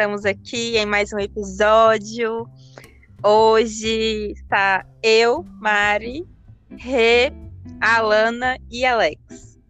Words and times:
estamos 0.00 0.24
aqui 0.24 0.78
em 0.78 0.86
mais 0.86 1.12
um 1.12 1.18
episódio. 1.18 2.48
Hoje 3.22 4.32
está 4.32 4.82
eu, 5.02 5.44
Mari, 5.60 6.26
Rê, 6.70 7.30
Alana 7.82 8.56
e 8.70 8.86
Alex. 8.86 9.60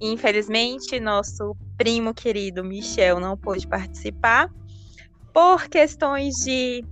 Infelizmente, 0.00 1.00
nosso 1.00 1.56
primo 1.76 2.14
querido 2.14 2.62
Michel 2.62 3.18
não 3.18 3.36
pôde 3.36 3.66
participar 3.66 4.48
por 5.34 5.68
questões 5.68 6.36
de 6.36 6.84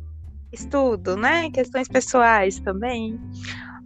estudo, 0.53 1.17
né? 1.17 1.53
Questões 1.53 1.87
pessoais 1.87 2.59
também. 2.59 3.17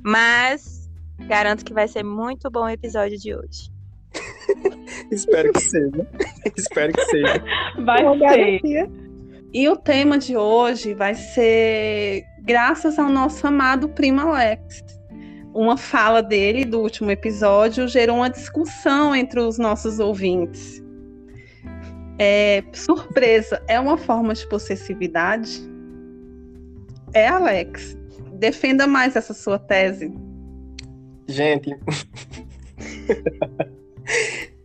Mas 0.03 0.89
garanto 1.29 1.67
que 1.67 1.75
vai 1.75 1.87
ser 1.87 2.03
muito 2.03 2.51
bom 2.51 2.65
o 2.65 2.71
episódio 2.71 3.19
de 3.19 3.35
hoje. 3.35 3.71
Espero 5.13 5.53
que 5.53 5.61
seja. 5.61 6.09
Espero 6.57 6.93
que 6.95 7.05
seja. 7.05 7.45
Vai 7.85 8.61
ser. 8.61 9.03
E 9.55 9.69
o 9.69 9.77
tema 9.77 10.19
de 10.19 10.35
hoje 10.35 10.95
vai 10.95 11.15
ser 11.15 12.25
graças 12.41 12.99
ao 12.99 13.11
nosso 13.11 13.47
amado 13.47 13.87
primo 13.91 14.21
Alex. 14.21 14.83
Uma 15.53 15.77
fala 15.77 16.23
dele 16.23 16.65
do 16.65 16.81
último 16.81 17.11
episódio 17.11 17.87
gerou 17.87 18.17
uma 18.17 18.31
discussão 18.31 19.15
entre 19.15 19.41
os 19.41 19.59
nossos 19.59 19.99
ouvintes. 19.99 20.83
É, 22.19 22.65
surpresa 22.73 23.63
é 23.69 23.79
uma 23.79 23.99
forma 23.99 24.33
de 24.33 24.49
possessividade? 24.49 25.61
É, 27.13 27.29
Alex. 27.29 27.95
Defenda 28.33 28.87
mais 28.87 29.17
essa 29.17 29.35
sua 29.35 29.59
tese. 29.59 30.11
Gente. 31.29 31.77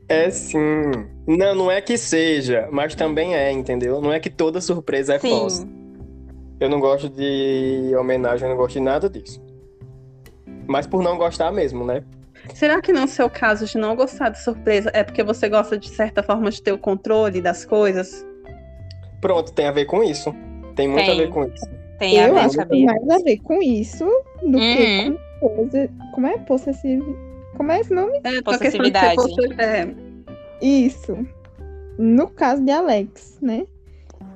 É 0.09 0.29
sim. 0.29 0.91
Não, 1.27 1.53
não 1.53 1.71
é 1.71 1.81
que 1.81 1.97
seja, 1.97 2.67
mas 2.71 2.95
também 2.95 3.35
é, 3.35 3.51
entendeu? 3.51 3.99
Não 4.01 4.11
é 4.13 4.19
que 4.19 4.29
toda 4.29 4.61
surpresa 4.61 5.15
é 5.15 5.19
Sim. 5.19 5.29
falsa. 5.29 5.67
Eu 6.59 6.69
não 6.69 6.79
gosto 6.79 7.09
de 7.09 7.93
homenagem, 7.99 8.47
eu 8.47 8.51
não 8.51 8.57
gosto 8.57 8.75
de 8.75 8.79
nada 8.81 9.09
disso. 9.09 9.41
Mas 10.65 10.87
por 10.87 11.03
não 11.03 11.17
gostar 11.17 11.51
mesmo, 11.51 11.85
né? 11.85 12.03
Será 12.53 12.81
que 12.81 12.93
no 12.93 13.07
seu 13.07 13.29
caso 13.29 13.65
de 13.65 13.77
não 13.77 13.95
gostar 13.95 14.29
de 14.29 14.41
surpresa 14.41 14.89
é 14.93 15.03
porque 15.03 15.21
você 15.23 15.49
gosta 15.49 15.77
de 15.77 15.89
certa 15.89 16.23
forma 16.23 16.49
de 16.49 16.61
ter 16.61 16.71
o 16.71 16.77
controle 16.77 17.41
das 17.41 17.65
coisas? 17.65 18.25
Pronto, 19.19 19.51
tem 19.51 19.67
a 19.67 19.71
ver 19.71 19.85
com 19.85 20.01
isso. 20.03 20.33
Tem 20.75 20.87
muito 20.87 21.05
Tem. 21.05 21.13
a 21.13 21.17
ver 21.17 21.29
com 21.29 21.43
isso. 21.45 21.65
Tem 21.99 22.19
a 22.19 22.27
eu 22.27 22.33
ver, 22.35 22.39
acho 22.41 22.57
que 22.57 22.65
tem 22.65 22.85
sabia? 22.87 23.01
mais 23.07 23.21
a 23.21 23.23
ver 23.23 23.37
com 23.39 23.61
isso 23.61 24.05
do 24.41 24.57
Uhum. 24.57 24.75
que 24.75 25.17
com 25.41 25.55
posse... 25.67 25.89
Como 26.13 26.27
é? 26.27 26.37
Possessivo. 26.39 27.26
Como 27.57 27.71
é 27.71 27.79
esse 27.79 27.93
nome? 27.93 28.19
É, 28.23 28.41
Possessividade. 28.41 29.15
de 29.35 29.61
é, 29.61 29.87
Isso. 30.61 31.17
No 31.97 32.27
caso 32.29 32.63
de 32.63 32.71
Alex, 32.71 33.39
né? 33.41 33.65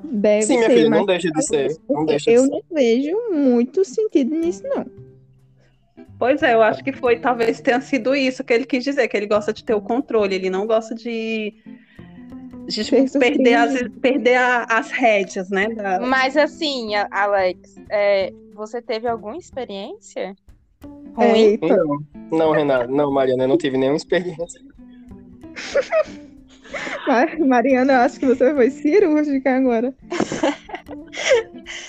Deve 0.04 0.42
Sim, 0.46 0.56
minha 0.58 0.68
ser 0.70 0.76
filha, 0.76 0.90
não 0.90 1.06
deixa 1.06 1.32
de 1.32 1.44
ser. 1.46 1.78
Não 1.88 2.06
deixa 2.06 2.32
de 2.32 2.38
eu 2.38 2.44
ser. 2.44 2.50
não 2.50 2.62
vejo 2.72 3.18
muito 3.32 3.86
sentido 3.86 4.36
nisso, 4.36 4.64
não. 4.68 4.86
Pois 6.18 6.42
é, 6.44 6.54
eu 6.54 6.62
acho 6.62 6.84
que 6.84 6.92
foi, 6.92 7.20
talvez 7.20 7.62
tenha 7.62 7.80
sido 7.82 8.16
isso 8.16 8.44
que 8.44 8.54
ele 8.54 8.66
quis 8.66 8.84
dizer, 8.84 9.08
que 9.08 9.16
ele 9.18 9.28
gosta 9.28 9.54
de 9.54 9.64
ter 9.64 9.74
o 9.74 9.82
controle, 9.82 10.36
ele 10.36 10.50
não 10.52 10.68
gosta 10.68 10.94
de, 10.94 11.54
de 12.68 12.84
tipo, 12.84 13.20
perder, 13.20 13.54
as, 13.56 13.74
perder 14.02 14.36
a- 14.36 14.66
as 14.70 14.92
rédeas, 14.92 15.50
né? 15.50 15.68
da- 15.70 16.00
Mas 16.00 16.38
assim, 16.38 16.94
Alex, 17.10 17.76
é, 17.90 18.32
você 18.54 18.82
teve 18.82 19.08
alguma 19.08 19.38
experiência 19.38 20.36
ruim? 21.16 21.28
Eita. 21.36 21.68
Não, 21.78 22.00
não, 22.32 22.52
Renato. 22.52 22.92
Não, 22.92 23.12
Mariana, 23.12 23.44
eu 23.44 23.48
não 23.48 23.58
tive 23.58 23.78
nenhuma 23.78 23.98
experiência. 23.98 24.62
Ma- 27.08 27.46
Mariana, 27.46 27.94
eu 27.94 28.00
acho 28.00 28.20
que 28.20 28.26
você 28.26 28.54
foi 28.54 28.70
cirúrgica 28.70 29.58
agora. 29.58 29.94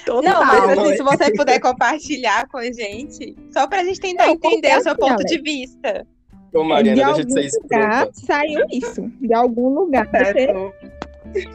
Total, 0.04 0.22
Não, 0.32 0.44
mas 0.44 0.78
assim, 0.78 0.90
né? 0.90 0.96
se 0.96 1.02
você 1.02 1.32
puder 1.32 1.60
compartilhar 1.60 2.48
com 2.48 2.58
a 2.58 2.64
gente, 2.72 3.36
só 3.52 3.66
pra 3.66 3.84
gente 3.84 4.00
tentar 4.00 4.26
Não, 4.26 4.32
entender 4.34 4.76
o 4.78 4.82
seu 4.82 4.96
ponto 4.96 5.22
de 5.24 5.40
vista. 5.40 6.06
Ô, 6.52 6.64
Mariana, 6.64 6.96
de 6.96 7.04
deixa 7.04 7.10
algum 7.10 7.24
de 7.26 7.32
ser 7.32 7.44
escrota. 7.46 8.10
saiu 8.14 8.60
isso. 8.72 9.10
De 9.20 9.32
algum 9.32 9.68
lugar. 9.74 10.06
Você, 10.08 10.32
Certo. 10.34 10.72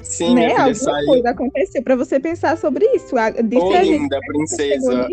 Sim, 0.01 0.33
né? 0.33 0.45
minha 0.47 0.49
filha, 0.49 0.61
Alguma 0.63 0.75
saiu. 0.75 1.05
coisa 1.07 1.29
aconteceu 1.29 1.83
pra 1.83 1.95
você 1.95 2.19
pensar 2.19 2.57
sobre 2.57 2.85
isso. 2.95 3.15
Ô, 3.15 3.19
linda 3.81 4.19
você 4.19 4.27
princesa. 4.27 5.07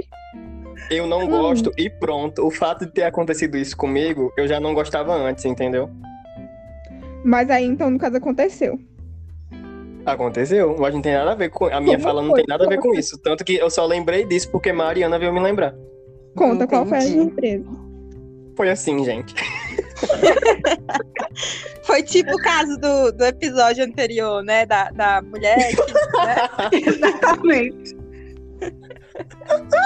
Eu 0.91 1.06
não 1.06 1.25
Hum. 1.25 1.28
gosto 1.28 1.72
e 1.77 1.89
pronto. 1.89 2.47
O 2.47 2.50
fato 2.50 2.84
de 2.87 2.93
ter 2.93 3.05
acontecido 3.05 3.56
isso 3.56 3.77
comigo, 3.77 4.33
eu 4.37 4.47
já 4.47 4.61
não 4.61 4.75
gostava 4.75 5.15
antes, 5.15 5.45
entendeu? 5.45 5.89
Mas 7.25 7.49
aí, 7.50 7.65
então, 7.65 7.91
no 7.91 7.99
caso, 7.99 8.17
aconteceu. 8.17 8.78
Aconteceu, 10.05 10.77
mas 10.78 10.93
não 10.93 11.00
tem 11.00 11.15
nada 11.15 11.33
a 11.33 11.34
ver 11.34 11.49
com. 11.49 11.65
A 11.67 11.81
minha 11.81 11.97
Como 11.97 12.09
fala 12.09 12.21
não 12.21 12.28
foi? 12.31 12.41
tem 12.41 12.44
nada 12.49 12.67
a 12.67 12.69
ver 12.69 12.78
com 12.78 12.94
isso. 12.94 13.17
Tanto 13.23 13.43
que 13.43 13.55
eu 13.55 13.71
só 13.71 13.87
lembrei 13.87 14.27
disso 14.27 14.50
porque 14.50 14.71
Mariana 14.73 15.19
veio 15.19 15.33
me 15.33 15.41
lembrar. 15.41 15.75
Conta 16.37 16.67
qual 16.67 16.84
foi 16.84 16.99
a 16.99 17.00
surpresa. 17.00 17.65
Foi 18.56 18.69
assim, 18.71 19.03
gente. 19.05 19.34
Foi 21.84 22.03
tipo 22.03 22.33
o 22.33 22.39
caso 22.39 22.77
do, 22.78 23.12
do 23.12 23.25
episódio 23.25 23.84
anterior, 23.84 24.43
né? 24.43 24.65
Da, 24.65 24.91
da 24.91 25.21
mulher 25.23 25.71
que, 25.75 25.93
né? 26.25 26.37
Exatamente. 26.73 27.97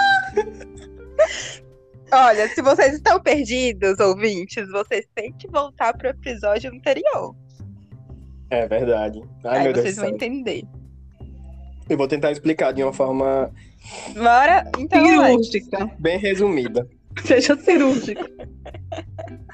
Olha, 2.10 2.48
se 2.48 2.62
vocês 2.62 2.94
estão 2.94 3.20
perdidos, 3.20 3.98
ouvintes, 4.00 4.68
vocês 4.70 5.06
têm 5.14 5.32
que 5.32 5.48
voltar 5.48 5.96
pro 5.96 6.08
episódio 6.08 6.70
anterior. 6.72 7.34
É 8.50 8.66
verdade. 8.66 9.22
Ai, 9.44 9.58
Aí 9.58 9.64
meu 9.64 9.72
Deus 9.72 9.84
vocês 9.84 9.96
vão 9.96 10.08
entender. 10.08 10.64
Eu 11.88 11.96
vou 11.96 12.08
tentar 12.08 12.30
explicar 12.30 12.72
de 12.72 12.82
uma 12.82 12.92
forma 12.92 13.52
Bora? 14.14 14.70
Então. 14.78 15.04
Cirúrgica. 15.04 15.90
bem 15.98 16.18
resumida. 16.18 16.88
Seja 17.24 17.56
cirúrgica. 17.56 18.30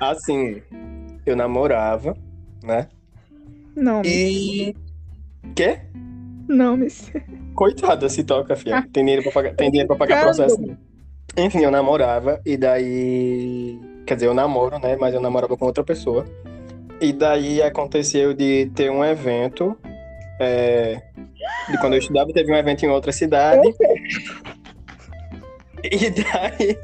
Assim, 0.00 0.62
eu 1.24 1.36
namorava, 1.36 2.16
né? 2.62 2.88
Nomes. 3.76 4.12
E. 4.12 4.76
Quê? 5.54 5.80
Nomes. 6.48 7.10
Coitada, 7.54 8.08
se 8.08 8.22
toca, 8.24 8.56
filha. 8.56 8.86
Tem 8.92 9.04
dinheiro 9.04 9.22
pra 9.22 9.32
pagar, 9.32 9.54
tem 9.54 9.70
dinheiro 9.70 9.88
pra 9.88 9.96
pagar 9.96 10.22
processo. 10.24 10.56
Enfim, 11.36 11.60
eu 11.60 11.70
namorava, 11.70 12.40
e 12.44 12.56
daí. 12.56 13.78
Quer 14.06 14.14
dizer, 14.14 14.26
eu 14.26 14.34
namoro, 14.34 14.78
né? 14.78 14.96
Mas 15.00 15.14
eu 15.14 15.20
namorava 15.20 15.56
com 15.56 15.64
outra 15.64 15.82
pessoa. 15.82 16.24
E 17.00 17.12
daí 17.12 17.60
aconteceu 17.62 18.34
de 18.34 18.70
ter 18.74 18.90
um 18.90 19.04
evento. 19.04 19.76
é, 20.40 21.00
De 21.70 21.78
quando 21.78 21.94
eu 21.94 21.98
estudava, 21.98 22.32
teve 22.32 22.52
um 22.52 22.56
evento 22.56 22.84
em 22.84 22.88
outra 22.88 23.12
cidade. 23.12 23.62
E 25.84 26.08
daí. 26.08 26.78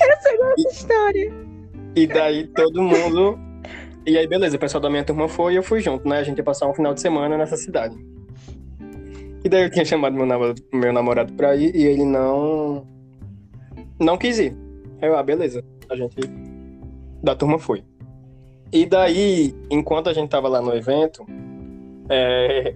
Essa 0.00 0.70
história. 0.70 1.32
E 1.96 2.06
daí 2.06 2.46
todo 2.46 2.80
mundo. 2.82 3.36
E 4.06 4.16
aí, 4.16 4.28
beleza, 4.28 4.56
o 4.56 4.60
pessoal 4.60 4.80
da 4.80 4.88
minha 4.88 5.02
turma 5.02 5.28
foi 5.28 5.54
e 5.54 5.56
eu 5.56 5.62
fui 5.62 5.80
junto, 5.80 6.08
né? 6.08 6.18
A 6.18 6.22
gente 6.22 6.38
ia 6.38 6.44
passar 6.44 6.68
um 6.68 6.74
final 6.74 6.94
de 6.94 7.00
semana 7.00 7.36
nessa 7.36 7.56
cidade. 7.56 7.96
E 9.42 9.48
daí 9.48 9.62
eu 9.64 9.70
tinha 9.70 9.84
chamado 9.84 10.14
meu 10.14 10.24
namorado, 10.24 10.62
meu 10.72 10.92
namorado 10.92 11.32
pra 11.32 11.56
ir 11.56 11.74
e 11.74 11.84
ele 11.84 12.04
não. 12.04 12.86
Não 14.04 14.18
quis 14.18 14.38
ir. 14.38 14.54
Aí 15.00 15.08
eu, 15.08 15.16
ah, 15.16 15.22
beleza. 15.22 15.64
A 15.88 15.96
gente 15.96 16.16
da 17.22 17.34
turma 17.34 17.58
foi. 17.58 17.82
E 18.70 18.84
daí, 18.84 19.54
enquanto 19.70 20.10
a 20.10 20.12
gente 20.12 20.28
tava 20.28 20.46
lá 20.46 20.60
no 20.60 20.74
evento, 20.74 21.24
é, 22.10 22.74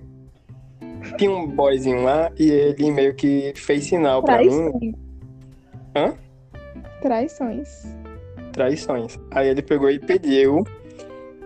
tinha 1.19 1.31
um 1.31 1.47
boyzinho 1.47 2.03
lá 2.03 2.31
e 2.39 2.51
ele 2.51 2.91
meio 2.91 3.15
que 3.15 3.53
fez 3.55 3.85
sinal 3.85 4.23
pra 4.23 4.39
mim. 4.39 4.49
Traições. 4.49 4.95
Hã? 5.95 6.15
Traições. 7.03 7.97
Traições. 8.53 9.19
Aí 9.31 9.49
ele 9.49 9.61
pegou 9.61 9.91
e 9.91 9.99
pediu 9.99 10.65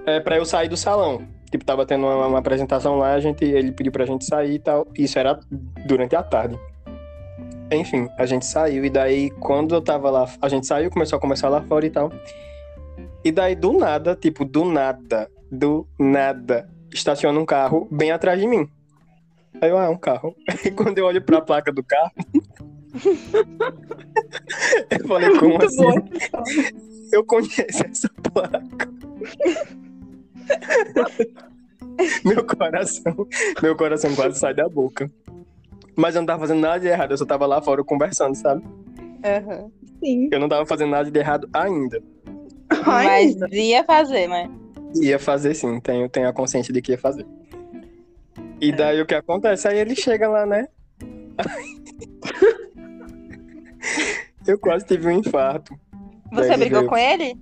é, 0.07 0.21
para 0.21 0.37
eu 0.37 0.45
sair 0.45 0.69
do 0.69 0.77
salão. 0.77 1.27
Tipo, 1.51 1.65
tava 1.65 1.85
tendo 1.85 2.07
uma, 2.07 2.29
uma 2.29 2.39
apresentação 2.39 2.97
lá, 2.97 3.15
a 3.15 3.21
gente, 3.21 3.45
ele 3.45 3.73
pediu 3.73 3.93
pra 3.93 4.07
gente 4.07 4.25
sair 4.25 4.55
e 4.55 4.59
tal. 4.59 4.87
Isso 4.97 5.19
era 5.19 5.39
durante 5.87 6.15
a 6.15 6.23
tarde. 6.23 6.59
Enfim, 7.75 8.09
a 8.19 8.27
gente 8.27 8.45
saiu 8.45 8.85
e 8.85 8.91
daí 8.91 9.31
quando 9.31 9.75
eu 9.75 9.81
tava 9.81 10.11
lá, 10.11 10.29
a 10.41 10.49
gente 10.49 10.67
saiu, 10.67 10.91
começou 10.91 11.17
a 11.17 11.21
conversar 11.21 11.49
lá 11.49 11.63
fora 11.63 11.87
e 11.87 11.91
tal. 11.91 12.13
E 13.25 13.31
daí 13.31 13.55
do 13.55 13.73
nada, 13.73 14.17
tipo, 14.17 14.45
do 14.45 14.65
nada, 14.65 15.31
do 15.51 15.87
nada, 15.99 16.69
estaciona 16.93 17.39
um 17.39 17.47
carro 17.47 17.89
bem 17.91 18.11
atrás 18.11 18.39
de 18.41 18.47
mim. 18.47 18.69
Aí 19.61 19.71
eu, 19.71 19.79
ah, 19.79 19.85
é 19.85 19.89
um 19.89 19.97
carro. 19.97 20.35
E 20.65 20.71
quando 20.71 20.99
eu 20.99 21.07
olho 21.07 21.23
pra 21.23 21.41
placa 21.41 21.73
do 21.73 21.83
carro, 21.83 22.13
eu 24.91 25.07
falei, 25.07 25.39
como 25.39 25.59
Muito 25.59 25.67
assim? 25.67 25.83
bom. 25.83 25.95
Eu 27.13 27.23
conheço 27.27 27.61
essa 27.61 28.09
placa. 28.33 28.89
meu 32.25 32.43
coração, 32.43 33.29
meu 33.63 33.77
coração 33.77 34.15
quase 34.15 34.39
sai 34.39 34.55
da 34.55 34.67
boca. 34.67 35.11
Mas 35.97 36.15
eu 36.15 36.23
não 36.23 36.27
tava 36.27 36.41
fazendo 36.41 36.61
nada 36.61 36.81
de 36.81 36.89
errado, 36.89 37.11
eu 37.13 37.19
só 37.19 37.27
tava 37.27 37.47
lá 37.47 37.61
fora 37.61 37.85
conversando, 37.85 38.35
sabe? 38.35 38.65
Aham. 39.25 39.71
Sim. 40.03 40.29
Eu 40.33 40.41
não 40.41 40.49
tava 40.49 40.67
fazendo 40.67 40.91
nada 40.91 41.11
de 41.11 41.19
errado 41.19 41.49
ainda. 41.53 42.03
Mas 42.87 43.37
ia 43.53 43.85
fazer, 43.85 44.27
né? 44.29 44.51
Ia 44.97 45.19
fazer 45.19 45.55
sim, 45.55 45.79
tenho, 45.81 46.09
tenho 46.09 46.29
a 46.29 46.33
consciência 46.33 46.73
de 46.73 46.81
que 46.83 46.93
ia 46.93 46.99
fazer. 46.99 47.27
E 48.61 48.73
daí 48.73 49.01
o 49.01 49.07
que 49.07 49.15
acontece? 49.15 49.69
Aí 49.69 49.79
ele 49.79 49.95
chega 49.95 50.29
lá, 50.29 50.45
né? 50.47 50.67
Eu 54.47 54.59
quase 54.59 54.87
tive 54.87 55.07
um 55.09 55.13
infarto. 55.13 55.75
Você 56.33 56.49
Daí 56.49 56.59
brigou 56.59 56.79
veio- 56.81 56.91
com 56.91 56.97
ele? 56.97 57.37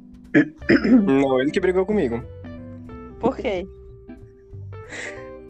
Não, 1.02 1.40
ele 1.40 1.50
que 1.50 1.60
brigou 1.60 1.86
comigo. 1.86 2.22
Por 3.18 3.36
quê? 3.36 3.66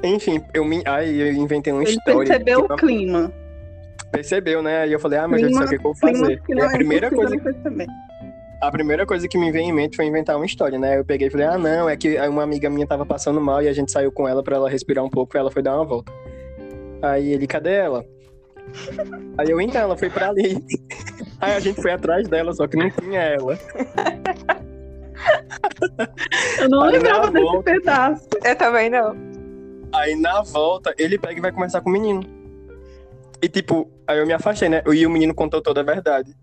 Enfim, 0.03 0.43
eu 0.55 0.65
me. 0.65 0.83
Aí 0.87 1.21
eu 1.21 1.33
inventei 1.33 1.73
uma 1.73 1.83
Ele 1.83 1.91
história. 1.91 2.29
percebeu 2.29 2.67
que 2.67 2.73
o 2.73 2.77
clima. 2.77 3.33
Percebeu, 4.11 4.63
né? 4.63 4.83
Aí 4.83 4.93
eu 4.93 4.99
falei, 4.99 5.19
ah, 5.19 5.29
meu 5.29 5.39
Deus 5.39 5.53
do 5.53 5.59
céu, 5.59 5.67
o 5.67 5.69
que, 5.69 5.75
eu 5.77 5.83
vou 5.83 5.95
clima 5.95 6.19
fazer? 6.19 6.43
E 6.49 6.61
a 6.61 6.65
é 6.65 6.69
primeira 6.73 7.07
impossível 7.09 7.41
coisa 7.43 7.61
perceber. 7.63 7.87
A 8.63 8.71
primeira 8.71 9.07
coisa 9.07 9.29
que 9.29 9.39
me 9.39 9.51
veio 9.53 9.65
em 9.65 9.73
mente 9.73 9.97
foi 9.97 10.05
inventar 10.07 10.37
uma 10.37 10.45
história, 10.45 10.79
né? 10.79 10.99
Eu 10.99 11.05
peguei 11.05 11.29
e 11.29 11.31
falei, 11.31 11.47
ah, 11.47 11.57
não, 11.59 11.89
é 11.89 11.97
que 11.97 12.19
uma 12.29 12.43
amiga 12.43 12.69
minha 12.69 12.87
tava 12.87 13.07
passando 13.07 13.41
mal 13.41 13.63
e 13.63 13.69
a 13.69 13.73
gente 13.73 13.91
saiu 13.93 14.11
com 14.13 14.29
ela 14.29 14.43
pra 14.43 14.57
ela 14.57 14.69
respirar 14.69 15.05
um 15.05 15.09
pouco 15.11 15.37
e 15.37 15.39
ela 15.39 15.51
foi 15.51 15.63
dar 15.63 15.77
uma 15.77 15.85
volta. 15.85 16.13
Aí 17.03 17.33
ele, 17.33 17.47
cadê 17.47 17.73
ela? 17.73 18.05
Aí 19.39 19.49
eu, 19.49 19.61
então, 19.61 19.81
ela 19.81 19.97
foi 19.97 20.11
pra 20.11 20.29
ali. 20.29 20.59
Aí 21.41 21.55
a 21.55 21.61
gente 21.61 21.81
foi 21.81 21.93
atrás 21.93 22.29
dela, 22.29 22.53
só 22.53 22.67
que 22.67 22.77
não 22.77 22.91
tinha 22.91 23.21
ela. 23.21 23.59
Eu 26.61 26.69
não 26.69 26.83
Aí 26.83 26.93
lembrava 26.93 27.27
na 27.27 27.31
desse 27.33 27.45
volta- 27.45 27.63
pedaço. 27.63 28.29
Eu 28.45 28.57
também 28.57 28.91
não. 28.91 29.30
Aí 29.93 30.15
na 30.15 30.43
volta, 30.43 30.95
ele 30.99 31.19
pega 31.19 31.39
e 31.39 31.41
vai 31.41 31.53
conversar 31.53 31.81
com 31.81 31.91
o 31.91 31.93
menino. 31.93 32.23
E 33.43 33.49
tipo, 33.49 33.91
aí 34.07 34.19
eu 34.19 34.27
me 34.27 34.33
afastei, 34.33 34.69
né? 34.69 34.83
E 34.93 35.07
o 35.07 35.11
menino 35.11 35.35
contou 35.35 35.61
toda 35.63 35.81
a 35.81 35.85
verdade. 35.85 36.35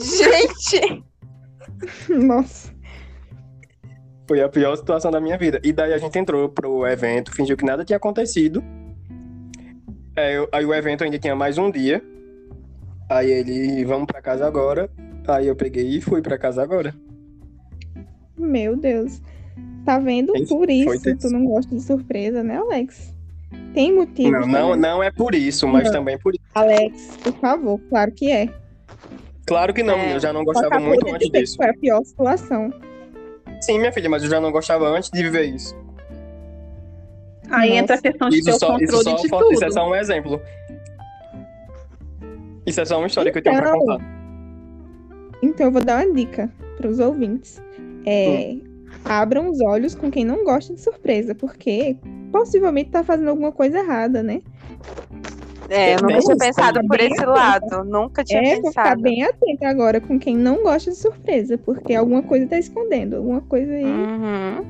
Gente! 0.00 1.04
Nossa. 2.08 2.72
Foi 4.26 4.42
a 4.42 4.48
pior 4.48 4.76
situação 4.76 5.10
da 5.10 5.20
minha 5.20 5.38
vida. 5.38 5.60
E 5.64 5.72
daí 5.72 5.92
a 5.94 5.98
gente 5.98 6.18
entrou 6.18 6.48
pro 6.48 6.86
evento, 6.86 7.32
fingiu 7.34 7.56
que 7.56 7.64
nada 7.64 7.84
tinha 7.84 7.96
acontecido. 7.96 8.62
É, 10.16 10.36
eu- 10.36 10.48
aí 10.52 10.64
o 10.66 10.74
evento 10.74 11.04
ainda 11.04 11.18
tinha 11.18 11.34
mais 11.34 11.56
um 11.56 11.70
dia. 11.70 12.02
Aí 13.08 13.30
ele, 13.30 13.84
vamos 13.84 14.06
pra 14.06 14.20
casa 14.20 14.46
agora. 14.46 14.90
Aí 15.26 15.46
eu 15.46 15.56
peguei 15.56 15.86
e 15.96 16.00
fui 16.00 16.20
pra 16.20 16.36
casa 16.36 16.62
agora. 16.62 16.94
Meu 18.36 18.76
Deus. 18.76 19.22
Tá 19.84 19.98
vendo? 19.98 20.32
Tem- 20.32 20.46
Por 20.46 20.68
isso 20.68 21.00
tenso. 21.02 21.28
tu 21.28 21.32
não 21.32 21.44
gosta 21.46 21.74
de 21.74 21.82
surpresa, 21.82 22.42
né, 22.42 22.56
Alex? 22.58 23.14
Tem 23.72 23.94
motivo. 23.94 24.30
Não, 24.32 24.46
não, 24.46 24.76
não 24.76 25.02
é 25.02 25.10
por 25.10 25.34
isso, 25.34 25.66
mas 25.66 25.90
também 25.90 26.18
por 26.18 26.34
isso. 26.34 26.42
Alex, 26.54 27.16
por 27.22 27.32
favor, 27.34 27.80
claro 27.88 28.12
que 28.12 28.30
é. 28.30 28.48
Claro 29.46 29.72
que 29.72 29.82
não, 29.82 29.94
É, 29.96 30.14
eu 30.16 30.20
já 30.20 30.30
não 30.32 30.44
gostava 30.44 30.66
acabou 30.68 30.88
muito 30.88 31.06
de 31.06 31.12
antes 31.14 31.30
que 31.30 31.40
disso. 31.40 31.56
Foi 31.56 31.70
a 31.70 31.74
pior 31.74 32.02
situação. 32.04 32.70
Sim, 33.62 33.78
minha 33.78 33.90
filha, 33.92 34.10
mas 34.10 34.22
eu 34.22 34.28
já 34.28 34.40
não 34.40 34.52
gostava 34.52 34.86
antes 34.88 35.10
de 35.10 35.22
viver 35.22 35.44
isso. 35.46 35.74
Aí 37.50 37.70
Nossa. 37.70 37.80
entra 37.82 37.96
a 37.96 38.00
questão 38.02 38.28
de 38.28 38.42
ter 38.44 38.50
Isso, 38.50 38.56
o 38.56 38.60
só, 38.60 38.76
isso, 38.78 38.92
controle 38.92 39.04
só, 39.04 39.22
de 39.22 39.28
tudo. 39.28 39.52
isso 39.54 39.64
é 39.64 39.70
só 39.70 39.88
um 39.88 39.94
exemplo. 39.94 40.40
Isso 42.66 42.80
é 42.80 42.84
só 42.84 42.98
uma 42.98 43.06
história 43.06 43.32
que 43.32 43.38
eu 43.38 43.42
tenho 43.42 43.56
pra 43.56 43.68
Então, 43.70 43.80
contar. 43.80 44.00
Então 45.42 45.66
eu 45.66 45.72
vou 45.72 45.82
dar 45.82 46.04
uma 46.04 46.14
dica 46.14 46.50
para 46.76 46.88
os 46.88 46.98
ouvintes. 46.98 47.60
É, 48.04 48.52
Hum. 48.52 48.67
Abram 49.04 49.48
os 49.50 49.60
olhos 49.60 49.94
com 49.94 50.10
quem 50.10 50.24
não 50.24 50.44
gosta 50.44 50.74
de 50.74 50.80
surpresa, 50.80 51.34
porque 51.34 51.96
possivelmente 52.30 52.90
tá 52.90 53.02
fazendo 53.02 53.28
alguma 53.28 53.52
coisa 53.52 53.78
errada, 53.78 54.22
né? 54.22 54.42
É, 55.70 55.94
eu 55.94 56.02
nunca 56.02 56.18
tinha 56.20 56.36
pensado 56.36 56.80
por 56.86 56.98
esse 56.98 57.14
atenta. 57.14 57.26
lado. 57.30 57.84
Nunca 57.84 58.24
tinha 58.24 58.40
É, 58.40 58.60
vou 58.60 58.70
ficar 58.70 58.82
pensado. 58.84 59.02
bem 59.02 59.22
atenta 59.22 59.68
agora 59.68 60.00
com 60.00 60.18
quem 60.18 60.36
não 60.36 60.62
gosta 60.62 60.90
de 60.90 60.96
surpresa, 60.96 61.58
porque 61.58 61.94
alguma 61.94 62.22
coisa 62.22 62.46
tá 62.46 62.58
escondendo, 62.58 63.16
alguma 63.16 63.40
coisa 63.42 63.72
aí. 63.72 63.84
Uhum. 63.84 64.64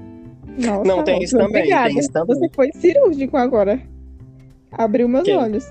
Nossa, 0.58 0.84
Não, 0.84 1.04
tem 1.04 1.22
isso 1.22 1.36
também, 1.38 1.68
tem 1.68 1.98
isso 1.98 2.10
também. 2.10 2.36
Você 2.36 2.48
foi 2.52 2.70
cirúrgico 2.74 3.36
agora. 3.36 3.80
Abriu 4.72 5.08
meus 5.08 5.24
Quem? 5.24 5.36
olhos. 5.36 5.70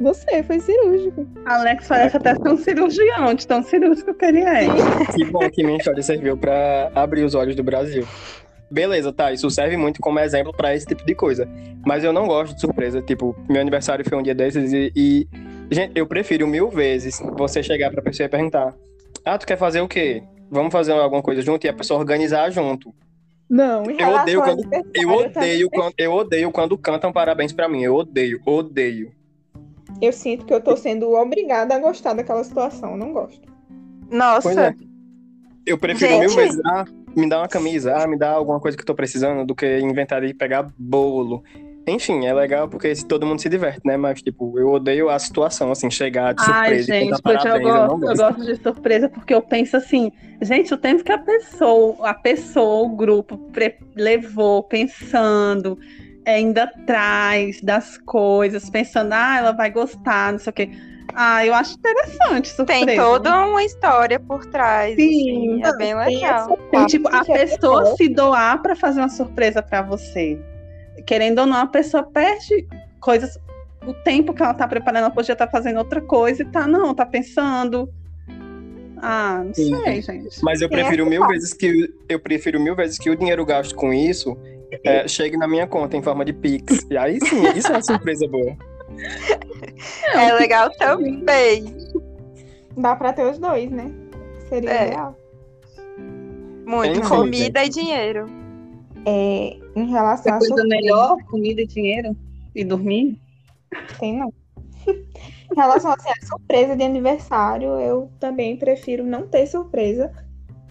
Você 0.00 0.42
foi 0.42 0.58
cirúrgico. 0.60 1.26
Alex 1.46 1.86
parece 1.86 2.16
até 2.16 2.34
ser 2.34 2.48
um 2.48 2.56
cirurgião, 2.56 3.34
de 3.34 3.46
tão 3.46 3.62
cirúrgico 3.62 4.12
que 4.14 4.24
ele 4.24 4.40
é. 4.40 4.66
Que 5.14 5.24
bom 5.24 5.48
que 5.50 5.62
minha 5.62 5.78
história 5.78 6.02
serviu 6.02 6.36
pra 6.36 6.90
abrir 6.94 7.22
os 7.24 7.34
olhos 7.34 7.54
do 7.54 7.62
Brasil. 7.62 8.06
Beleza, 8.70 9.12
tá, 9.12 9.32
isso 9.32 9.48
serve 9.50 9.76
muito 9.76 10.00
como 10.00 10.18
exemplo 10.18 10.52
pra 10.52 10.74
esse 10.74 10.84
tipo 10.86 11.04
de 11.06 11.14
coisa. 11.14 11.48
Mas 11.86 12.02
eu 12.02 12.12
não 12.12 12.26
gosto 12.26 12.54
de 12.54 12.60
surpresa. 12.60 13.00
Tipo, 13.02 13.36
meu 13.48 13.60
aniversário 13.60 14.04
foi 14.08 14.18
um 14.18 14.22
dia 14.22 14.34
desses 14.34 14.72
e, 14.72 14.90
e, 14.96 15.28
Gente, 15.70 15.92
eu 15.94 16.06
prefiro 16.06 16.46
mil 16.46 16.68
vezes 16.70 17.20
você 17.36 17.62
chegar 17.62 17.90
pra 17.90 18.02
pessoa 18.02 18.26
e 18.26 18.28
perguntar: 18.28 18.74
Ah, 19.24 19.38
tu 19.38 19.46
quer 19.46 19.56
fazer 19.56 19.80
o 19.80 19.88
quê? 19.88 20.22
Vamos 20.50 20.72
fazer 20.72 20.92
alguma 20.92 21.22
coisa 21.22 21.40
junto 21.40 21.64
e 21.66 21.68
a 21.68 21.72
pessoa 21.72 21.98
organizar 22.00 22.50
junto. 22.50 22.92
Não, 23.48 23.84
em 23.90 24.00
Eu 24.00 24.08
odeio 24.10 24.42
quando- 24.42 24.62
Eu 24.94 25.10
odeio, 25.10 25.70
quando, 25.70 25.94
eu 25.98 26.12
odeio 26.12 26.50
quando 26.50 26.78
cantam 26.78 27.12
parabéns 27.12 27.52
pra 27.52 27.68
mim. 27.68 27.82
Eu 27.82 27.94
odeio, 27.94 28.40
odeio. 28.44 29.12
Eu 30.00 30.12
sinto 30.12 30.44
que 30.44 30.52
eu 30.52 30.60
tô 30.60 30.76
sendo 30.76 31.12
obrigada 31.12 31.74
a 31.74 31.78
gostar 31.78 32.14
daquela 32.14 32.44
situação. 32.44 32.92
Eu 32.92 32.96
não 32.96 33.12
gosto. 33.12 33.48
Nossa, 34.10 34.42
Pois 34.42 34.56
é. 34.56 34.74
Eu 35.66 35.78
prefiro 35.78 36.12
Gente. 36.12 36.26
mil 36.26 36.36
vezes, 36.36 36.60
ah, 36.66 36.84
me 37.16 37.26
dá 37.28 37.38
uma 37.38 37.48
camisa, 37.48 37.96
ah, 37.96 38.06
me 38.06 38.18
dá 38.18 38.30
alguma 38.30 38.60
coisa 38.60 38.76
que 38.76 38.82
eu 38.82 38.86
tô 38.86 38.94
precisando, 38.94 39.46
do 39.46 39.54
que 39.54 39.78
inventar 39.78 40.20
de 40.20 40.34
pegar 40.34 40.70
bolo. 40.78 41.42
Enfim, 41.86 42.24
é 42.24 42.32
legal 42.32 42.66
porque 42.68 42.94
se 42.94 43.04
todo 43.04 43.26
mundo 43.26 43.40
se 43.40 43.48
diverte, 43.48 43.80
né? 43.84 43.96
Mas, 43.96 44.22
tipo, 44.22 44.58
eu 44.58 44.70
odeio 44.70 45.10
a 45.10 45.18
situação, 45.18 45.70
assim, 45.70 45.90
chegar 45.90 46.34
de 46.34 46.42
Ai, 46.42 46.46
surpresa 46.46 46.82
e 46.96 47.00
gente, 47.00 47.22
pois 47.22 47.36
eu 47.36 47.42
parabéns, 47.42 47.68
eu 47.68 47.74
gosto, 47.74 47.92
eu 47.92 47.98
gosto. 47.98 48.16
gosto 48.16 48.44
de 48.44 48.62
surpresa 48.62 49.08
porque 49.08 49.34
eu 49.34 49.42
penso 49.42 49.76
assim, 49.76 50.10
gente, 50.40 50.72
o 50.72 50.78
tempo 50.78 51.04
que 51.04 51.12
a 51.12 51.18
pessoa, 51.18 52.08
a 52.08 52.14
pessoa, 52.14 52.86
o 52.86 52.96
grupo 52.96 53.38
levou 53.94 54.62
pensando, 54.62 55.78
é, 56.24 56.40
indo 56.40 56.58
atrás 56.58 57.60
das 57.60 57.98
coisas, 57.98 58.70
pensando, 58.70 59.12
ah, 59.12 59.36
ela 59.38 59.52
vai 59.52 59.70
gostar, 59.70 60.32
não 60.32 60.38
sei 60.38 60.50
o 60.50 60.54
quê. 60.54 60.70
Ah, 61.14 61.46
eu 61.46 61.54
acho 61.54 61.76
interessante 61.76 62.48
surpresa. 62.48 62.86
tem 62.86 62.96
toda 62.96 63.46
uma 63.46 63.62
história 63.62 64.18
por 64.18 64.44
trás. 64.46 64.96
Sim, 64.96 65.62
assim, 65.62 65.74
é 65.74 65.76
bem 65.76 65.94
legal. 65.94 66.58
Tem, 66.70 66.86
tipo, 66.86 67.08
a 67.08 67.18
é 67.18 67.24
pessoa 67.24 67.82
legal. 67.82 67.96
se 67.96 68.08
doar 68.08 68.60
pra 68.60 68.74
fazer 68.74 69.00
uma 69.00 69.08
surpresa 69.08 69.62
pra 69.62 69.82
você. 69.82 70.40
Querendo 71.06 71.40
ou 71.40 71.46
não, 71.46 71.58
a 71.58 71.66
pessoa 71.66 72.02
perde 72.02 72.66
coisas. 73.00 73.38
O 73.86 73.92
tempo 73.92 74.32
que 74.32 74.42
ela 74.42 74.54
tá 74.54 74.66
preparando, 74.66 75.04
ela 75.04 75.10
podia 75.10 75.34
estar 75.34 75.46
fazendo 75.48 75.78
outra 75.78 76.00
coisa 76.00 76.42
e 76.42 76.46
tá, 76.46 76.66
não, 76.66 76.94
tá 76.94 77.06
pensando. 77.06 77.88
Ah, 79.06 79.42
não 79.44 79.52
Sim. 79.52 79.76
sei, 79.84 80.00
gente. 80.00 80.42
Mas 80.42 80.62
eu 80.62 80.68
prefiro 80.68 81.04
mil 81.04 81.26
vezes 81.26 81.52
que 81.52 81.92
eu 82.08 82.18
prefiro 82.18 82.58
mil 82.58 82.74
vezes 82.74 82.98
que 82.98 83.10
o 83.10 83.16
dinheiro 83.16 83.44
gasto 83.44 83.74
com 83.74 83.92
isso 83.92 84.34
é, 84.82 85.06
chegue 85.06 85.36
na 85.36 85.46
minha 85.46 85.66
conta 85.66 85.94
em 85.96 86.02
forma 86.02 86.24
de 86.24 86.32
Pix. 86.32 86.86
E 86.90 86.96
aí 86.96 87.18
sim, 87.20 87.42
isso 87.54 87.68
é 87.68 87.72
uma 87.72 87.82
surpresa 87.82 88.26
boa. 88.26 88.56
É 90.14 90.32
legal 90.34 90.70
também. 90.78 91.64
Dá 92.76 92.96
pra 92.96 93.12
ter 93.12 93.26
os 93.26 93.38
dois, 93.38 93.70
né? 93.70 93.92
Seria 94.48 94.70
É. 94.70 94.84
legal. 94.84 95.16
Muito. 96.66 96.98
Enfim, 96.98 97.08
Comida 97.08 97.64
e 97.64 97.68
dinheiro. 97.68 98.26
É, 99.06 99.56
em 99.76 99.90
relação 99.90 100.34
a 100.34 100.38
coisa 100.38 100.64
melhor, 100.64 101.18
comida 101.24 101.60
e 101.60 101.66
dinheiro 101.66 102.16
e 102.54 102.64
dormir? 102.64 103.18
tem 104.00 104.18
não. 104.18 104.32
Em 105.54 105.60
relação 105.60 105.92
assim, 105.92 106.08
a 106.08 106.26
surpresa 106.26 106.76
de 106.76 106.82
aniversário, 106.82 107.68
eu 107.78 108.10
também 108.18 108.56
prefiro 108.56 109.04
não 109.04 109.26
ter 109.26 109.46
surpresa. 109.46 110.10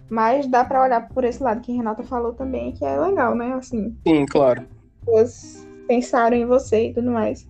Mas 0.09 0.45
dá 0.45 0.63
pra 0.63 0.83
olhar 0.83 1.07
por 1.07 1.23
esse 1.23 1.41
lado 1.41 1.61
que 1.61 1.71
a 1.71 1.75
Renata 1.75 2.03
falou 2.03 2.33
também, 2.33 2.73
que 2.73 2.85
é 2.85 2.99
legal, 2.99 3.33
né? 3.33 3.53
Assim, 3.53 3.97
Sim, 4.05 4.25
claro. 4.25 4.67
pessoas 4.99 5.67
pensaram 5.87 6.35
em 6.35 6.45
você 6.45 6.89
e 6.89 6.93
tudo 6.93 7.09
mais. 7.09 7.47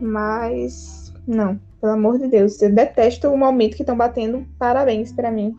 Mas, 0.00 1.12
não, 1.26 1.58
pelo 1.80 1.94
amor 1.94 2.18
de 2.18 2.28
Deus, 2.28 2.60
eu 2.62 2.72
detesto 2.72 3.28
o 3.28 3.36
momento 3.36 3.74
que 3.74 3.82
estão 3.82 3.96
batendo 3.96 4.46
parabéns 4.58 5.12
pra 5.12 5.32
mim. 5.32 5.58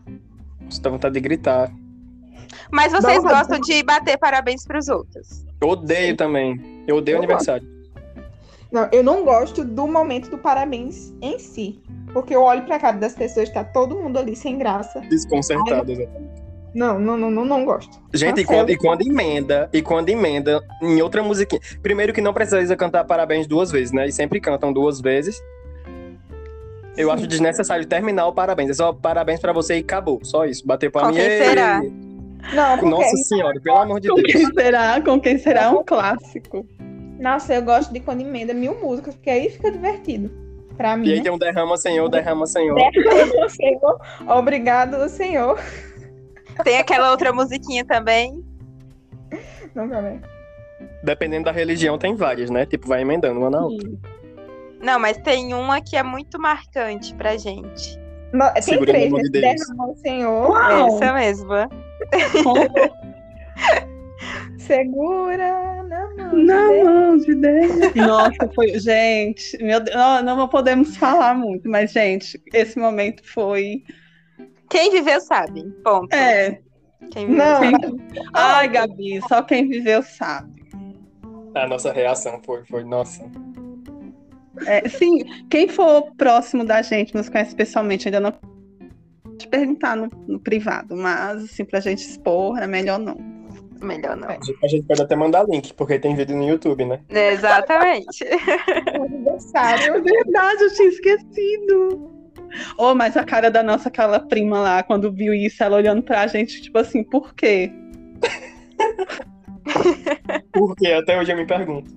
Você 0.70 0.80
dá 0.80 0.88
vontade 0.88 1.14
de 1.14 1.20
gritar. 1.20 1.70
Mas 2.72 2.92
vocês 2.92 3.22
Dá 3.22 3.30
gostam 3.30 3.60
de 3.60 3.82
bater 3.82 4.16
parabéns 4.16 4.64
pros 4.64 4.88
outros. 4.88 5.44
Eu 5.60 5.68
odeio 5.68 6.16
também. 6.16 6.84
Eu 6.86 6.96
odeio 6.96 7.16
Eu 7.16 7.18
aniversário. 7.18 7.79
Não, 8.72 8.88
eu 8.92 9.02
não 9.02 9.24
gosto 9.24 9.64
do 9.64 9.86
momento 9.86 10.30
do 10.30 10.38
parabéns 10.38 11.12
em 11.20 11.38
si. 11.38 11.80
Porque 12.12 12.34
eu 12.34 12.42
olho 12.42 12.62
pra 12.62 12.78
cara 12.78 12.96
das 12.96 13.14
pessoas, 13.14 13.48
tá 13.50 13.62
todo 13.64 13.96
mundo 13.96 14.18
ali 14.18 14.34
sem 14.34 14.58
graça. 14.58 15.00
Desconcertado, 15.08 15.92
exatamente. 15.92 16.40
Não, 16.74 16.98
não, 17.00 17.16
não, 17.16 17.30
não, 17.30 17.44
não 17.44 17.64
gosto. 17.64 18.00
Gente, 18.14 18.42
e 18.42 18.44
quando, 18.44 18.70
e 18.70 18.76
quando 18.76 19.02
emenda, 19.02 19.68
e 19.72 19.82
quando 19.82 20.08
emenda 20.08 20.60
em 20.82 21.02
outra 21.02 21.20
musiquinha. 21.22 21.60
Primeiro 21.82 22.12
que 22.12 22.20
não 22.20 22.32
precisa 22.32 22.76
cantar 22.76 23.04
parabéns 23.04 23.46
duas 23.46 23.72
vezes, 23.72 23.92
né? 23.92 24.06
E 24.06 24.12
sempre 24.12 24.40
cantam 24.40 24.72
duas 24.72 25.00
vezes. 25.00 25.40
Eu 26.96 27.08
Sim. 27.08 27.14
acho 27.14 27.26
desnecessário 27.26 27.86
terminar 27.86 28.26
o 28.26 28.32
parabéns. 28.32 28.70
É 28.70 28.74
só 28.74 28.92
parabéns 28.92 29.40
pra 29.40 29.52
você 29.52 29.76
e 29.76 29.80
acabou. 29.80 30.20
Só 30.22 30.44
isso. 30.44 30.64
Bater 30.66 30.90
palma 30.90 31.08
Com 31.10 31.16
quem 31.16 31.26
e- 31.26 31.44
será? 31.44 31.82
Não, 32.54 32.88
Nossa 32.88 33.16
senhora, 33.16 33.60
pelo 33.60 33.76
amor 33.78 34.00
de 34.00 34.08
Com 34.08 34.14
Deus. 34.16 34.32
quem 34.32 34.46
será? 34.52 35.00
Com 35.00 35.20
quem 35.20 35.38
será? 35.38 35.62
É 35.64 35.68
um 35.70 35.84
clássico. 35.84 36.66
Nossa, 37.20 37.54
eu 37.54 37.62
gosto 37.62 37.92
de 37.92 38.00
quando 38.00 38.22
emenda 38.22 38.52
mil 38.54 38.80
músicas, 38.80 39.14
porque 39.14 39.30
aí 39.30 39.50
fica 39.50 39.70
divertido. 39.70 40.30
Pra 40.76 40.96
mim. 40.96 41.06
E 41.06 41.12
aí 41.12 41.18
né? 41.18 41.22
tem 41.24 41.32
um 41.32 41.38
derrama, 41.38 41.76
Senhor, 41.76 42.08
derrama, 42.08 42.46
Senhor. 42.46 42.74
Obrigado, 42.78 43.50
Senhor. 43.50 44.00
Obrigado, 44.26 45.08
dependendo 51.02 51.44
da 51.44 51.52
religião, 51.52 51.98
tem 51.98 52.14
várias, 52.14 52.48
né? 52.50 52.64
Tipo, 52.64 52.88
vai 52.88 53.02
emendando 53.02 53.38
uma 53.38 53.50
na 53.50 53.60
outra. 53.60 53.90
Não, 54.80 54.98
mas 54.98 55.18
tem 55.18 55.52
uma 55.52 55.80
que 55.80 55.96
é 55.96 56.02
muito 56.02 56.40
marcante 56.40 57.14
pra 57.14 57.36
gente. 57.36 57.98
No- 58.32 58.50
Tem 58.54 58.62
Segura 58.62 58.92
três, 58.92 59.12
né? 59.12 59.22
de. 59.22 59.30
Derramou 59.30 59.92
o 59.92 59.96
Senhor. 59.96 60.50
Uau! 60.50 60.96
Essa 60.96 61.12
mesma. 61.12 61.68
Segura 64.70 65.82
na 65.82 66.08
mão. 66.14 66.30
de 66.30 66.44
Na 66.44 66.68
Deus. 66.68 66.84
mão 66.84 67.16
de 67.16 67.34
Deus. 67.34 67.94
Nossa, 67.96 68.48
foi. 68.54 68.78
Gente, 68.78 69.58
meu 69.60 69.80
Deus, 69.80 69.96
não, 69.96 70.36
não 70.36 70.48
podemos 70.48 70.96
falar 70.96 71.34
muito, 71.34 71.68
mas, 71.68 71.90
gente, 71.90 72.40
esse 72.54 72.78
momento 72.78 73.20
foi. 73.24 73.82
Quem 74.68 74.92
viveu 74.92 75.20
sabe. 75.20 75.64
Ponto. 75.82 76.14
É. 76.14 76.60
Quem 77.10 77.26
viveu 77.26 77.44
Não, 77.44 77.60
sabe. 77.60 78.02
Ai, 78.32 78.68
Gabi, 78.68 79.20
só 79.28 79.42
quem 79.42 79.68
viveu 79.68 80.04
sabe. 80.04 80.60
A 81.56 81.66
nossa 81.66 81.92
reação 81.92 82.40
foi, 82.46 82.64
foi 82.64 82.84
nossa. 82.84 83.28
É, 84.66 84.88
sim, 84.88 85.24
quem 85.50 85.66
for 85.66 86.14
próximo 86.16 86.64
da 86.64 86.80
gente, 86.80 87.12
nos 87.12 87.28
conhece 87.28 87.56
pessoalmente, 87.56 88.06
ainda 88.06 88.20
não 88.20 88.32
pode 88.32 89.48
perguntar 89.48 89.96
no, 89.96 90.08
no 90.28 90.38
privado, 90.38 90.94
mas, 90.94 91.42
assim, 91.42 91.64
pra 91.64 91.80
gente 91.80 92.00
expor, 92.06 92.56
é 92.58 92.68
melhor 92.68 93.00
não. 93.00 93.39
Melhor 93.82 94.16
não. 94.16 94.28
A 94.28 94.32
gente- 94.34 94.56
A 94.62 94.68
gente 94.68 94.86
pode 94.86 95.02
até 95.02 95.16
mandar 95.16 95.46
link, 95.48 95.72
porque 95.74 95.98
tem 95.98 96.14
vídeo 96.14 96.36
no 96.36 96.46
YouTube, 96.46 96.84
né? 96.84 97.00
Exatamente. 97.08 98.24
É 98.24 98.96
aniversário. 98.96 100.02
verdade, 100.02 100.62
eu 100.64 100.74
tinha 100.74 100.88
esquecido. 100.88 102.10
Oh, 102.76 102.94
mas 102.94 103.16
a 103.16 103.24
cara 103.24 103.50
da 103.50 103.62
nossa 103.62 103.88
aquela 103.88 104.18
prima 104.20 104.60
lá, 104.60 104.82
quando 104.82 105.12
viu 105.12 105.32
isso, 105.32 105.62
ela 105.62 105.76
olhando 105.76 106.02
pra 106.02 106.26
gente, 106.26 106.60
tipo 106.60 106.78
assim, 106.78 107.02
por 107.04 107.32
quê? 107.34 107.72
Porque 110.52 110.86
até 110.88 111.18
hoje 111.18 111.32
eu 111.32 111.36
me 111.36 111.46
pergunto. 111.46 111.90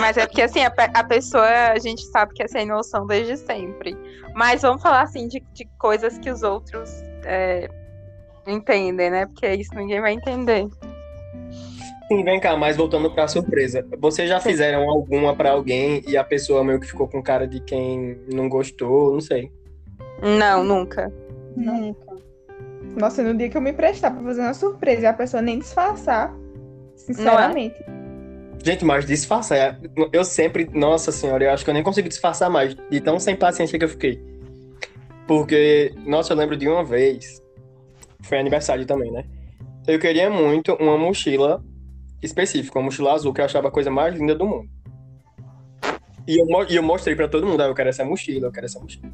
Mas 0.00 0.16
é 0.16 0.26
porque 0.26 0.42
assim, 0.42 0.64
a, 0.64 0.72
a 0.94 1.04
pessoa, 1.04 1.46
a 1.72 1.78
gente 1.78 2.02
sabe 2.06 2.32
que 2.34 2.42
é 2.42 2.48
sem 2.48 2.66
noção 2.66 3.06
desde 3.06 3.36
sempre. 3.36 3.96
Mas 4.34 4.62
vamos 4.62 4.82
falar 4.82 5.02
assim 5.02 5.28
de, 5.28 5.40
de 5.52 5.66
coisas 5.78 6.18
que 6.18 6.30
os 6.30 6.42
outros 6.42 6.90
é, 7.24 7.68
entendem, 8.46 9.10
né? 9.10 9.26
Porque 9.26 9.46
isso 9.54 9.74
ninguém 9.74 10.00
vai 10.00 10.12
entender. 10.12 10.66
Sim, 12.08 12.22
vem 12.22 12.38
cá, 12.38 12.56
mas 12.56 12.76
voltando 12.76 13.10
pra 13.12 13.26
surpresa. 13.26 13.84
Vocês 13.98 14.28
já 14.28 14.38
fizeram 14.38 14.88
alguma 14.88 15.34
pra 15.34 15.50
alguém 15.50 16.02
e 16.06 16.16
a 16.16 16.22
pessoa 16.22 16.62
meio 16.62 16.78
que 16.78 16.86
ficou 16.86 17.08
com 17.08 17.20
cara 17.22 17.48
de 17.48 17.58
quem 17.60 18.16
não 18.32 18.48
gostou, 18.48 19.12
não 19.14 19.20
sei. 19.20 19.50
Não, 20.22 20.62
nunca. 20.62 21.12
Nunca. 21.56 22.14
Nossa, 22.96 23.22
no 23.22 23.34
dia 23.36 23.48
que 23.48 23.56
eu 23.56 23.60
me 23.60 23.72
prestar 23.72 24.12
pra 24.12 24.22
fazer 24.22 24.40
uma 24.40 24.54
surpresa 24.54 25.02
e 25.02 25.06
a 25.06 25.12
pessoa 25.12 25.42
nem 25.42 25.58
disfarçar, 25.58 26.32
sinceramente. 26.94 27.74
Gente, 28.64 28.84
mas 28.84 29.04
disfarçar. 29.04 29.58
é- 29.58 29.76
Eu 30.12 30.24
sempre. 30.24 30.68
Nossa 30.72 31.10
senhora, 31.12 31.44
eu 31.44 31.50
acho 31.50 31.64
que 31.64 31.70
eu 31.70 31.74
nem 31.74 31.82
consigo 31.82 32.08
disfarçar 32.08 32.48
mais, 32.48 32.74
de 32.88 33.00
tão 33.00 33.18
sem 33.18 33.34
paciência 33.36 33.78
que 33.78 33.84
eu 33.84 33.88
fiquei. 33.88 34.20
Porque, 35.26 35.92
nossa, 36.06 36.32
eu 36.32 36.36
lembro 36.36 36.56
de 36.56 36.68
uma 36.68 36.84
vez. 36.84 37.42
Foi 38.26 38.38
aniversário 38.38 38.84
também, 38.84 39.10
né? 39.10 39.24
Eu 39.86 39.98
queria 39.98 40.28
muito 40.28 40.74
uma 40.74 40.98
mochila 40.98 41.62
específica, 42.22 42.78
uma 42.78 42.86
mochila 42.86 43.12
azul, 43.12 43.32
que 43.32 43.40
eu 43.40 43.44
achava 43.44 43.68
a 43.68 43.70
coisa 43.70 43.90
mais 43.90 44.14
linda 44.18 44.34
do 44.34 44.46
mundo. 44.46 44.68
E 46.26 46.40
eu, 46.40 46.46
e 46.68 46.76
eu 46.76 46.82
mostrei 46.82 47.14
pra 47.14 47.28
todo 47.28 47.46
mundo, 47.46 47.60
ah, 47.60 47.66
eu 47.66 47.74
quero 47.74 47.88
essa 47.88 48.04
mochila, 48.04 48.48
eu 48.48 48.52
quero 48.52 48.66
essa 48.66 48.80
mochila. 48.80 49.12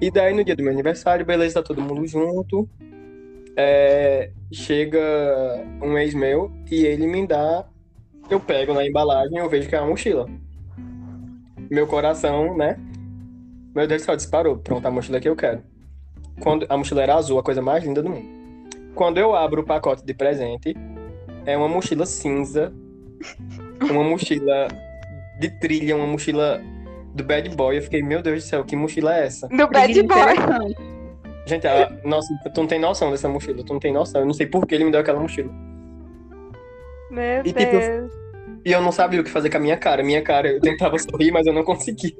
E 0.00 0.10
daí, 0.10 0.34
no 0.34 0.42
dia 0.42 0.56
do 0.56 0.62
meu 0.62 0.72
aniversário, 0.72 1.24
beleza, 1.24 1.54
tá 1.54 1.62
todo 1.62 1.82
mundo 1.82 2.06
junto. 2.06 2.68
É, 3.56 4.30
chega 4.50 4.98
um 5.82 5.98
ex 5.98 6.14
meu 6.14 6.50
e 6.70 6.86
ele 6.86 7.06
me 7.06 7.26
dá 7.26 7.66
eu 8.30 8.40
pego 8.40 8.72
na 8.72 8.86
embalagem 8.86 9.36
e 9.36 9.40
eu 9.40 9.48
vejo 9.48 9.68
que 9.68 9.74
é 9.74 9.80
uma 9.80 9.90
mochila. 9.90 10.26
Meu 11.70 11.86
coração, 11.86 12.56
né? 12.56 12.78
Meu 13.74 13.86
Deus 13.86 14.02
do 14.02 14.04
céu, 14.04 14.16
disparou. 14.16 14.56
Pronto, 14.58 14.86
a 14.86 14.90
mochila 14.90 15.20
que 15.20 15.28
eu 15.28 15.36
quero. 15.36 15.62
Quando 16.42 16.66
a 16.68 16.76
mochila 16.76 17.02
era 17.02 17.14
azul, 17.14 17.38
a 17.38 17.42
coisa 17.42 17.62
mais 17.62 17.84
linda 17.84 18.02
do 18.02 18.10
mundo. 18.10 18.26
Quando 18.94 19.18
eu 19.18 19.34
abro 19.34 19.62
o 19.62 19.64
pacote 19.64 20.04
de 20.04 20.12
presente, 20.12 20.76
é 21.46 21.56
uma 21.56 21.68
mochila 21.68 22.04
cinza, 22.04 22.72
uma 23.80 24.02
mochila 24.02 24.66
de 25.38 25.50
trilha, 25.60 25.94
uma 25.94 26.06
mochila 26.06 26.60
do 27.14 27.22
Bad 27.22 27.48
Boy. 27.50 27.78
Eu 27.78 27.82
fiquei, 27.82 28.02
meu 28.02 28.20
Deus 28.20 28.42
do 28.42 28.46
céu, 28.48 28.64
que 28.64 28.74
mochila 28.74 29.16
é 29.16 29.26
essa? 29.26 29.46
Do 29.48 29.68
Bad 29.68 30.02
Boy. 30.02 30.74
Gente, 31.46 31.66
ela, 31.66 31.96
nossa, 32.04 32.28
tu 32.52 32.60
não 32.60 32.66
tem 32.66 32.80
noção 32.80 33.10
dessa 33.12 33.28
mochila, 33.28 33.64
tu 33.64 33.72
não 33.72 33.80
tem 33.80 33.92
noção. 33.92 34.20
Eu 34.20 34.26
não 34.26 34.34
sei 34.34 34.46
por 34.46 34.66
que 34.66 34.74
ele 34.74 34.84
me 34.84 34.90
deu 34.90 35.00
aquela 35.00 35.20
mochila. 35.20 35.50
Meu 37.10 37.40
E, 37.40 37.52
tipo, 37.52 37.58
Deus. 37.58 38.12
E 38.64 38.72
eu 38.72 38.80
não 38.80 38.90
sabia 38.90 39.20
o 39.20 39.24
que 39.24 39.30
fazer 39.30 39.48
com 39.48 39.58
a 39.58 39.60
minha 39.60 39.76
cara. 39.76 40.02
Minha 40.02 40.22
cara, 40.22 40.48
eu 40.48 40.60
tentava 40.60 40.98
sorrir, 40.98 41.30
mas 41.30 41.46
eu 41.46 41.52
não 41.52 41.62
conseguia. 41.64 42.12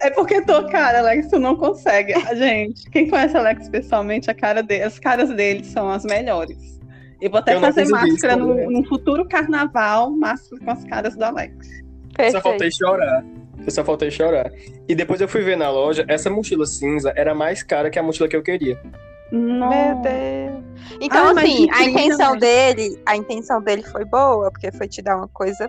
É 0.00 0.10
porque 0.10 0.40
tua 0.42 0.68
cara, 0.68 0.98
Alex, 0.98 1.28
tu 1.28 1.38
não 1.38 1.56
consegue. 1.56 2.12
Gente, 2.36 2.88
quem 2.90 3.08
conhece 3.08 3.36
Alex 3.36 3.68
pessoalmente, 3.68 4.30
a 4.30 4.34
cara 4.34 4.62
dele, 4.62 4.84
as 4.84 4.98
caras 4.98 5.30
dele 5.30 5.64
são 5.64 5.90
as 5.90 6.04
melhores. 6.04 6.80
Eu 7.20 7.30
vou 7.30 7.38
até 7.38 7.54
Eu 7.54 7.60
não 7.60 7.68
fazer 7.68 7.82
isso, 7.82 7.92
máscara 7.92 8.36
no, 8.36 8.54
né? 8.54 8.66
no 8.66 8.84
futuro 8.86 9.26
carnaval, 9.28 10.10
máscara 10.10 10.62
com 10.64 10.70
as 10.70 10.84
caras 10.84 11.16
do 11.16 11.24
Alex. 11.24 11.54
Só 12.30 12.40
faltei 12.40 12.68
Perfeito. 12.68 12.76
chorar. 12.78 13.24
Eu 13.64 13.70
só 13.70 13.84
faltei 13.84 14.10
chorar. 14.10 14.50
E 14.88 14.94
depois 14.94 15.20
eu 15.20 15.28
fui 15.28 15.40
ver 15.42 15.56
na 15.56 15.70
loja, 15.70 16.04
essa 16.08 16.28
mochila 16.28 16.66
cinza 16.66 17.12
era 17.16 17.32
mais 17.34 17.62
cara 17.62 17.88
que 17.90 17.98
a 17.98 18.02
mochila 18.02 18.28
que 18.28 18.36
eu 18.36 18.42
queria. 18.42 18.78
Meu 19.30 19.40
Nossa. 19.40 20.00
Deus. 20.02 20.64
Então, 21.00 21.28
Ah, 21.28 21.30
assim, 21.40 21.68
a 21.72 21.84
intenção 21.84 22.36
dele, 22.36 23.00
a 23.06 23.16
intenção 23.16 23.62
dele 23.62 23.82
foi 23.84 24.04
boa, 24.04 24.50
porque 24.50 24.70
foi 24.72 24.88
te 24.88 25.00
dar 25.00 25.16
uma 25.16 25.28
coisa 25.28 25.68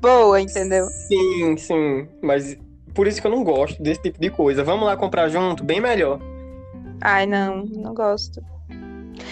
boa, 0.00 0.40
entendeu? 0.40 0.86
Sim, 0.86 1.56
sim. 1.56 2.08
Mas 2.22 2.56
por 2.94 3.06
isso 3.06 3.20
que 3.20 3.26
eu 3.26 3.30
não 3.30 3.42
gosto 3.44 3.82
desse 3.82 4.00
tipo 4.02 4.20
de 4.20 4.30
coisa. 4.30 4.62
Vamos 4.64 4.86
lá 4.86 4.96
comprar 4.96 5.28
junto, 5.28 5.64
bem 5.64 5.80
melhor. 5.80 6.18
Ai, 7.02 7.26
não, 7.26 7.64
não 7.64 7.92
gosto. 7.92 8.40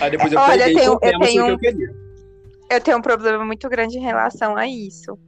Aí 0.01 0.11
depois 0.11 0.33
eu 0.33 0.39
Olha, 0.41 0.65
peguei 0.65 0.73
eu 0.87 0.99
tenho- 0.99 1.13
eu 1.15 1.19
tenho 1.21 1.45
que 1.47 1.51
eu 1.53 1.59
queria. 1.59 1.95
Eu 2.71 2.81
tenho 2.81 2.99
um 2.99 3.03
problema 3.03 3.45
muito 3.45 3.69
grande 3.69 3.99
em 3.99 4.03
relação 4.03 4.57
a 4.57 4.67
isso. 4.67 5.19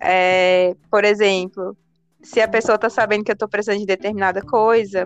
É, 0.00 0.74
por 0.90 1.04
exemplo, 1.04 1.76
se 2.22 2.40
a 2.40 2.48
pessoa 2.48 2.78
tá 2.78 2.88
sabendo 2.90 3.24
que 3.24 3.32
eu 3.32 3.36
tô 3.36 3.48
precisando 3.48 3.78
de 3.80 3.86
determinada 3.86 4.42
coisa, 4.42 5.04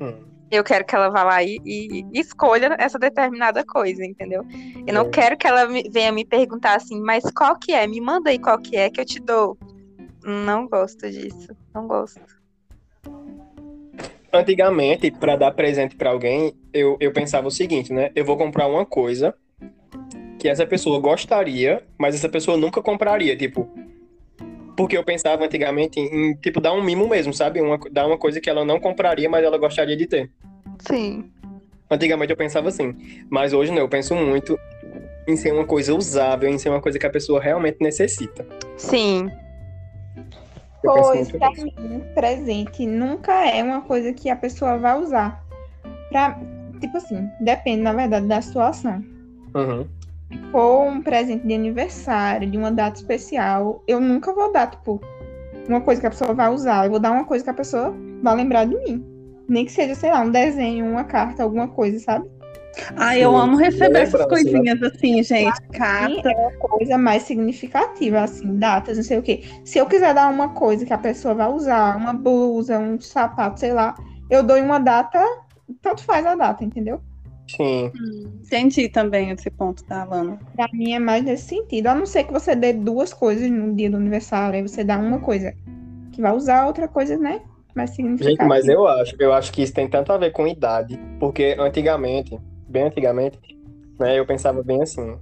Hum. 0.00 0.14
eu 0.50 0.62
quero 0.64 0.84
que 0.84 0.94
ela 0.94 1.08
vá 1.08 1.22
lá 1.24 1.42
e, 1.42 1.58
e- 1.64 2.04
e 2.12 2.20
escolha 2.20 2.74
essa 2.78 2.98
determinada 2.98 3.64
coisa, 3.64 4.04
entendeu? 4.04 4.42
Eu 4.86 4.94
não 4.94 5.02
É. 5.06 5.08
quero 5.08 5.36
que 5.36 5.46
ela 5.46 5.66
me- 5.66 5.88
venha 5.90 6.12
me 6.12 6.24
perguntar 6.24 6.76
assim, 6.76 7.00
mas 7.00 7.24
qual 7.34 7.58
que 7.58 7.72
é? 7.72 7.86
Me 7.86 8.00
manda 8.00 8.30
aí 8.30 8.38
qual 8.38 8.58
que 8.58 8.76
é 8.76 8.90
que 8.90 9.00
eu 9.00 9.04
te 9.04 9.20
dou. 9.20 9.56
Não 10.24 10.68
gosto 10.68 11.10
disso. 11.10 11.56
Não 11.74 11.86
gosto. 11.86 12.20
Antigamente, 14.32 15.10
pra 15.10 15.34
dar 15.34 15.50
presente 15.52 15.96
pra 15.96 16.10
alguém, 16.10 16.54
eu, 16.72 16.96
eu 17.00 17.12
pensava 17.12 17.48
o 17.48 17.50
seguinte, 17.50 17.92
né? 17.92 18.10
Eu 18.14 18.24
vou 18.24 18.36
comprar 18.36 18.68
uma 18.68 18.86
coisa 18.86 19.34
que 20.38 20.48
essa 20.48 20.64
pessoa 20.64 21.00
gostaria, 21.00 21.82
mas 21.98 22.14
essa 22.14 22.28
pessoa 22.28 22.56
nunca 22.56 22.80
compraria, 22.80 23.36
tipo. 23.36 23.68
Porque 24.76 24.96
eu 24.96 25.04
pensava 25.04 25.44
antigamente 25.44 25.98
em, 25.98 26.34
tipo, 26.36 26.60
dar 26.60 26.72
um 26.72 26.82
mimo 26.82 27.08
mesmo, 27.08 27.34
sabe? 27.34 27.60
Uma, 27.60 27.78
dar 27.90 28.06
uma 28.06 28.16
coisa 28.16 28.40
que 28.40 28.48
ela 28.48 28.64
não 28.64 28.80
compraria, 28.80 29.28
mas 29.28 29.44
ela 29.44 29.58
gostaria 29.58 29.96
de 29.96 30.06
ter. 30.06 30.30
Sim. 30.78 31.30
Antigamente 31.90 32.30
eu 32.30 32.36
pensava 32.36 32.68
assim, 32.68 33.24
mas 33.28 33.52
hoje 33.52 33.72
não, 33.72 33.78
eu 33.78 33.88
penso 33.88 34.14
muito 34.14 34.56
em 35.26 35.36
ser 35.36 35.52
uma 35.52 35.66
coisa 35.66 35.94
usável, 35.94 36.48
em 36.48 36.56
ser 36.56 36.68
uma 36.68 36.80
coisa 36.80 36.98
que 36.98 37.06
a 37.06 37.10
pessoa 37.10 37.40
realmente 37.40 37.78
necessita. 37.80 38.46
Sim. 38.76 39.28
Eu 40.82 40.94
penso 40.94 41.08
Pois, 41.08 41.32
pra 41.32 41.50
mim, 41.50 42.02
presente 42.14 42.86
nunca 42.86 43.32
é 43.46 43.62
uma 43.62 43.82
coisa 43.82 44.12
que 44.12 44.30
a 44.30 44.36
pessoa 44.36 44.78
vai 44.78 44.98
usar. 44.98 45.44
Pra, 46.08 46.38
tipo 46.80 46.96
assim, 46.96 47.28
depende, 47.40 47.82
na 47.82 47.92
verdade, 47.92 48.26
da 48.26 48.40
situação. 48.40 49.04
Uhum. 49.54 49.86
for 50.52 50.86
um 50.86 51.02
presente 51.02 51.44
de 51.44 51.54
aniversário, 51.54 52.48
de 52.48 52.56
uma 52.56 52.70
data 52.70 52.96
especial, 52.96 53.82
eu 53.86 54.00
nunca 54.00 54.32
vou 54.32 54.52
dar, 54.52 54.70
tipo, 54.70 55.00
uma 55.68 55.80
coisa 55.80 56.00
que 56.00 56.06
a 56.06 56.10
pessoa 56.10 56.34
vai 56.34 56.52
usar. 56.52 56.86
Eu 56.86 56.90
vou 56.90 57.00
dar 57.00 57.12
uma 57.12 57.24
coisa 57.24 57.42
que 57.44 57.50
a 57.50 57.54
pessoa 57.54 57.94
vai 58.22 58.36
lembrar 58.36 58.64
de 58.64 58.76
mim. 58.76 59.04
Nem 59.48 59.64
que 59.64 59.72
seja, 59.72 59.94
sei 59.94 60.10
lá, 60.10 60.20
um 60.20 60.30
desenho, 60.30 60.86
uma 60.86 61.04
carta, 61.04 61.42
alguma 61.42 61.68
coisa, 61.68 61.98
sabe? 61.98 62.28
Ai, 62.96 63.22
eu 63.22 63.36
amo 63.36 63.56
receber 63.56 64.00
essas 64.00 64.20
lembrança, 64.20 64.44
né? 64.44 64.52
coisinhas 64.52 64.82
assim, 64.82 65.22
gente. 65.22 65.60
Carta. 65.72 66.30
é 66.30 66.36
uma 66.36 66.52
coisa 66.52 66.98
mais 66.98 67.22
significativa, 67.24 68.20
assim, 68.20 68.56
datas, 68.56 68.96
não 68.96 69.04
sei 69.04 69.18
o 69.18 69.22
quê. 69.22 69.42
Se 69.64 69.78
eu 69.78 69.86
quiser 69.86 70.14
dar 70.14 70.30
uma 70.30 70.50
coisa 70.50 70.86
que 70.86 70.92
a 70.92 70.98
pessoa 70.98 71.34
vai 71.34 71.48
usar, 71.48 71.96
uma 71.96 72.12
blusa, 72.12 72.78
um 72.78 73.00
sapato, 73.00 73.60
sei 73.60 73.72
lá, 73.72 73.94
eu 74.28 74.42
dou 74.42 74.56
em 74.56 74.62
uma 74.62 74.78
data, 74.78 75.24
tanto 75.82 76.04
faz 76.04 76.24
a 76.26 76.34
data, 76.34 76.64
entendeu? 76.64 77.00
Sim. 77.56 77.90
Entendi 78.44 78.88
também 78.88 79.30
esse 79.30 79.50
ponto 79.50 79.84
da 79.86 80.02
Alana. 80.02 80.38
Pra 80.54 80.68
mim 80.72 80.92
é 80.92 80.98
mais 80.98 81.24
nesse 81.24 81.44
sentido. 81.44 81.88
A 81.88 81.94
não 81.94 82.06
ser 82.06 82.24
que 82.24 82.32
você 82.32 82.54
dê 82.54 82.72
duas 82.72 83.12
coisas 83.12 83.50
no 83.50 83.74
dia 83.74 83.90
do 83.90 83.96
aniversário, 83.96 84.56
aí 84.56 84.62
você 84.62 84.84
dá 84.84 84.96
uma 84.96 85.18
coisa 85.18 85.52
que 86.12 86.20
vai 86.20 86.32
usar, 86.32 86.66
outra 86.66 86.86
coisa, 86.86 87.16
né? 87.16 87.40
Mais 87.74 87.90
significativa. 87.90 88.42
Gente, 88.42 88.48
mas 88.48 88.68
eu 88.68 88.86
acho, 88.86 89.16
eu 89.18 89.32
acho 89.32 89.52
que 89.52 89.62
isso 89.62 89.72
tem 89.72 89.88
tanto 89.88 90.12
a 90.12 90.18
ver 90.18 90.30
com 90.30 90.46
idade, 90.46 90.98
porque 91.18 91.56
antigamente, 91.58 92.38
bem 92.70 92.84
antigamente, 92.84 93.38
né, 93.98 94.18
eu 94.18 94.24
pensava 94.24 94.62
bem 94.62 94.82
assim. 94.82 95.18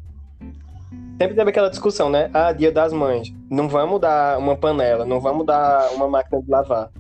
Sempre 1.21 1.35
teve 1.35 1.51
aquela 1.51 1.69
discussão, 1.69 2.09
né? 2.09 2.31
Ah, 2.33 2.53
dia 2.53 2.71
das 2.71 2.93
mães. 2.93 3.35
Não 3.51 3.69
vamos 3.69 4.01
dar 4.01 4.39
uma 4.39 4.57
panela, 4.57 5.05
não 5.05 5.21
vamos 5.21 5.45
dar 5.45 5.91
uma 5.95 6.07
máquina 6.07 6.41
de 6.41 6.49
lavar. 6.49 6.91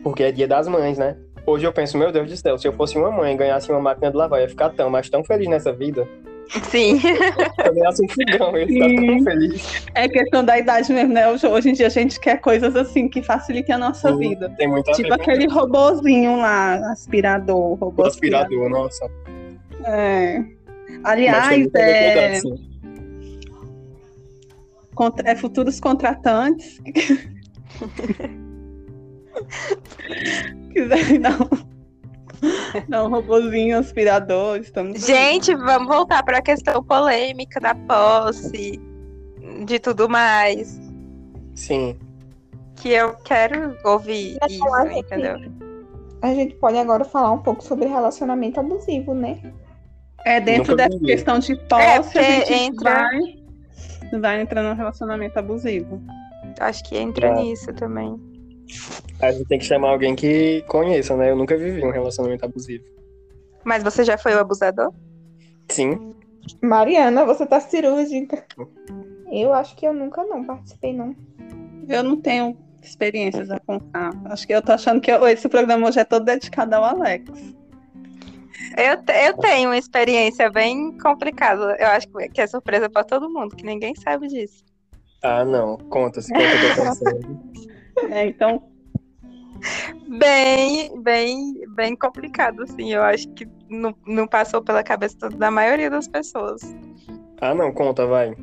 Porque 0.00 0.22
é 0.22 0.30
dia 0.30 0.46
das 0.46 0.68
mães, 0.68 0.96
né? 0.96 1.16
Hoje 1.44 1.66
eu 1.66 1.72
penso, 1.72 1.98
meu 1.98 2.12
Deus 2.12 2.30
do 2.30 2.36
céu, 2.36 2.56
se 2.56 2.68
eu 2.68 2.72
fosse 2.72 2.96
uma 2.96 3.10
mãe 3.10 3.34
e 3.34 3.36
ganhasse 3.36 3.68
uma 3.70 3.80
máquina 3.80 4.12
de 4.12 4.16
lavar, 4.16 4.38
eu 4.38 4.44
ia 4.44 4.48
ficar 4.48 4.70
tão, 4.70 4.88
mas 4.90 5.10
tão 5.10 5.24
feliz 5.24 5.48
nessa 5.48 5.72
vida. 5.72 6.08
Sim. 6.70 7.00
Eu 7.64 7.74
ganhasse 7.74 8.02
um 8.04 8.08
fogão, 8.08 8.56
ia 8.56 8.64
estar 8.64 8.86
tão 9.06 9.24
feliz. 9.24 9.86
É 9.94 10.08
questão 10.08 10.44
da 10.44 10.58
idade 10.58 10.92
mesmo, 10.92 11.12
né? 11.12 11.28
Hoje, 11.28 11.70
em 11.70 11.72
dia 11.72 11.86
a 11.86 11.90
gente 11.90 12.20
quer 12.20 12.38
coisas 12.40 12.76
assim 12.76 13.08
que 13.08 13.22
facilitem 13.22 13.74
a 13.74 13.78
nossa 13.78 14.10
Sim, 14.12 14.18
vida. 14.18 14.50
Tem 14.56 14.68
muito 14.68 14.90
a 14.90 14.94
Tipo 14.94 15.12
aquele 15.14 15.46
robozinho 15.48 16.36
lá, 16.36 16.74
aspirador, 16.92 17.74
robô 17.74 18.02
o 18.02 18.06
aspirador, 18.06 18.68
nossa. 18.68 19.10
É. 19.84 20.42
Aliás, 21.02 21.66
é, 21.74 22.40
contra- 24.94 25.30
é 25.30 25.34
futuros 25.36 25.80
contratantes. 25.80 26.80
Quiserem 30.72 31.20
dar 31.20 31.40
um, 31.42 31.73
dar 32.88 33.04
um 33.06 33.08
robozinho 33.10 33.78
aspirador, 33.78 34.58
estamos. 34.58 34.96
aí. 34.96 35.00
Gente, 35.00 35.54
vamos 35.54 35.88
voltar 35.88 36.22
para 36.22 36.38
a 36.38 36.42
questão 36.42 36.82
polêmica 36.82 37.60
da 37.60 37.74
posse, 37.74 38.80
de 39.64 39.78
tudo 39.78 40.08
mais. 40.08 40.80
Sim. 41.54 41.96
Que 42.76 42.90
eu 42.90 43.14
quero 43.24 43.76
ouvir 43.84 44.36
eu 44.42 44.48
isso, 44.48 44.98
entendeu? 44.98 45.36
A 46.22 46.34
gente 46.34 46.54
pode 46.56 46.76
agora 46.78 47.04
falar 47.04 47.32
um 47.32 47.38
pouco 47.42 47.62
sobre 47.62 47.86
relacionamento 47.86 48.58
abusivo, 48.58 49.14
né? 49.14 49.38
É 50.24 50.40
dentro 50.40 50.72
Nunca 50.72 50.88
dessa 50.88 50.98
vi. 50.98 51.04
questão 51.06 51.38
de 51.38 51.52
É, 51.52 51.56
posse, 51.56 52.02
porque 52.12 52.18
a 52.18 52.30
gente 52.32 52.52
entra- 52.54 52.94
vai, 54.10 54.20
vai 54.20 54.40
entrar 54.40 54.62
num 54.62 54.74
relacionamento 54.74 55.38
abusivo. 55.38 56.00
Acho 56.58 56.82
que 56.84 56.96
entra 56.96 57.28
É. 57.28 57.34
nisso 57.34 57.72
também. 57.74 58.18
A 59.20 59.32
gente 59.32 59.46
tem 59.46 59.58
que 59.58 59.64
chamar 59.64 59.90
alguém 59.90 60.14
que 60.14 60.62
conheça, 60.68 61.16
né? 61.16 61.30
Eu 61.30 61.36
nunca 61.36 61.56
vivi 61.56 61.84
um 61.84 61.90
relacionamento 61.90 62.44
abusivo. 62.44 62.84
Mas 63.64 63.82
você 63.82 64.04
já 64.04 64.18
foi 64.18 64.34
o 64.34 64.38
abusador? 64.40 64.92
Sim. 65.68 66.14
Mariana, 66.62 67.24
você 67.24 67.46
tá 67.46 67.58
cirúrgica. 67.60 68.44
Eu 69.32 69.52
acho 69.54 69.74
que 69.76 69.86
eu 69.86 69.92
nunca 69.94 70.22
não 70.24 70.44
participei, 70.44 70.92
não. 70.92 71.14
Eu 71.88 72.02
não 72.02 72.20
tenho 72.20 72.56
experiências 72.82 73.50
a 73.50 73.58
contar. 73.60 74.10
Acho 74.26 74.46
que 74.46 74.54
eu 74.54 74.60
tô 74.60 74.72
achando 74.72 75.00
que 75.00 75.10
eu- 75.10 75.26
esse 75.26 75.48
programa 75.48 75.88
hoje 75.88 76.00
é 76.00 76.04
todo 76.04 76.24
dedicado 76.24 76.74
ao 76.74 76.84
Alex. 76.84 77.30
Eu, 78.76 79.02
te- 79.02 79.26
eu 79.26 79.34
tenho 79.38 79.70
uma 79.70 79.78
experiência 79.78 80.50
bem 80.50 80.96
complicada. 80.98 81.76
Eu 81.80 81.86
acho 81.88 82.08
que 82.32 82.40
é 82.40 82.46
surpresa 82.46 82.88
para 82.90 83.04
todo 83.04 83.30
mundo, 83.30 83.56
que 83.56 83.64
ninguém 83.64 83.94
sabe 83.96 84.28
disso. 84.28 84.62
Ah, 85.22 85.44
não. 85.44 85.78
Conta, 85.78 86.20
se 86.20 86.30
conta 86.32 86.44
que 86.44 86.44
eu. 87.16 87.73
É, 88.10 88.26
então, 88.26 88.62
Bem, 90.18 91.02
bem, 91.02 91.64
bem 91.74 91.96
complicado, 91.96 92.62
assim. 92.62 92.92
Eu 92.92 93.02
acho 93.02 93.28
que 93.30 93.48
não, 93.68 93.94
não 94.06 94.26
passou 94.26 94.62
pela 94.62 94.82
cabeça 94.82 95.28
da 95.30 95.50
maioria 95.50 95.90
das 95.90 96.06
pessoas. 96.06 96.60
Ah, 97.40 97.54
não, 97.54 97.72
conta, 97.72 98.06
vai. 98.06 98.34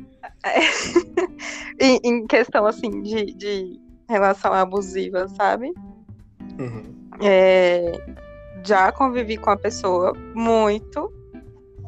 em, 1.80 2.00
em 2.04 2.26
questão, 2.26 2.66
assim, 2.66 3.02
de, 3.02 3.26
de 3.34 3.80
relação 4.08 4.52
abusiva, 4.52 5.28
sabe? 5.28 5.72
Uhum. 6.58 6.82
É, 7.22 7.92
já 8.64 8.90
convivi 8.92 9.36
com 9.36 9.50
uma 9.50 9.56
pessoa 9.56 10.12
muito, 10.34 11.12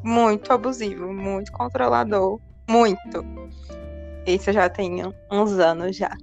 muito 0.03 0.53
abusivo, 0.53 1.13
muito 1.13 1.51
controlador, 1.53 2.41
muito. 2.69 3.25
Isso 4.27 4.53
já 4.53 4.69
tem 4.69 5.03
uns 5.31 5.53
anos 5.59 5.97
já. 5.97 6.17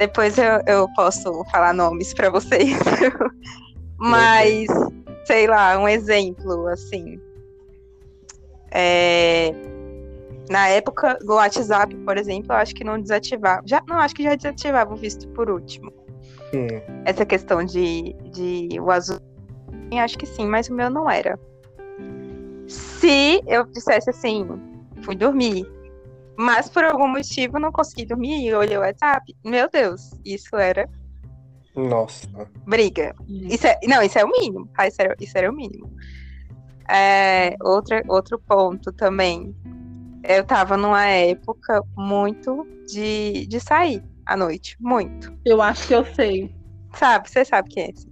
Depois 0.00 0.38
eu, 0.38 0.62
eu 0.66 0.88
posso 0.96 1.44
falar 1.52 1.74
nomes 1.74 2.14
pra 2.14 2.30
vocês. 2.30 2.72
Mas, 4.00 4.66
sei 5.26 5.46
lá, 5.46 5.78
um 5.78 5.86
exemplo, 5.86 6.66
assim. 6.68 7.20
É, 8.70 9.52
na 10.48 10.68
época 10.68 11.18
do 11.20 11.34
WhatsApp, 11.34 11.94
por 11.96 12.16
exemplo, 12.16 12.50
eu 12.50 12.56
acho 12.56 12.74
que 12.74 12.82
não 12.82 12.98
desativava. 12.98 13.60
Já, 13.66 13.82
não, 13.86 13.98
acho 13.98 14.14
que 14.14 14.22
já 14.22 14.34
desativava 14.34 14.94
o 14.94 14.96
visto 14.96 15.28
por 15.28 15.50
último 15.50 15.92
Hum. 16.54 16.80
essa 17.04 17.26
questão 17.26 17.62
de, 17.62 18.14
de 18.32 18.80
o 18.80 18.90
azul. 18.90 19.20
Acho 19.92 20.16
que 20.16 20.24
sim, 20.24 20.46
mas 20.46 20.70
o 20.70 20.74
meu 20.74 20.88
não 20.88 21.10
era. 21.10 21.38
Se 22.66 23.42
eu 23.46 23.66
dissesse 23.66 24.08
assim, 24.08 24.48
fui 25.02 25.14
dormir, 25.14 25.66
mas 26.36 26.68
por 26.68 26.84
algum 26.84 27.08
motivo 27.08 27.58
não 27.58 27.70
consegui 27.72 28.06
dormir 28.06 28.46
e 28.46 28.54
olhei 28.54 28.76
o 28.76 28.80
WhatsApp, 28.80 29.34
meu 29.44 29.68
Deus, 29.68 30.10
isso 30.24 30.56
era 30.56 30.88
Nossa. 31.74 32.26
briga. 32.66 33.14
Isso 33.28 33.66
é, 33.66 33.78
não, 33.86 34.02
isso 34.02 34.18
é 34.18 34.24
o 34.24 34.30
mínimo, 34.30 34.66
tá? 34.74 34.86
Isso 34.86 35.00
era, 35.00 35.14
isso 35.20 35.36
era 35.36 35.50
o 35.50 35.54
mínimo. 35.54 35.90
É, 36.88 37.54
outra, 37.60 38.02
outro 38.08 38.38
ponto 38.38 38.92
também. 38.92 39.54
Eu 40.24 40.44
tava 40.44 40.76
numa 40.76 41.06
época 41.06 41.82
muito 41.96 42.66
de, 42.86 43.46
de 43.46 43.60
sair 43.60 44.02
à 44.26 44.36
noite, 44.36 44.76
muito. 44.78 45.32
eu 45.44 45.62
acho 45.62 45.88
que 45.88 45.94
eu 45.94 46.04
sei. 46.14 46.54
Sabe, 46.94 47.30
você 47.30 47.44
sabe 47.44 47.68
que 47.68 47.80
é 47.80 47.90
esse. 47.90 48.10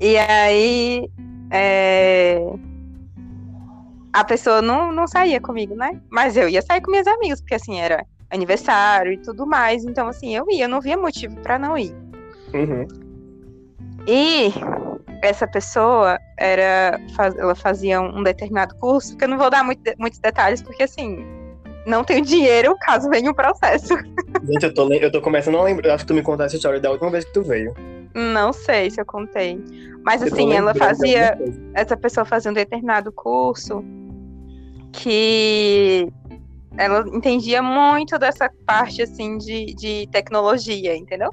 E 0.00 0.16
aí, 0.18 1.08
é, 1.50 2.38
a 4.16 4.24
pessoa 4.24 4.62
não, 4.62 4.90
não 4.90 5.06
saía 5.06 5.40
comigo, 5.40 5.74
né? 5.74 6.00
Mas 6.10 6.36
eu 6.38 6.48
ia 6.48 6.62
sair 6.62 6.80
com 6.80 6.90
minhas 6.90 7.06
amigas, 7.06 7.40
porque 7.40 7.54
assim, 7.54 7.78
era 7.78 8.04
aniversário 8.30 9.12
e 9.12 9.18
tudo 9.18 9.46
mais. 9.46 9.84
Então, 9.84 10.08
assim, 10.08 10.34
eu 10.34 10.46
ia, 10.50 10.64
eu 10.64 10.68
não 10.68 10.80
via 10.80 10.96
motivo 10.96 11.36
pra 11.40 11.58
não 11.58 11.76
ir. 11.76 11.94
Uhum. 12.54 12.86
E 14.06 14.52
essa 15.22 15.46
pessoa 15.46 16.18
era, 16.38 16.98
ela 17.38 17.54
fazia 17.54 18.00
um 18.00 18.22
determinado 18.22 18.74
curso, 18.76 19.16
que 19.16 19.24
eu 19.24 19.28
não 19.28 19.36
vou 19.36 19.50
dar 19.50 19.62
muito- 19.62 19.82
muitos 19.98 20.18
detalhes, 20.18 20.62
porque 20.62 20.84
assim, 20.84 21.24
não 21.86 22.02
tenho 22.02 22.24
dinheiro 22.24 22.74
caso 22.80 23.10
venha 23.10 23.30
um 23.30 23.34
processo. 23.34 23.94
Gente, 24.48 24.64
eu 24.64 24.72
tô, 24.74 24.90
eu 24.92 25.12
tô 25.12 25.20
começando 25.20 25.58
a 25.58 25.62
lembrar. 25.62 25.94
Acho 25.94 26.04
que 26.04 26.08
tu 26.08 26.14
me 26.14 26.22
contaste 26.22 26.48
essa 26.52 26.56
história 26.56 26.80
da 26.80 26.90
última 26.90 27.10
vez 27.10 27.24
que 27.24 27.32
tu 27.32 27.42
veio. 27.42 27.74
Não 28.14 28.50
sei 28.52 28.90
se 28.90 28.98
eu 28.98 29.04
contei. 29.04 29.62
Mas 30.02 30.22
Eu 30.22 30.28
assim, 30.28 30.54
ela 30.54 30.74
fazia. 30.74 31.36
essa 31.74 31.96
pessoa 31.96 32.24
fazia 32.24 32.50
um 32.50 32.54
determinado 32.54 33.12
curso 33.12 33.84
que 35.02 36.08
ela 36.78 37.04
entendia 37.08 37.62
muito 37.62 38.18
dessa 38.18 38.50
parte 38.66 39.02
assim 39.02 39.38
de, 39.38 39.74
de 39.74 40.08
tecnologia, 40.10 40.96
entendeu? 40.96 41.30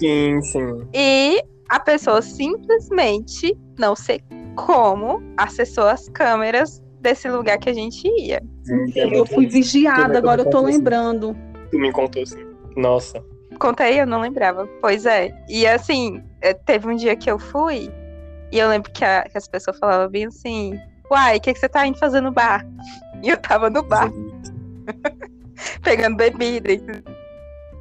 Sim, 0.00 0.40
sim. 0.42 0.88
E 0.94 1.42
a 1.68 1.80
pessoa 1.80 2.22
simplesmente, 2.22 3.56
não 3.78 3.94
sei 3.96 4.20
como, 4.54 5.20
acessou 5.36 5.84
as 5.86 6.08
câmeras 6.08 6.80
desse 7.00 7.28
lugar 7.28 7.58
que 7.58 7.68
a 7.68 7.74
gente 7.74 8.06
ia. 8.20 8.42
Sim, 8.64 8.84
é 8.96 9.04
Eu 9.04 9.10
muito 9.10 9.34
fui 9.34 9.46
vigiada, 9.46 10.18
agora 10.18 10.42
eu 10.42 10.50
tô 10.50 10.60
lembrando. 10.62 11.36
Tu 11.70 11.78
me 11.78 11.92
contou 11.92 12.22
assim. 12.22 12.44
Nossa. 12.76 13.22
Contei, 13.58 14.00
eu 14.00 14.06
não 14.06 14.20
lembrava. 14.20 14.66
Pois 14.80 15.06
é. 15.06 15.30
E 15.48 15.66
assim, 15.66 16.22
eh, 16.42 16.54
teve 16.54 16.88
um 16.88 16.96
dia 16.96 17.16
que 17.16 17.30
eu 17.30 17.38
fui 17.38 17.90
e 18.52 18.58
eu 18.58 18.68
lembro 18.68 18.90
que, 18.92 19.04
a- 19.04 19.24
que 19.30 19.36
as 19.36 19.48
pessoas 19.48 19.78
falavam 19.78 20.08
bem 20.08 20.26
assim: 20.26 20.78
Uai, 21.10 21.36
o 21.36 21.40
que, 21.40 21.52
que 21.52 21.58
você 21.58 21.68
tá 21.68 21.86
indo 21.86 21.98
fazer 21.98 22.20
no 22.20 22.32
bar? 22.32 22.66
E 23.22 23.28
eu 23.30 23.36
tava 23.36 23.70
no 23.70 23.82
bar. 23.82 24.10
pegando 25.82 26.16
bebida. 26.16 26.70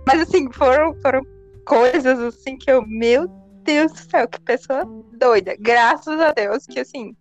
Mas 0.07 0.21
assim, 0.21 0.51
foram, 0.51 0.93
foram 1.01 1.21
coisas 1.65 2.19
assim 2.19 2.57
que 2.57 2.71
eu, 2.71 2.85
meu 2.87 3.27
Deus 3.63 3.91
do 3.91 3.97
céu, 3.97 4.27
que 4.27 4.39
pessoa 4.41 4.85
doida. 5.13 5.55
Graças 5.59 6.19
a 6.19 6.31
Deus 6.31 6.65
que 6.65 6.79
assim, 6.79 7.15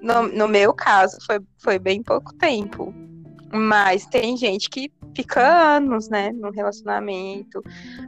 no, 0.00 0.28
no 0.28 0.48
meu 0.48 0.72
caso 0.72 1.18
foi, 1.26 1.40
foi 1.58 1.78
bem 1.78 2.02
pouco 2.02 2.32
tempo. 2.34 2.94
Mas 3.52 4.06
tem 4.06 4.36
gente 4.36 4.68
que 4.68 4.92
fica 5.16 5.40
anos, 5.76 6.08
né, 6.08 6.30
no 6.32 6.50
relacionamento. 6.50 7.62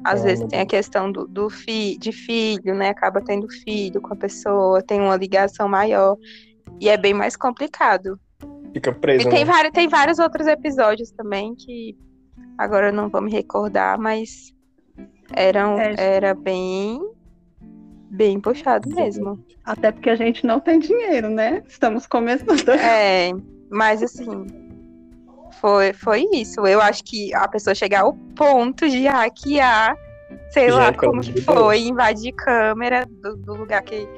Às 0.05 0.21
É, 0.21 0.25
vezes 0.25 0.47
tem 0.49 0.61
a 0.61 0.67
questão 0.67 1.11
do, 1.11 1.27
do 1.27 1.49
fi, 1.49 1.97
de 1.99 2.13
filho, 2.13 2.75
né? 2.75 2.91
Acaba 2.91 3.21
tendo 3.23 3.49
filho 3.49 4.01
com 4.01 4.13
a 4.13 4.17
pessoa, 4.17 4.83
tem 4.83 5.01
uma 5.01 5.17
ligação 5.17 5.69
maior. 5.69 6.17
E 6.79 6.89
é 6.89 6.97
bem 6.97 7.15
mais 7.15 7.37
complicado. 7.37 8.21
Fica 8.73 8.93
preso. 8.93 9.27
E 9.27 9.31
tem, 9.31 9.41
né? 9.41 9.45
vários, 9.45 9.73
tem 9.73 9.89
vários 9.89 10.19
outros 10.19 10.47
episódios 10.47 11.11
também 11.11 11.55
que 11.55 11.97
agora 12.57 12.89
eu 12.89 12.93
não 12.93 13.09
vou 13.09 13.21
me 13.21 13.31
recordar, 13.31 13.99
mas 13.99 14.55
eram, 15.35 15.79
É. 15.79 15.95
era 15.99 16.35
bem, 16.35 17.01
bem 18.11 18.41
puxado 18.41 18.89
mesmo. 18.89 19.45
Até 19.65 19.93
porque 19.93 20.11
a 20.11 20.17
gente 20.17 20.47
não 20.47 20.61
tem 20.61 20.79
dinheiro, 20.79 21.29
né? 21.29 21.63
Estamos 21.67 22.07
começando. 22.07 22.51
É, 22.81 23.31
mas 23.71 24.03
assim, 24.03 24.47
foi, 25.61 25.93
foi 25.93 26.27
isso. 26.33 26.67
Eu 26.67 26.81
acho 26.81 27.05
que 27.05 27.35
a 27.35 27.47
pessoa 27.47 27.75
chegar 27.75 28.03
ao 28.03 28.15
ponto 28.35 28.89
de 28.89 29.07
hackear, 29.07 29.97
sei 30.51 30.71
lá 30.71 30.87
Gente, 30.87 30.99
pelo 30.99 31.13
como 31.13 31.23
que 31.23 31.41
foi, 31.43 31.81
invadir 31.83 32.33
câmera 32.33 33.07
do, 33.07 33.37
do 33.37 33.55
lugar 33.55 33.83
que, 33.83 34.09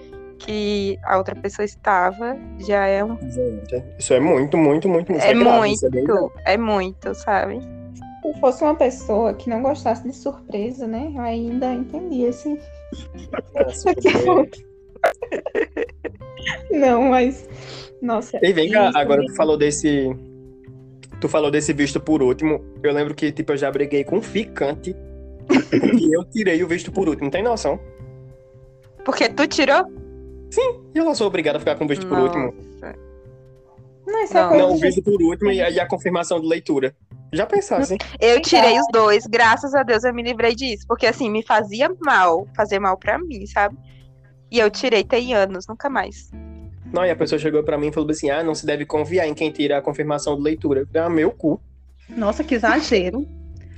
que 0.44 0.98
a 1.04 1.16
outra 1.16 1.34
pessoa 1.34 1.64
estava, 1.64 2.36
já 2.58 2.86
é 2.86 3.04
um. 3.04 3.16
Gente, 3.30 3.82
isso 3.98 4.12
é 4.12 4.20
muito, 4.20 4.56
muito, 4.56 4.88
muito, 4.88 5.12
muito. 5.12 5.24
É 5.24 5.34
grave, 5.34 5.72
isso 5.72 5.86
é 5.86 5.90
bem 5.90 6.04
muito, 6.04 6.32
é 6.44 6.56
muito, 6.56 7.14
sabe? 7.14 7.60
Se 8.22 8.40
fosse 8.40 8.62
uma 8.62 8.74
pessoa 8.74 9.34
que 9.34 9.48
não 9.48 9.62
gostasse 9.62 10.02
de 10.02 10.14
surpresa, 10.14 10.86
né? 10.86 11.12
Eu 11.14 11.22
ainda 11.22 11.72
entendia 11.72 12.30
assim. 12.30 12.58
grave. 14.02 14.50
Não, 16.70 17.02
mas. 17.04 17.48
Nossa. 18.00 18.38
E 18.42 18.52
vem 18.52 18.70
cá, 18.70 18.90
agora 18.94 19.24
tu 19.24 19.34
falou 19.34 19.56
desse. 19.56 20.10
Tu 21.20 21.28
falou 21.28 21.50
desse 21.50 21.72
visto 21.72 22.00
por 22.00 22.22
último. 22.22 22.64
Eu 22.82 22.92
lembro 22.92 23.14
que, 23.14 23.30
tipo, 23.30 23.52
eu 23.52 23.56
já 23.56 23.70
briguei 23.70 24.02
com 24.02 24.16
um 24.16 24.22
ficante. 24.22 24.94
Porque 25.46 26.08
eu 26.12 26.24
tirei 26.24 26.62
o 26.62 26.68
visto 26.68 26.90
por 26.90 27.08
último, 27.08 27.30
tem 27.30 27.42
noção? 27.42 27.78
Porque 29.04 29.28
tu 29.28 29.46
tirou? 29.46 30.01
E 30.94 30.98
eu 30.98 31.04
não 31.04 31.14
sou 31.14 31.26
obrigado 31.26 31.56
a 31.56 31.58
ficar 31.58 31.76
com 31.76 31.84
o 31.84 31.88
visto 31.88 32.06
por 32.06 32.18
último. 32.18 32.52
Nossa. 32.52 32.94
Não, 34.06 34.24
isso 34.24 34.36
é 34.36 34.42
Não. 34.42 34.48
coisa 34.48 34.66
Não, 34.66 34.74
o 34.74 34.78
visto 34.78 35.02
por 35.02 35.22
último 35.22 35.50
e 35.50 35.62
aí 35.62 35.78
a 35.80 35.86
confirmação 35.86 36.40
de 36.40 36.46
leitura. 36.46 36.94
Já 37.32 37.46
pensasse? 37.46 37.96
Eu 38.20 38.42
tirei 38.42 38.78
os 38.78 38.86
dois, 38.92 39.26
graças 39.26 39.74
a 39.74 39.82
Deus 39.82 40.04
eu 40.04 40.12
me 40.12 40.22
livrei 40.22 40.54
disso. 40.54 40.84
Porque 40.86 41.06
assim, 41.06 41.30
me 41.30 41.42
fazia 41.42 41.90
mal, 42.04 42.46
fazer 42.54 42.78
mal 42.78 42.98
pra 42.98 43.18
mim, 43.18 43.46
sabe? 43.46 43.76
E 44.50 44.58
eu 44.58 44.70
tirei 44.70 45.02
tem 45.02 45.32
anos, 45.32 45.66
nunca 45.66 45.88
mais. 45.88 46.30
Não, 46.92 47.06
e 47.06 47.10
a 47.10 47.16
pessoa 47.16 47.38
chegou 47.38 47.62
pra 47.62 47.78
mim 47.78 47.86
e 47.88 47.92
falou 47.92 48.10
assim: 48.10 48.28
ah, 48.28 48.42
não 48.42 48.54
se 48.54 48.66
deve 48.66 48.84
confiar 48.84 49.26
em 49.26 49.32
quem 49.32 49.50
tira 49.50 49.78
a 49.78 49.82
confirmação 49.82 50.36
de 50.36 50.42
leitura. 50.42 50.86
Eu 50.92 51.04
ah, 51.04 51.08
meu 51.08 51.30
cu. 51.30 51.58
Nossa, 52.10 52.44
que 52.44 52.54
exagero. 52.56 53.26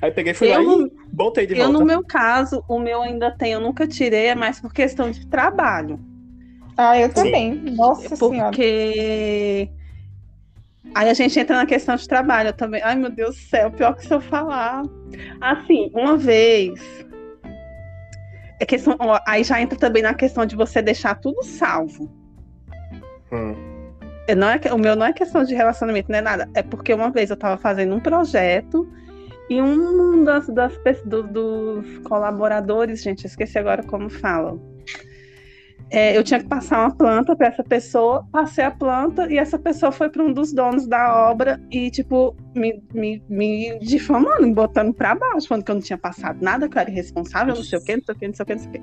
Aí 0.02 0.10
peguei, 0.10 0.34
fui 0.34 0.48
Eu 0.48 0.54
lá 0.54 0.62
não- 0.62 0.86
e 0.86 0.92
voltei 1.12 1.46
de 1.46 1.52
Eu, 1.54 1.66
volta. 1.66 1.78
no 1.78 1.84
meu 1.84 2.02
caso, 2.04 2.64
o 2.68 2.80
meu 2.80 3.02
ainda 3.02 3.30
tem, 3.30 3.52
eu 3.52 3.60
nunca 3.60 3.86
tirei, 3.86 4.26
é 4.26 4.34
mais 4.34 4.60
por 4.60 4.72
questão 4.72 5.10
de 5.12 5.24
trabalho. 5.28 6.00
Ah, 6.76 6.98
eu 6.98 7.12
também. 7.12 7.54
Nossa 7.76 8.16
senhora. 8.16 8.50
Porque 8.50 9.68
aí 10.94 11.08
a 11.08 11.14
gente 11.14 11.38
entra 11.38 11.56
na 11.56 11.66
questão 11.66 11.96
de 11.96 12.06
trabalho 12.08 12.52
também. 12.52 12.82
Ai, 12.82 12.96
meu 12.96 13.10
Deus 13.10 13.36
do 13.36 13.40
céu, 13.42 13.70
pior 13.70 13.94
que 13.94 14.06
se 14.06 14.12
eu 14.12 14.20
falar. 14.20 14.82
Assim, 15.40 15.90
uma 15.94 16.16
vez. 16.16 16.80
É 18.60 18.64
questão, 18.64 18.96
ó, 19.00 19.18
aí 19.26 19.42
já 19.44 19.60
entra 19.60 19.78
também 19.78 20.02
na 20.02 20.14
questão 20.14 20.46
de 20.46 20.56
você 20.56 20.80
deixar 20.80 21.14
tudo 21.16 21.42
salvo. 21.42 22.10
Hum. 23.32 23.54
É, 24.26 24.34
Não 24.34 24.48
é, 24.48 24.60
o 24.72 24.78
meu 24.78 24.96
não 24.96 25.06
é 25.06 25.12
questão 25.12 25.44
de 25.44 25.54
relacionamento, 25.54 26.10
não 26.10 26.18
é 26.18 26.22
nada. 26.22 26.48
É 26.54 26.62
porque 26.62 26.94
uma 26.94 27.10
vez 27.10 27.30
eu 27.30 27.34
estava 27.34 27.56
fazendo 27.60 27.94
um 27.94 28.00
projeto 28.00 28.88
e 29.50 29.60
um 29.60 30.24
das, 30.24 30.46
das 30.48 30.72
do- 31.04 31.24
dos 31.24 31.98
colaboradores, 32.04 33.02
gente, 33.02 33.24
eu 33.24 33.28
esqueci 33.28 33.58
agora 33.58 33.82
como 33.82 34.08
fala. 34.08 34.58
É, 35.94 36.16
eu 36.16 36.24
tinha 36.24 36.40
que 36.40 36.48
passar 36.48 36.80
uma 36.80 36.90
planta 36.90 37.36
para 37.36 37.46
essa 37.46 37.62
pessoa, 37.62 38.26
passei 38.32 38.64
a 38.64 38.70
planta 38.72 39.32
e 39.32 39.38
essa 39.38 39.56
pessoa 39.56 39.92
foi 39.92 40.08
para 40.08 40.24
um 40.24 40.32
dos 40.32 40.52
donos 40.52 40.88
da 40.88 41.30
obra 41.30 41.60
e, 41.70 41.88
tipo, 41.88 42.34
me, 42.52 42.82
me, 42.92 43.22
me 43.28 43.78
difamando, 43.78 44.44
me 44.44 44.52
botando 44.52 44.92
para 44.92 45.14
baixo, 45.14 45.46
falando 45.46 45.64
que 45.64 45.70
eu 45.70 45.76
não 45.76 45.82
tinha 45.82 45.96
passado 45.96 46.42
nada, 46.42 46.68
que 46.68 46.76
eu 46.76 46.80
era 46.80 46.90
irresponsável, 46.90 47.54
não 47.54 47.62
sei 47.62 47.78
o 47.78 47.84
quê, 47.84 47.96
não 47.96 48.02
sei 48.04 48.12
o 48.12 48.18
quê, 48.18 48.26
não 48.26 48.34
sei 48.34 48.42
o 48.42 48.46
quê, 48.46 48.54
não 48.54 48.60
sei 48.60 48.68
o 48.68 48.72
quê. 48.72 48.82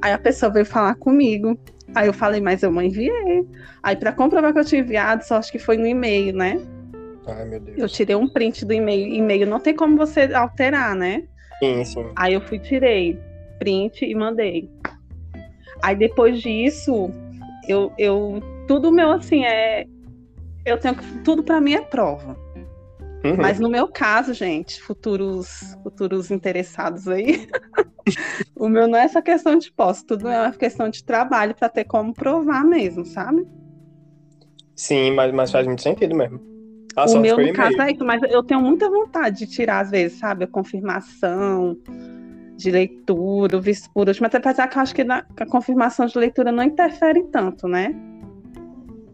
Aí 0.00 0.12
a 0.14 0.18
pessoa 0.18 0.50
veio 0.50 0.64
falar 0.64 0.94
comigo. 0.94 1.58
Aí 1.94 2.06
eu 2.06 2.14
falei, 2.14 2.40
mas 2.40 2.62
eu 2.62 2.72
não 2.72 2.80
enviei. 2.80 3.46
Aí, 3.82 3.96
para 3.96 4.10
comprovar 4.10 4.54
que 4.54 4.60
eu 4.60 4.64
tinha 4.64 4.80
enviado, 4.80 5.22
só 5.26 5.36
acho 5.36 5.52
que 5.52 5.58
foi 5.58 5.76
no 5.76 5.86
e-mail, 5.86 6.34
né? 6.34 6.58
Ai, 7.26 7.44
meu 7.44 7.60
Deus. 7.60 7.78
Eu 7.78 7.86
tirei 7.86 8.16
um 8.16 8.26
print 8.26 8.64
do 8.64 8.72
e-mail. 8.72 9.12
E-mail 9.12 9.46
não 9.46 9.60
tem 9.60 9.76
como 9.76 9.94
você 9.94 10.32
alterar, 10.32 10.94
né? 10.94 11.24
Sim, 11.58 11.84
sim. 11.84 12.06
Aí 12.16 12.32
eu 12.32 12.40
fui, 12.40 12.58
tirei 12.58 13.20
print 13.58 14.06
e 14.06 14.14
mandei. 14.14 14.70
Aí 15.82 15.96
depois 15.96 16.40
disso, 16.40 17.10
eu, 17.68 17.92
eu 17.98 18.40
tudo 18.66 18.92
meu 18.92 19.12
assim 19.12 19.44
é. 19.44 19.86
Eu 20.64 20.78
tenho. 20.78 20.96
Tudo 21.24 21.42
pra 21.42 21.60
mim 21.60 21.74
é 21.74 21.80
prova. 21.80 22.36
Uhum. 23.24 23.36
Mas 23.36 23.60
no 23.60 23.68
meu 23.68 23.88
caso, 23.88 24.32
gente, 24.32 24.80
futuros, 24.82 25.76
futuros 25.82 26.30
interessados 26.30 27.06
aí, 27.06 27.46
o 28.56 28.68
meu 28.68 28.88
não 28.88 28.98
é 28.98 29.02
essa 29.02 29.20
questão 29.20 29.58
de 29.58 29.70
posse, 29.70 30.06
tudo 30.06 30.26
é 30.26 30.40
uma 30.40 30.52
questão 30.52 30.88
de 30.88 31.04
trabalho 31.04 31.54
pra 31.54 31.68
ter 31.68 31.84
como 31.84 32.14
provar 32.14 32.64
mesmo, 32.64 33.04
sabe? 33.04 33.46
Sim, 34.74 35.10
mas, 35.10 35.32
mas 35.34 35.52
faz 35.52 35.66
muito 35.66 35.82
sentido 35.82 36.14
mesmo. 36.14 36.40
A 36.96 37.04
o 37.04 37.18
meu, 37.18 37.36
no 37.36 37.52
caso, 37.52 37.80
é 37.82 37.92
isso, 37.92 38.04
mas 38.04 38.22
eu 38.22 38.42
tenho 38.42 38.60
muita 38.60 38.88
vontade 38.88 39.40
de 39.40 39.46
tirar, 39.46 39.80
às 39.80 39.90
vezes, 39.90 40.18
sabe, 40.18 40.44
a 40.44 40.48
confirmação 40.48 41.76
de 42.60 42.70
leitura, 42.70 43.56
o 43.56 43.60
visto 43.60 43.90
por 43.92 44.06
último, 44.06 44.26
até 44.26 44.36
apesar 44.38 44.68
que 44.68 44.76
eu 44.76 44.82
acho 44.82 44.94
que 44.94 45.02
na- 45.04 45.24
a 45.38 45.46
confirmação 45.46 46.06
de 46.06 46.18
leitura 46.18 46.52
não 46.52 46.62
interfere 46.62 47.22
tanto, 47.24 47.66
né? 47.66 47.94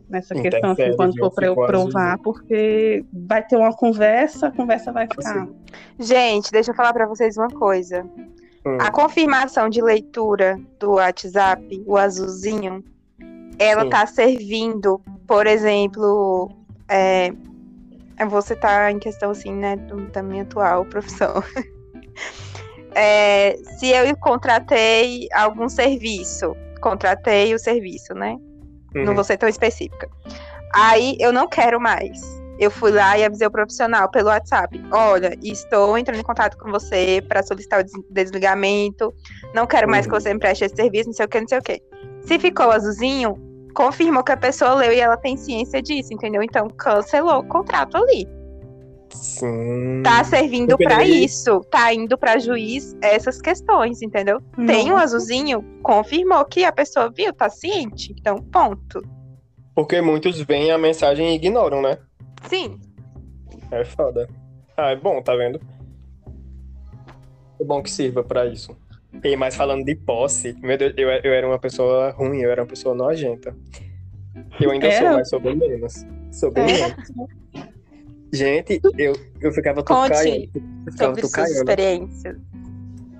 Nessa 0.08 0.34
questão, 0.34 0.70
assim, 0.70 0.82
Interfere, 0.82 0.96
quando 0.96 1.18
for 1.18 1.32
para 1.32 1.46
eu 1.46 1.54
provar, 1.54 2.18
porque 2.18 3.04
vai 3.12 3.44
ter 3.44 3.56
uma 3.56 3.72
conversa, 3.72 4.48
a 4.48 4.52
conversa 4.52 4.92
vai 4.92 5.06
ficar. 5.06 5.48
Gente, 5.98 6.52
deixa 6.52 6.70
eu 6.70 6.74
falar 6.76 6.92
pra 6.92 7.06
vocês 7.06 7.36
uma 7.36 7.48
coisa. 7.48 8.04
Hum. 8.64 8.78
A 8.80 8.90
confirmação 8.90 9.68
de 9.68 9.82
leitura 9.82 10.60
do 10.78 10.92
WhatsApp, 10.92 11.82
o 11.86 11.96
azulzinho, 11.96 12.84
ela 13.58 13.82
Sim. 13.82 13.90
tá 13.90 14.06
servindo, 14.06 15.00
por 15.26 15.46
exemplo, 15.46 16.50
é, 16.88 17.32
você 18.28 18.54
tá 18.54 18.90
em 18.92 18.98
questão 19.00 19.30
assim, 19.30 19.52
né, 19.52 19.76
do- 19.76 20.06
da 20.10 20.22
minha 20.22 20.42
atual 20.42 20.84
profissão. 20.84 21.34
É, 22.98 23.56
se 23.78 23.90
eu 23.90 24.16
contratei 24.16 25.28
algum 25.34 25.68
serviço, 25.68 26.56
contratei 26.80 27.54
o 27.54 27.58
serviço, 27.58 28.14
né? 28.14 28.36
Não 28.94 29.08
Uhum. 29.08 29.14
vou 29.14 29.22
ser 29.24 29.36
tão 29.36 29.48
específica. 29.48 30.08
Aí 30.74 31.16
eu 31.20 31.30
não 31.32 31.46
quero 31.46 31.78
mais. 31.78 32.18
Eu 32.58 32.70
fui 32.70 32.90
lá 32.90 33.18
e 33.18 33.24
avisei 33.24 33.46
o 33.46 33.50
profissional 33.50 34.10
pelo 34.10 34.28
WhatsApp. 34.28 34.82
Olha, 34.90 35.36
estou 35.42 35.98
entrando 35.98 36.18
em 36.20 36.22
contato 36.22 36.56
com 36.56 36.70
você 36.70 37.22
para 37.28 37.42
solicitar 37.42 37.80
o 37.80 37.84
des- 37.84 37.92
desligamento. 38.10 39.12
Não 39.54 39.66
quero 39.66 39.86
mais 39.90 40.06
que 40.06 40.14
Uhum. 40.14 40.20
você 40.20 40.32
me 40.32 40.40
preste 40.40 40.64
esse 40.64 40.74
serviço, 40.74 41.08
não 41.08 41.12
sei 41.12 41.26
o 41.26 41.28
que, 41.28 41.40
não 41.40 41.48
sei 41.48 41.58
o 41.58 41.62
que. 41.62 41.82
Se 42.22 42.38
ficou 42.38 42.70
azulzinho, 42.70 43.34
confirmou 43.74 44.24
que 44.24 44.32
a 44.32 44.36
pessoa 44.38 44.74
leu 44.74 44.90
e 44.90 44.98
ela 45.00 45.18
tem 45.18 45.36
ciência 45.36 45.82
disso, 45.82 46.14
entendeu? 46.14 46.42
Então 46.42 46.66
cancelou 46.78 47.40
o 47.40 47.44
contrato 47.46 47.98
ali. 47.98 48.26
Sim. 49.10 50.02
Tá 50.02 50.22
servindo 50.24 50.76
para 50.76 51.04
isso, 51.04 51.60
tá 51.70 51.92
indo 51.92 52.18
para 52.18 52.38
juiz 52.38 52.96
essas 53.00 53.40
questões, 53.40 54.02
entendeu? 54.02 54.40
Tem 54.66 54.86
um 54.86 54.90
Nossa. 54.94 55.04
azulzinho, 55.04 55.64
confirmou 55.82 56.44
que 56.44 56.64
a 56.64 56.72
pessoa 56.72 57.10
viu, 57.10 57.32
tá 57.32 57.48
ciente. 57.48 58.14
Então, 58.18 58.42
ponto. 58.42 59.00
Porque 59.74 60.00
muitos 60.00 60.40
veem 60.40 60.70
a 60.70 60.78
mensagem 60.78 61.30
e 61.32 61.34
ignoram, 61.36 61.82
né? 61.82 61.98
Sim. 62.48 62.80
É 63.70 63.84
foda. 63.84 64.28
Ah, 64.76 64.90
é 64.90 64.96
bom, 64.96 65.22
tá 65.22 65.34
vendo? 65.34 65.60
É 67.60 67.64
bom 67.64 67.82
que 67.82 67.90
sirva 67.90 68.22
pra 68.22 68.46
isso. 68.46 68.76
E 69.24 69.34
mas 69.36 69.56
falando 69.56 69.84
de 69.84 69.94
posse, 69.94 70.54
meu 70.60 70.76
Deus, 70.76 70.92
eu, 70.96 71.08
eu 71.08 71.32
era 71.32 71.46
uma 71.46 71.58
pessoa 71.58 72.10
ruim, 72.10 72.40
eu 72.40 72.50
era 72.50 72.62
uma 72.62 72.68
pessoa 72.68 72.94
nojenta. 72.94 73.56
Eu 74.60 74.70
ainda 74.70 74.90
sou, 74.92 75.10
mas 75.12 75.28
sou 75.30 75.40
bem 75.40 75.56
menos. 75.56 76.06
Sou 76.30 76.50
bem 76.50 76.64
É. 76.64 76.72
menos. 76.72 77.12
Gente, 78.32 78.80
eu, 78.98 79.14
eu 79.40 79.52
ficava 79.52 79.82
Conte 79.82 80.08
tucaiando. 80.08 80.50
Eu 80.86 80.92
ficava 80.92 81.14
Sobre 81.14 81.20
suas 81.20 81.30
tucaiando. 81.30 81.58
experiências. 81.58 82.36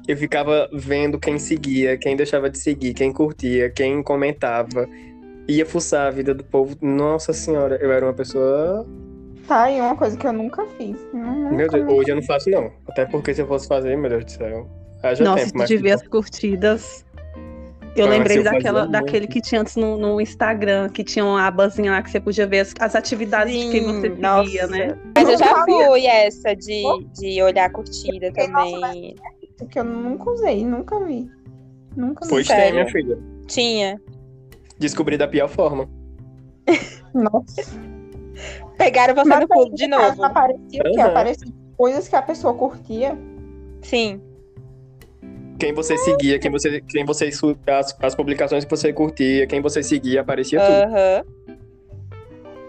Eu 0.09 0.17
ficava 0.17 0.69
vendo 0.73 1.19
quem 1.19 1.39
seguia, 1.39 1.97
quem 1.97 2.17
deixava 2.17 2.49
de 2.49 2.59
seguir, 2.59 2.95
quem 2.95 3.13
curtia, 3.13 3.71
quem 3.71 4.03
comentava. 4.03 4.89
Ia 5.49 5.65
fuçar 5.67 6.07
a 6.09 6.11
vida 6.11 6.35
do 6.35 6.45
povo. 6.45 6.77
Nossa 6.81 7.33
senhora, 7.33 7.77
eu 7.81 7.91
era 7.91 8.05
uma 8.07 8.13
pessoa. 8.13 8.87
Tá 9.47 9.65
aí 9.65 9.81
uma 9.81 9.97
coisa 9.97 10.17
que 10.17 10.27
eu 10.27 10.33
nunca 10.33 10.67
fiz. 10.77 10.97
Nunca 11.13 11.55
Meu 11.55 11.69
Deus, 11.69 11.89
hoje 11.93 12.11
eu 12.11 12.17
não 12.17 12.23
faço, 12.23 12.51
não. 12.51 12.71
Até 12.89 13.07
porque 13.07 13.33
se 13.33 13.43
eu 13.43 13.47
fosse 13.47 13.69
fazer, 13.69 13.97
meu 13.97 14.11
Deus 14.11 14.25
do 14.25 14.31
céu. 14.31 14.69
Haja 15.03 15.23
Nossa, 15.23 15.45
tempo, 15.45 15.59
mas. 15.59 15.69
de 15.69 15.77
ver 15.77 15.93
as 15.93 16.07
curtidas. 16.07 17.06
Eu 17.97 18.07
lembrei 18.09 18.43
daquela, 18.43 18.81
muito. 18.81 18.93
daquele 18.93 19.27
que 19.27 19.41
tinha 19.41 19.61
antes 19.61 19.77
no, 19.77 19.97
no 19.97 20.21
Instagram, 20.21 20.89
que 20.89 21.03
tinha 21.03 21.25
uma 21.25 21.47
abazinha 21.47 21.93
lá 21.93 22.03
que 22.03 22.11
você 22.11 22.21
podia 22.21 22.47
ver 22.47 22.61
as, 22.61 22.75
as 22.79 22.95
atividades 22.95 23.53
de 23.53 23.71
quem 23.71 23.85
você 23.85 24.09
seguia, 24.11 24.17
nossa. 24.19 24.67
né? 24.69 24.99
Mas 25.17 25.29
eu 25.29 25.39
já 25.39 25.65
fui 25.65 26.07
essa 26.07 26.55
de, 26.55 26.83
de 27.19 27.43
olhar 27.43 27.67
a 27.67 27.71
curtida 27.71 28.27
Porque, 28.27 28.47
nossa, 28.49 28.81
também. 28.81 29.17
Que 29.71 29.79
eu 29.79 29.85
nunca 29.85 30.31
usei, 30.31 30.65
nunca 30.65 31.03
vi. 31.05 31.31
Nunca 31.97 32.25
vi. 32.25 32.31
Pois 32.31 32.47
tem, 32.47 32.73
minha 32.73 32.87
filha. 32.91 33.19
Tinha. 33.47 34.01
Descobri 34.79 35.17
da 35.17 35.27
pior 35.27 35.49
forma. 35.49 35.89
Nossa. 37.15 37.63
Pegaram 38.77 39.15
você 39.15 39.29
Mas 39.29 39.41
no 39.41 39.49
pulo 39.49 39.75
de 39.75 39.87
novo. 39.87 40.23
Aparecia 40.23 40.81
o 40.81 40.93
quê? 40.93 41.01
Aham. 41.01 41.11
Aparecia 41.11 41.53
coisas 41.77 42.09
que 42.09 42.17
a 42.17 42.23
pessoa 42.23 42.55
curtia. 42.55 43.17
Sim. 43.81 44.21
Quem 45.59 45.73
você 45.73 45.97
seguia, 45.99 46.39
quem 46.39 46.51
você. 46.51 46.81
Quem 46.83 47.05
você 47.05 47.29
as, 47.29 47.97
as 48.01 48.15
publicações 48.15 48.65
que 48.65 48.71
você 48.71 48.93
curtia, 48.93 49.47
quem 49.47 49.61
você 49.61 49.83
seguia, 49.83 50.21
aparecia 50.21 50.61
tudo. 50.61 50.95
Aham. 50.95 51.25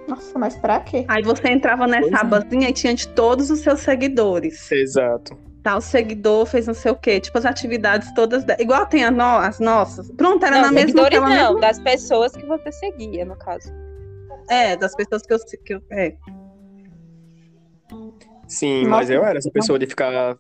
Nossa, 0.08 0.40
mas 0.40 0.56
pra 0.56 0.80
quê? 0.80 1.04
Aí 1.10 1.22
você 1.22 1.50
entrava 1.50 1.86
Pois 1.86 1.98
é. 1.98 2.00
nessa 2.10 2.22
abazinha 2.22 2.70
e 2.70 2.74
tinha 2.74 2.94
de 2.94 3.10
todos 3.10 3.52
os 3.52 3.60
seus 3.60 3.82
seguidores. 3.82 4.72
Exato. 4.72 5.38
tal 5.64 5.82
seguidor 5.82 6.46
fez 6.46 6.66
não 6.66 6.74
sei 6.74 6.92
o 6.94 6.96
quê. 6.96 7.20
Tipo, 7.20 7.38
as 7.38 7.46
atividades 7.46 8.14
todas. 8.14 8.46
da- 8.46 8.56
Igual 8.58 8.86
tem 8.86 9.04
a 9.04 9.12
no- 9.12 9.22
as 9.40 9.60
nossas. 9.60 10.10
Pronto, 10.14 10.46
era 10.46 10.56
não, 10.56 10.62
na 10.62 10.72
mesma. 10.72 10.88
seguidores 10.92 11.20
não, 11.20 11.28
mesma- 11.28 11.60
das 11.60 11.78
pessoas 11.80 12.32
que 12.32 12.46
você 12.46 12.72
seguia, 12.72 13.26
no 13.26 13.36
caso. 13.36 13.70
É, 14.50 14.78
das 14.78 14.96
pessoas 14.96 15.24
que 15.24 15.34
eu. 15.34 15.40
Que 15.66 15.74
eu 15.74 15.82
é. 15.92 16.14
Sim, 18.48 18.84
Nossa. 18.84 18.90
mas 18.90 19.10
eu 19.10 19.26
era 19.26 19.38
essa 19.40 19.52
pessoa 19.52 19.78
de 19.78 19.86
ficar, 19.88 20.38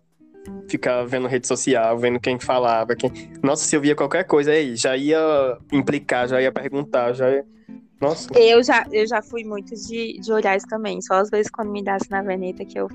ficar 0.69 1.03
vendo 1.05 1.27
rede 1.27 1.47
social, 1.47 1.97
vendo 1.97 2.19
quem 2.19 2.39
falava. 2.39 2.95
Quem... 2.95 3.11
Nossa, 3.43 3.63
se 3.63 3.75
eu 3.75 3.81
via 3.81 3.95
qualquer 3.95 4.23
coisa 4.23 4.51
aí, 4.51 4.75
já 4.75 4.95
ia 4.95 5.57
implicar, 5.71 6.27
já 6.27 6.41
ia 6.41 6.51
perguntar, 6.51 7.13
já 7.13 7.29
ia... 7.29 7.45
Nossa, 7.99 8.29
Eu 8.37 8.63
já, 8.63 8.85
eu 8.91 9.07
já 9.07 9.21
fui 9.23 9.43
muito 9.43 9.73
de, 9.73 10.19
de 10.19 10.31
olhar 10.31 10.55
isso 10.55 10.67
também. 10.67 11.01
Só 11.01 11.15
às 11.15 11.29
vezes 11.29 11.49
quando 11.49 11.71
me 11.71 11.83
desse 11.83 12.07
na 12.09 12.21
veneta 12.21 12.63
que 12.63 12.79
eu 12.79 12.87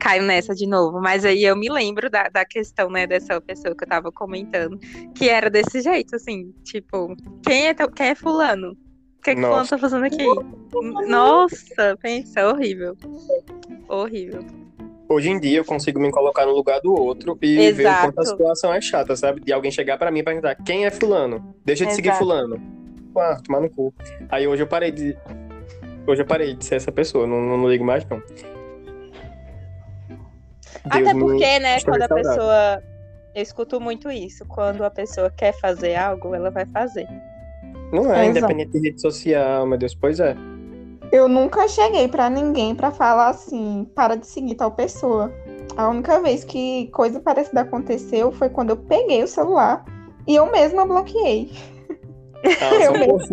caio 0.00 0.22
nessa 0.22 0.54
de 0.54 0.66
novo. 0.66 1.00
Mas 1.00 1.24
aí 1.24 1.44
eu 1.44 1.54
me 1.54 1.70
lembro 1.70 2.10
da, 2.10 2.28
da 2.28 2.44
questão, 2.44 2.90
né, 2.90 3.06
dessa 3.06 3.40
pessoa 3.40 3.74
que 3.76 3.84
eu 3.84 3.88
tava 3.88 4.10
comentando, 4.10 4.78
que 5.14 5.28
era 5.28 5.48
desse 5.48 5.80
jeito, 5.80 6.16
assim, 6.16 6.52
tipo, 6.64 7.14
quem 7.44 7.68
é, 7.68 7.74
quem 7.74 8.06
é 8.08 8.14
fulano? 8.14 8.72
O 8.72 9.22
que, 9.22 9.34
que 9.34 9.40
fulano 9.40 9.68
tá 9.68 9.78
fazendo 9.78 10.06
aqui? 10.06 10.24
Nossa, 11.06 11.96
pensa, 12.00 12.48
horrível. 12.48 12.96
Horrível. 13.86 14.42
Hoje 15.10 15.28
em 15.30 15.40
dia 15.40 15.58
eu 15.58 15.64
consigo 15.64 15.98
me 16.00 16.10
colocar 16.10 16.46
no 16.46 16.52
lugar 16.52 16.80
do 16.80 16.94
outro 16.94 17.36
e 17.42 17.56
ver 17.72 17.84
o 17.84 17.88
Exato. 17.88 18.06
quanto 18.12 18.20
a 18.20 18.24
situação 18.24 18.72
é 18.72 18.80
chata, 18.80 19.16
sabe? 19.16 19.40
De 19.40 19.52
alguém 19.52 19.70
chegar 19.70 19.98
pra 19.98 20.10
mim 20.10 20.20
e 20.20 20.22
perguntar, 20.22 20.54
quem 20.54 20.86
é 20.86 20.90
fulano? 20.90 21.54
Deixa 21.64 21.84
de 21.84 21.92
seguir 21.94 22.08
Exato. 22.10 22.24
fulano. 22.24 22.60
Ah, 23.16 23.36
tomar 23.44 23.60
no 23.60 23.68
cu. 23.70 23.92
Aí 24.28 24.46
hoje 24.46 24.62
eu 24.62 24.66
parei 24.66 24.92
de... 24.92 25.16
Hoje 26.06 26.22
eu 26.22 26.26
parei 26.26 26.54
de 26.54 26.64
ser 26.64 26.76
essa 26.76 26.92
pessoa, 26.92 27.26
não, 27.26 27.40
não, 27.40 27.58
não 27.58 27.68
ligo 27.68 27.84
mais, 27.84 28.04
não. 28.08 28.22
Até 30.84 31.00
Deus 31.02 31.12
me- 31.14 31.20
porque, 31.20 31.58
né, 31.58 31.80
quando 31.82 32.02
a 32.02 32.08
saudável. 32.08 32.16
pessoa. 32.30 32.82
Eu 33.34 33.42
escuto 33.42 33.80
muito 33.80 34.10
isso. 34.10 34.44
Quando 34.46 34.82
a 34.82 34.90
pessoa 34.90 35.30
quer 35.30 35.52
fazer 35.60 35.94
algo, 35.94 36.34
ela 36.34 36.50
vai 36.50 36.64
fazer. 36.66 37.06
Não 37.92 38.12
é, 38.12 38.26
Exato. 38.26 38.38
independente 38.38 38.70
de 38.72 38.88
rede 38.88 39.00
social, 39.00 39.66
meu 39.66 39.76
Deus, 39.78 39.94
pois 39.94 40.18
é. 40.20 40.34
Eu 41.12 41.28
nunca 41.28 41.66
cheguei 41.68 42.06
pra 42.06 42.30
ninguém 42.30 42.74
pra 42.74 42.90
falar 42.90 43.28
assim, 43.28 43.88
para 43.94 44.16
de 44.16 44.26
seguir 44.26 44.54
tal 44.54 44.70
pessoa. 44.70 45.32
A 45.76 45.88
única 45.88 46.20
vez 46.20 46.44
que 46.44 46.88
coisa 46.88 47.20
parecida 47.20 47.62
aconteceu 47.62 48.30
foi 48.30 48.48
quando 48.48 48.70
eu 48.70 48.76
peguei 48.76 49.22
o 49.22 49.28
celular 49.28 49.84
e 50.26 50.36
eu 50.36 50.50
mesma 50.50 50.86
bloqueei. 50.86 51.50
Ah, 52.60 52.74
Eu 52.82 52.92
poucos. 52.92 53.28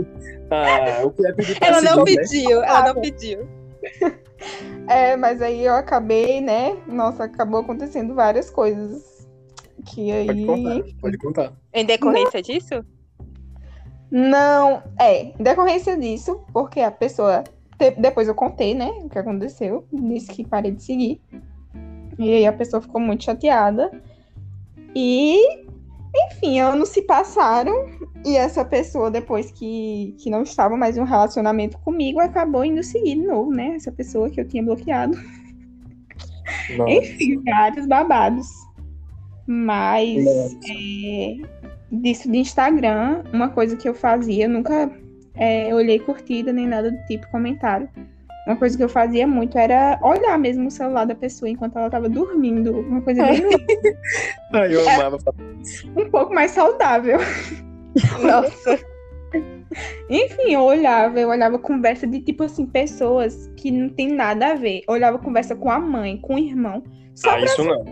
Ah, 0.49 1.05
o 1.05 1.11
que 1.11 1.27
é 1.27 1.33
pedir 1.33 1.57
Ela 1.61 1.81
não 1.81 2.03
pediu, 2.03 2.63
ela 2.63 2.93
não 2.93 3.01
pediu. 3.01 3.47
É, 4.87 5.17
mas 5.17 5.41
aí 5.41 5.65
eu 5.65 5.73
acabei, 5.73 6.39
né? 6.39 6.77
Nossa, 6.87 7.23
acabou 7.23 7.59
acontecendo 7.59 8.13
várias 8.13 8.49
coisas. 8.49 9.27
Que 9.85 10.11
aí. 10.11 10.27
Pode 10.27 10.45
contar, 10.45 10.93
pode 11.01 11.17
contar. 11.17 11.53
Em 11.73 11.85
decorrência 11.85 12.41
disso? 12.41 12.85
Não, 14.09 14.83
é, 14.99 15.33
em 15.37 15.43
decorrência 15.43 15.97
disso, 15.97 16.41
porque 16.53 16.79
a 16.79 16.91
pessoa. 16.91 17.43
Depois 17.97 18.27
eu 18.27 18.35
contei, 18.35 18.73
né? 18.73 18.87
O 19.03 19.09
que 19.09 19.19
aconteceu. 19.19 19.85
Disse 19.91 20.31
que 20.31 20.47
parei 20.47 20.71
de 20.71 20.83
seguir. 20.83 21.21
E 22.17 22.33
aí 22.33 22.45
a 22.45 22.53
pessoa 22.53 22.81
ficou 22.81 22.99
muito 22.99 23.23
chateada. 23.23 23.91
E. 24.95 25.65
Enfim, 26.31 26.59
anos 26.59 26.89
se 26.89 27.03
passaram. 27.03 27.85
E 28.25 28.35
essa 28.35 28.65
pessoa, 28.65 29.11
depois 29.11 29.51
que, 29.51 30.15
que 30.17 30.29
não 30.29 30.41
estava 30.41 30.75
mais 30.75 30.97
em 30.97 31.01
um 31.01 31.05
relacionamento 31.05 31.77
comigo, 31.79 32.19
acabou 32.19 32.65
indo 32.65 32.81
seguir 32.81 33.15
de 33.15 33.25
novo, 33.27 33.51
né? 33.51 33.75
Essa 33.75 33.91
pessoa 33.91 34.29
que 34.29 34.41
eu 34.41 34.47
tinha 34.47 34.63
bloqueado. 34.63 35.17
Enfim, 36.87 37.43
vários 37.43 37.85
babados. 37.85 38.47
Mas 39.45 40.25
é, 40.69 41.35
disso 41.91 42.29
de 42.29 42.39
Instagram, 42.39 43.23
uma 43.31 43.49
coisa 43.49 43.77
que 43.77 43.87
eu 43.87 43.93
fazia, 43.93 44.45
eu 44.45 44.49
nunca 44.49 44.91
é, 45.37 45.73
olhei 45.73 45.99
curtida 45.99 46.51
nem 46.51 46.67
nada 46.67 46.91
do 46.91 47.05
tipo, 47.05 47.27
comentário. 47.29 47.89
Uma 48.45 48.55
coisa 48.55 48.77
que 48.77 48.83
eu 48.83 48.87
fazia 48.89 49.27
muito 49.27 49.57
era 49.57 49.99
olhar 50.01 50.37
mesmo 50.39 50.67
o 50.67 50.71
celular 50.71 51.05
da 51.05 51.13
pessoa 51.13 51.49
enquanto 51.49 51.77
ela 51.77 51.89
tava 51.89 52.07
dormindo. 52.07 52.79
Uma 52.79 53.01
coisa 53.01 53.23
bem 53.25 53.41
Ai, 54.53 54.73
eu 54.73 54.87
amava. 54.89 55.17
um 55.97 56.09
pouco 56.09 56.33
mais 56.33 56.51
saudável. 56.51 57.19
Nossa. 58.23 58.79
Enfim, 60.09 60.53
eu 60.53 60.61
olhava, 60.61 61.19
eu 61.19 61.27
olhava 61.27 61.59
conversa 61.59 62.07
de 62.07 62.21
tipo 62.21 62.43
assim, 62.43 62.65
pessoas 62.65 63.51
que 63.57 63.69
não 63.69 63.89
tem 63.89 64.13
nada 64.13 64.51
a 64.51 64.55
ver. 64.55 64.83
Eu 64.87 64.93
olhava 64.93 65.19
conversa 65.19 65.53
com 65.53 65.69
a 65.69 65.77
mãe, 65.77 66.17
com 66.17 66.35
o 66.35 66.39
irmão. 66.39 66.81
Só 67.15 67.31
Ah, 67.31 67.41
isso 67.41 67.63
não. 67.65 67.83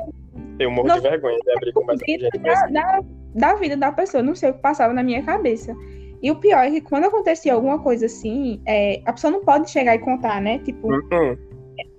Eu 0.57 0.71
morro 0.71 0.87
Não. 0.87 0.95
de 0.95 1.01
vergonha 1.01 1.37
de 1.43 1.51
abrir 1.51 1.73
conversa 1.73 2.05
com 2.05 2.11
gente 2.11 2.37
da, 2.39 2.67
da, 2.67 3.03
da 3.33 3.55
vida 3.55 3.75
da 3.75 3.91
pessoa, 3.91 4.23
não 4.23 4.33
sei 4.33 4.51
o 4.51 4.53
que 4.53 4.61
passava 4.61 4.93
na 4.93 5.03
minha 5.03 5.21
cabeça. 5.21 5.75
E 6.21 6.31
o 6.31 6.35
pior 6.35 6.65
é 6.65 6.71
que 6.71 6.81
quando 6.81 7.05
acontecia 7.05 7.53
alguma 7.53 7.79
coisa 7.79 8.05
assim, 8.05 8.61
é, 8.65 9.01
a 9.05 9.13
pessoa 9.13 9.31
não 9.31 9.43
pode 9.43 9.69
chegar 9.69 9.95
e 9.95 9.99
contar, 9.99 10.41
né? 10.41 10.59
Tipo, 10.59 10.91
Hum, 10.91 11.37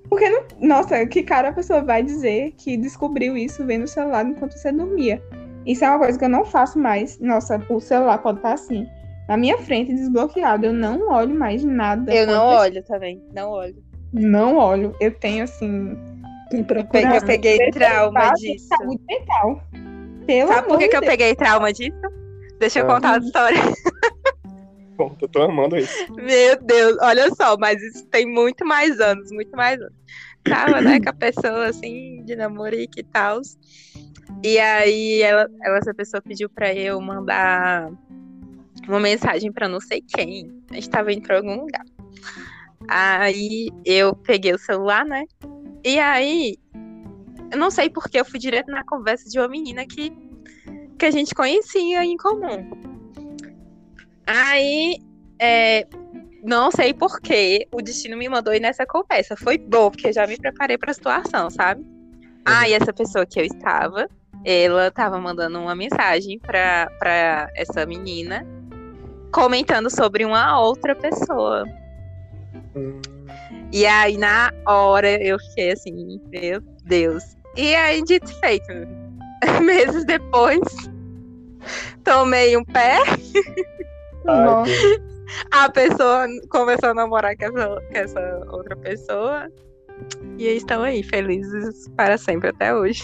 porque 0.09 0.29
não. 0.29 0.43
Nossa, 0.61 1.05
que 1.07 1.23
cara 1.23 1.49
a 1.49 1.53
pessoa 1.53 1.83
vai 1.83 2.03
dizer 2.03 2.53
que 2.57 2.77
descobriu 2.77 3.37
isso 3.37 3.65
vendo 3.65 3.85
o 3.85 3.89
celular 3.89 4.25
enquanto 4.27 4.53
você 4.53 4.73
dormia. 4.73 5.23
Isso 5.65 5.85
é 5.85 5.91
uma 5.91 5.99
coisa 5.99 6.19
que 6.19 6.25
eu 6.25 6.29
não 6.29 6.45
faço 6.45 6.79
mais. 6.79 7.19
Nossa, 7.19 7.61
o 7.69 7.81
celular 7.81 8.19
pode 8.19 8.39
estar 8.39 8.53
assim, 8.53 8.87
na 9.29 9.37
minha 9.37 9.59
frente, 9.59 9.93
desbloqueado. 9.93 10.67
Eu 10.67 10.73
não 10.73 11.11
olho 11.11 11.35
mais 11.35 11.65
nada. 11.65 12.15
Eu 12.15 12.27
não 12.27 12.47
olho 12.47 12.83
também, 12.85 13.23
não 13.35 13.51
olho. 13.51 13.77
Não 14.13 14.57
olho. 14.57 14.95
Eu 15.01 15.13
tenho, 15.13 15.45
assim. 15.45 15.99
Procurar. 16.67 17.21
peguei, 17.25 17.55
eu 17.55 17.59
peguei 17.59 17.71
trauma 17.71 18.33
disso. 18.35 18.69
Saúde 18.69 19.03
mental. 19.09 19.61
Pelo 20.25 20.49
Sabe 20.49 20.63
por 20.63 20.69
amor 20.69 20.79
que, 20.79 20.89
que 20.89 20.97
eu 20.97 21.01
peguei 21.01 21.35
trauma 21.35 21.73
disso? 21.73 21.99
Deixa 22.61 22.79
eu 22.79 22.87
contar 22.87 23.15
a 23.15 23.19
história. 23.19 23.61
Bom, 24.97 25.17
eu 25.21 25.29
tô 25.29 25.43
amando 25.43 25.77
isso. 25.77 26.13
Meu 26.15 26.61
Deus, 26.63 26.97
olha 27.01 27.29
só, 27.35 27.57
mas 27.59 27.83
isso 27.83 28.07
tem 28.07 28.27
muito 28.27 28.65
mais 28.65 29.01
anos, 29.01 29.31
muito 29.31 29.55
mais 29.57 29.81
anos. 29.81 29.95
Tava, 30.45 30.81
né, 30.81 31.01
com 31.01 31.11
a 31.11 31.13
pessoa 31.13 31.67
assim, 31.67 32.23
de 32.25 32.37
namorico 32.37 32.99
e 32.99 33.03
tal. 33.03 33.41
E 34.43 34.59
aí 34.59 35.23
ela, 35.23 35.49
ela, 35.63 35.79
essa 35.79 35.93
pessoa 35.93 36.23
pediu 36.23 36.49
pra 36.49 36.73
eu 36.75 37.01
mandar 37.01 37.91
uma 38.89 39.01
mensagem 39.01 39.53
pra 39.53 39.69
não 39.69 39.81
sei 39.81 40.03
quem. 40.03 40.63
A 40.71 40.75
gente 40.75 40.91
tava 40.91 41.13
indo 41.13 41.23
pra 41.23 41.39
algum 41.39 41.61
lugar. 41.61 41.85
Aí 42.89 43.71
eu 43.85 44.15
peguei 44.15 44.55
o 44.55 44.59
celular, 44.59 45.05
né? 45.05 45.25
E 45.85 45.99
aí, 45.99 46.57
eu 47.53 47.59
não 47.59 47.71
sei 47.71 47.91
porque 47.91 48.19
eu 48.19 48.25
fui 48.25 48.39
direto 48.39 48.71
na 48.71 48.85
conversa 48.85 49.29
de 49.29 49.39
uma 49.39 49.49
menina 49.49 49.87
que, 49.87 50.13
que 50.99 51.07
a 51.07 51.11
gente 51.11 51.35
conhecia 51.35 52.05
em 52.05 52.17
comum. 52.17 52.96
Aí, 54.27 54.99
é, 55.41 55.87
não 56.43 56.71
sei 56.71 56.93
porquê 56.93 57.67
o 57.73 57.81
destino 57.81 58.17
me 58.17 58.29
mandou 58.29 58.55
ir 58.55 58.61
nessa 58.61 58.85
conversa. 58.87 59.37
Foi 59.37 59.57
bom, 59.59 59.91
porque 59.91 60.09
eu 60.09 60.13
já 60.13 60.27
me 60.27 60.37
preparei 60.37 60.77
pra 60.79 60.93
situação, 60.93 61.51
sabe? 61.51 61.85
Ah, 62.45 62.69
e 62.69 62.73
essa 62.75 62.93
pessoa 62.93 63.27
que 63.27 63.41
eu 63.41 63.45
estava, 63.45 64.09
ela 64.45 64.91
tava 64.91 65.19
mandando 65.19 65.59
uma 65.61 65.75
mensagem 65.75 66.39
pra 66.39 67.51
essa 67.57 67.85
menina, 67.85 68.47
comentando 69.33 69.91
sobre 69.91 70.25
uma 70.25 70.61
outra 70.61 70.95
pessoa. 70.95 71.65
Hum, 72.77 73.01
E 73.73 73.85
aí, 73.85 74.17
na 74.17 74.53
hora, 74.65 75.11
eu 75.23 75.39
fiquei 75.41 75.73
assim, 75.73 76.21
meu 76.31 76.61
Deus. 76.85 77.37
E 77.57 77.75
aí, 77.75 78.03
dito 78.03 78.33
feito. 78.39 78.73
Meses 79.65 80.05
depois, 80.05 80.61
tomei 82.05 82.57
um 82.57 82.65
pé, 82.65 82.99
Nossa. 84.27 84.73
A 85.51 85.71
pessoa 85.71 86.27
começou 86.49 86.91
a 86.91 86.95
namorar 86.95 87.37
com 87.37 87.45
essa, 87.45 87.69
com 87.69 87.97
essa 87.97 88.47
outra 88.51 88.77
pessoa. 88.77 89.51
E 90.39 90.47
estão 90.49 90.83
aí, 90.83 91.03
felizes 91.03 91.89
para 91.97 92.19
sempre 92.19 92.51
até 92.51 92.75
hoje. 92.75 93.03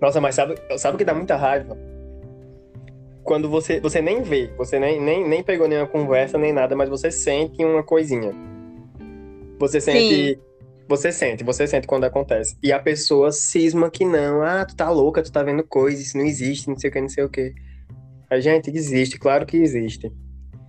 Nossa, 0.00 0.20
mas 0.20 0.34
sabe, 0.34 0.56
sabe 0.78 0.94
o 0.94 0.98
que 0.98 1.04
dá 1.04 1.14
muita 1.14 1.36
raiva? 1.36 1.76
Quando 3.22 3.48
você, 3.48 3.78
você 3.78 4.00
nem 4.00 4.22
vê, 4.22 4.50
você 4.56 4.78
nem, 4.78 5.00
nem, 5.00 5.28
nem 5.28 5.42
pegou 5.42 5.68
nenhuma 5.68 5.86
conversa, 5.86 6.38
nem 6.38 6.52
nada, 6.52 6.74
mas 6.74 6.88
você 6.88 7.10
sente 7.10 7.62
uma 7.64 7.82
coisinha. 7.82 8.32
Você 9.58 9.80
sente. 9.80 10.40
Você 10.88 11.12
sente, 11.12 11.44
você 11.44 11.66
sente 11.68 11.86
quando 11.86 12.04
acontece. 12.04 12.56
E 12.60 12.72
a 12.72 12.80
pessoa 12.80 13.30
cisma 13.30 13.90
que 13.90 14.04
não. 14.04 14.42
Ah, 14.42 14.64
tu 14.64 14.74
tá 14.74 14.90
louca, 14.90 15.22
tu 15.22 15.30
tá 15.30 15.42
vendo 15.42 15.62
coisa, 15.62 16.02
isso 16.02 16.16
não 16.16 16.24
existe, 16.24 16.68
não 16.68 16.76
sei 16.76 16.90
o 16.90 16.92
que, 16.92 17.00
não 17.00 17.08
sei 17.08 17.24
o 17.24 17.28
que. 17.28 17.54
A 18.30 18.38
gente 18.38 18.70
existe, 18.70 19.18
claro 19.18 19.44
que 19.44 19.56
existe. 19.56 20.10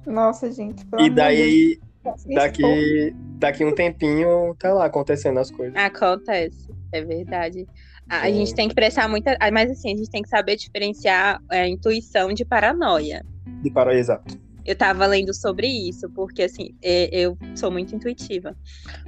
Nossa, 0.06 0.52
gente. 0.52 0.84
pelo 0.88 1.02
E 1.02 1.06
amor 1.06 1.10
de 1.10 1.16
daí, 1.16 1.80
Deus, 2.04 2.26
daqui, 2.34 3.16
daqui 3.38 3.64
um 3.64 3.74
tempinho, 3.74 4.56
tá 4.58 4.74
lá 4.74 4.86
acontecendo 4.86 5.40
as 5.40 5.52
coisas. 5.52 5.76
Acontece, 5.76 6.70
é 6.92 7.04
verdade. 7.04 7.68
A, 8.10 8.22
a 8.22 8.26
Sim. 8.26 8.34
gente 8.34 8.56
tem 8.56 8.68
que 8.68 8.74
prestar 8.74 9.08
muita. 9.08 9.38
Mas 9.54 9.70
assim, 9.70 9.94
a 9.94 9.98
gente 9.98 10.10
tem 10.10 10.24
que 10.24 10.30
saber 10.30 10.56
diferenciar 10.56 11.40
é, 11.52 11.68
intuição 11.68 12.34
de 12.34 12.44
paranoia. 12.44 13.24
De 13.62 13.70
para 13.70 13.96
exato. 13.96 14.38
Eu 14.66 14.76
tava 14.76 15.06
lendo 15.06 15.34
sobre 15.34 15.68
isso, 15.68 16.10
porque 16.12 16.44
assim, 16.44 16.70
é, 16.84 17.10
eu 17.12 17.38
sou 17.56 17.72
muito 17.72 17.96
intuitiva. 17.96 18.56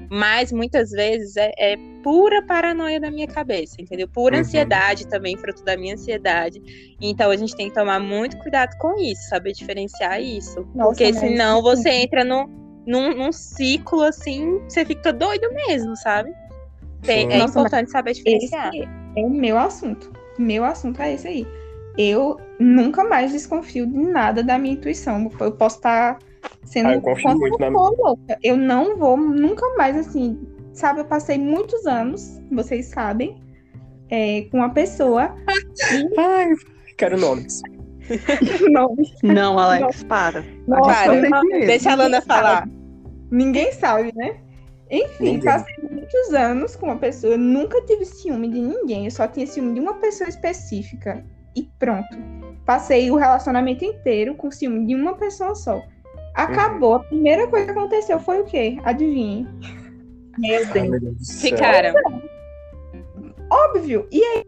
Mas 0.10 0.52
muitas 0.52 0.90
vezes 0.92 1.36
é, 1.38 1.52
é 1.58 1.76
pura 2.04 2.42
paranoia 2.46 3.00
da 3.00 3.10
minha 3.12 3.28
cabeça, 3.28 3.76
entendeu? 3.80 4.08
Pura 4.08 4.36
Uhum. 4.36 4.42
ansiedade 4.42 5.08
também, 5.08 5.38
fruto 5.38 5.64
da 5.64 5.78
minha 5.78 5.94
ansiedade. 5.94 6.62
Então 7.02 7.30
a 7.32 7.36
gente 7.36 7.56
tem 7.56 7.70
que 7.70 7.76
tomar 7.76 8.00
muito 8.00 8.38
cuidado 8.40 8.76
com 8.80 9.00
isso, 9.00 9.30
saber 9.30 9.54
diferenciar 9.54 10.22
isso. 10.22 10.60
Nossa, 10.76 10.90
porque 10.90 11.06
mas- 11.06 11.20
senão 11.20 11.62
você 11.62 11.90
entra 11.90 12.24
no, 12.24 12.48
num, 12.86 13.16
num 13.16 13.32
ciclo 13.32 14.02
assim, 14.02 14.60
você 14.68 14.84
fica 14.86 15.14
doido 15.14 15.48
mesmo, 15.68 15.96
sabe? 15.98 16.32
Tem- 17.02 17.32
é 17.32 17.38
Nossa, 17.38 17.60
importante 17.60 17.92
saber 17.92 18.14
diferenciar. 18.14 18.72
é 18.76 19.22
o 19.22 19.30
meu 19.30 19.58
assunto. 19.58 20.12
Meu 20.38 20.64
assunto 20.64 21.02
é 21.02 21.14
esse 21.14 21.28
aí. 21.28 21.48
Eu 21.98 22.38
nunca 22.60 23.04
mais 23.04 23.32
desconfio 23.32 23.86
de 23.86 23.98
nada 23.98 24.44
da 24.44 24.58
minha 24.58 24.74
intuição. 24.74 25.30
Eu 25.40 25.52
posso 25.52 25.78
estar 25.78 26.20
sendo 26.64 26.90
Ah, 26.90 26.94
eu 26.96 27.02
confio 27.02 27.38
muito 27.38 27.60
na 27.60 27.72
for 27.72 27.96
louca. 27.98 28.38
Eu 28.44 28.58
não 28.58 28.98
vou 28.98 29.18
nunca 29.18 29.66
mais 29.78 29.98
assim. 29.98 30.40
Sabe, 30.74 31.02
eu 31.02 31.06
passei 31.06 31.38
muitos 31.38 31.86
anos, 31.86 32.42
vocês 32.52 32.88
sabem, 32.88 33.40
é, 34.10 34.48
com 34.50 34.58
uma 34.58 34.70
pessoa. 34.70 35.36
Ai, 36.18 36.50
quero 36.98 37.18
nomes. 37.18 37.62
Não, 38.70 38.96
Não, 39.24 39.58
Alex, 39.58 40.04
para. 40.04 40.44
Nossa, 40.68 41.06
Para, 41.06 41.30
não. 41.30 41.42
Deixa 41.48 41.94
a 41.94 41.96
Lana 41.96 42.22
falar. 42.22 42.68
Ninguém 43.32 43.72
sabe, 43.72 44.12
né? 44.14 44.36
Enfim, 44.92 45.24
Ninguém. 45.24 45.46
passei 45.46 45.76
muitos 45.90 46.34
anos 46.34 46.76
com 46.76 46.88
uma 46.88 46.98
pessoa, 46.98 47.34
eu 47.34 47.38
nunca 47.38 47.82
tive 47.86 48.06
ciúme 48.06 48.50
de 48.50 48.60
ninguém, 48.60 49.06
eu 49.06 49.12
só 49.12 49.28
tinha 49.28 49.48
ciúme 49.48 49.74
de 49.74 49.80
uma 49.80 49.96
pessoa 49.96 50.30
específica. 50.30 51.26
E 51.56 51.64
pronto. 51.78 52.18
Passei 52.66 53.12
o 53.12 53.16
relacionamento 53.16 53.84
inteiro 53.84 54.36
com 54.36 54.52
ciúme 54.52 54.86
de 54.88 54.96
uma 54.96 55.16
pessoa 55.16 55.54
só. 55.56 55.82
Acabou. 56.34 56.96
A 56.96 57.00
primeira 57.00 57.48
coisa 57.48 57.66
que 57.66 57.72
aconteceu 57.72 58.20
foi 58.20 58.42
o 58.42 58.46
quê? 58.46 58.78
Adivinhe. 58.84 59.48
Meu 60.38 60.66
Deus. 60.68 61.42
Ficaram. 61.42 61.94
Óbvio. 63.50 64.08
E 64.12 64.24
aí, 64.24 64.44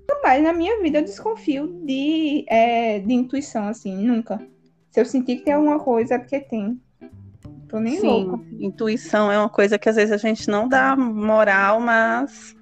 nunca 0.00 0.20
mais 0.22 0.42
na 0.42 0.52
minha 0.52 0.80
vida 0.80 0.98
eu 0.98 1.04
desconfio 1.04 1.68
de, 1.84 2.44
é, 2.48 2.98
de 2.98 3.12
intuição, 3.12 3.68
assim, 3.68 3.96
nunca. 3.96 4.40
Se 4.90 5.00
eu 5.00 5.04
sentir 5.04 5.36
que 5.36 5.44
tem 5.44 5.54
alguma 5.54 5.78
coisa, 5.78 6.14
é 6.14 6.18
porque 6.18 6.40
tem. 6.40 6.80
Tô 7.68 7.78
nem 7.78 8.00
louca. 8.00 8.36
Sim, 8.36 8.66
intuição 8.66 9.32
é 9.32 9.38
uma 9.38 9.48
coisa 9.48 9.78
que 9.78 9.88
às 9.88 9.96
vezes 9.96 10.12
a 10.12 10.18
gente 10.18 10.48
não 10.48 10.68
dá 10.68 10.94
moral, 10.96 11.80
mas 11.80 12.54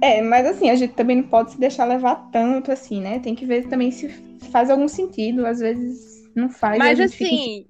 É, 0.00 0.20
mas 0.20 0.46
assim, 0.46 0.70
a 0.70 0.74
gente 0.74 0.92
também 0.92 1.16
não 1.16 1.24
pode 1.24 1.52
se 1.52 1.60
deixar 1.60 1.86
levar 1.86 2.30
tanto 2.30 2.70
assim, 2.70 3.00
né? 3.00 3.18
Tem 3.18 3.34
que 3.34 3.46
ver 3.46 3.68
também 3.68 3.90
se 3.90 4.08
faz 4.50 4.68
algum 4.68 4.86
sentido. 4.86 5.46
Às 5.46 5.60
vezes 5.60 6.12
não 6.34 6.48
faz. 6.48 6.78
Mas 6.78 6.98
assim, 7.00 7.64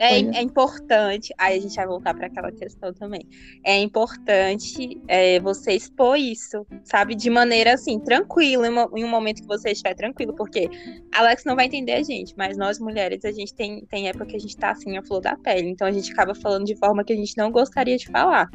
É, 0.00 0.18
é 0.18 0.42
importante, 0.42 1.32
aí 1.38 1.58
a 1.58 1.60
gente 1.60 1.74
vai 1.74 1.86
voltar 1.86 2.14
para 2.14 2.26
aquela 2.26 2.50
questão 2.50 2.92
também. 2.92 3.22
É 3.64 3.78
importante 3.78 5.00
é, 5.06 5.38
você 5.40 5.72
expor 5.72 6.16
isso, 6.18 6.66
sabe? 6.84 7.14
De 7.14 7.30
maneira 7.30 7.74
assim, 7.74 7.98
tranquila, 7.98 8.66
em, 8.66 9.04
um 9.04 9.08
momento 9.08 9.42
que 9.42 9.48
você 9.48 9.70
estiver 9.70 9.94
tranquilo, 9.94 10.34
porque 10.34 10.68
Alex 11.12 11.44
não 11.44 11.56
vai 11.56 11.66
entender 11.66 11.92
a 11.92 12.02
gente, 12.02 12.34
mas 12.36 12.56
nós 12.56 12.78
mulheres, 12.78 13.24
a 13.24 13.32
gente 13.32 13.54
tem, 13.54 13.84
tem 13.86 14.08
época 14.08 14.26
que 14.26 14.36
a 14.36 14.40
gente 14.40 14.56
tá 14.56 14.70
assim, 14.70 14.96
a 14.96 15.02
flor 15.02 15.20
da 15.20 15.36
pele, 15.36 15.68
então 15.68 15.86
a 15.86 15.92
gente 15.92 16.12
acaba 16.12 16.34
falando 16.34 16.64
de 16.64 16.76
forma 16.76 17.04
que 17.04 17.12
a 17.12 17.16
gente 17.16 17.36
não 17.36 17.50
gostaria 17.50 17.96
de 17.96 18.08
falar. 18.08 18.48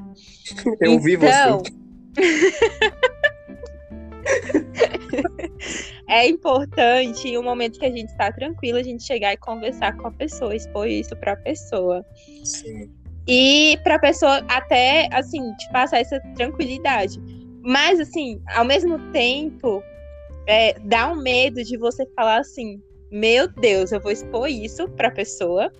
Eu 0.82 0.94
então, 0.94 1.62
assim. 1.62 1.85
é 6.08 6.28
importante, 6.28 7.28
em 7.28 7.38
um 7.38 7.44
momento 7.44 7.80
que 7.80 7.86
a 7.86 7.92
gente 7.92 8.10
está 8.10 8.32
tranquilo, 8.32 8.78
a 8.78 8.84
gente 8.84 9.04
chegar 9.04 9.34
e 9.34 9.38
conversar 9.38 9.96
com 9.98 10.08
a 10.08 10.12
pessoa, 10.12 10.56
expor 10.56 10.88
isso 10.88 11.16
para 11.18 11.34
a 11.34 11.38
pessoa. 11.38 12.06
Sim. 12.44 12.90
E 13.28 13.78
pra 13.84 13.98
pessoa 14.00 14.44
até, 14.48 15.10
assim, 15.12 15.42
te 15.56 15.72
passar 15.72 16.00
essa 16.00 16.20
tranquilidade. 16.36 17.20
Mas, 17.64 18.00
assim, 18.00 18.40
ao 18.54 18.64
mesmo 18.64 19.00
tempo, 19.12 19.82
é, 20.48 20.78
dá 20.80 21.12
um 21.12 21.16
medo 21.16 21.64
de 21.64 21.76
você 21.78 22.06
falar 22.16 22.40
assim: 22.42 22.80
Meu 23.12 23.48
Deus, 23.48 23.92
eu 23.92 24.00
vou 24.00 24.12
expor 24.12 24.48
isso 24.48 24.88
pra 24.90 25.10
pessoa. 25.10 25.72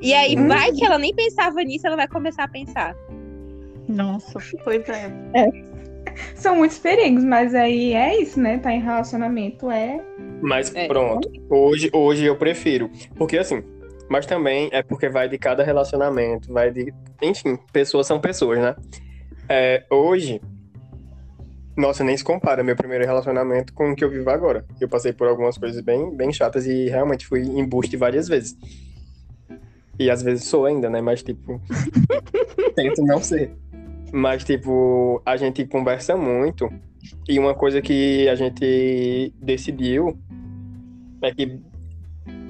E 0.00 0.14
aí 0.14 0.34
Uhum. 0.36 0.48
vai 0.48 0.72
que 0.72 0.84
ela 0.84 0.98
nem 0.98 1.14
pensava 1.14 1.62
nisso, 1.62 1.86
ela 1.86 1.96
vai 1.96 2.08
começar 2.08 2.44
a 2.44 2.48
pensar. 2.48 2.96
nossa, 3.88 4.38
pois 4.64 4.88
é. 4.88 5.10
São 6.34 6.56
muitos 6.56 6.78
perigos, 6.78 7.24
mas 7.24 7.54
aí 7.54 7.92
é 7.94 8.20
isso, 8.20 8.40
né? 8.40 8.58
Tá 8.58 8.72
em 8.72 8.80
relacionamento, 8.80 9.70
é. 9.70 10.00
Mas 10.40 10.74
É. 10.74 10.86
pronto, 10.86 11.30
hoje, 11.48 11.90
hoje 11.92 12.24
eu 12.24 12.36
prefiro. 12.36 12.90
Porque 13.16 13.38
assim, 13.38 13.62
mas 14.08 14.24
também 14.26 14.68
é 14.72 14.82
porque 14.82 15.08
vai 15.08 15.28
de 15.28 15.38
cada 15.38 15.62
relacionamento, 15.62 16.52
vai 16.52 16.70
de. 16.70 16.92
Enfim, 17.20 17.58
pessoas 17.72 18.06
são 18.06 18.20
pessoas, 18.20 18.58
né? 18.58 18.74
É, 19.48 19.84
hoje. 19.90 20.40
Nossa, 21.76 22.02
nem 22.02 22.16
se 22.16 22.24
compara 22.24 22.64
meu 22.64 22.74
primeiro 22.74 23.04
relacionamento 23.04 23.72
com 23.72 23.92
o 23.92 23.94
que 23.94 24.02
eu 24.04 24.10
vivo 24.10 24.28
agora. 24.30 24.64
Eu 24.80 24.88
passei 24.88 25.12
por 25.12 25.28
algumas 25.28 25.56
coisas 25.56 25.80
bem, 25.80 26.10
bem 26.10 26.32
chatas 26.32 26.66
e 26.66 26.88
realmente 26.88 27.24
fui 27.24 27.42
embuste 27.42 27.96
várias 27.96 28.26
vezes. 28.26 28.56
E 29.96 30.10
às 30.10 30.20
vezes 30.20 30.44
sou 30.44 30.66
ainda, 30.66 30.90
né? 30.90 31.00
Mas, 31.00 31.22
tipo, 31.22 31.60
tento 32.74 33.00
não 33.04 33.22
ser. 33.22 33.52
Mas, 34.12 34.44
tipo, 34.44 35.22
a 35.24 35.36
gente 35.36 35.64
conversa 35.66 36.16
muito. 36.16 36.68
E 37.28 37.38
uma 37.38 37.54
coisa 37.54 37.80
que 37.80 38.28
a 38.28 38.34
gente 38.34 39.32
decidiu 39.40 40.18
é 41.22 41.32
que 41.32 41.60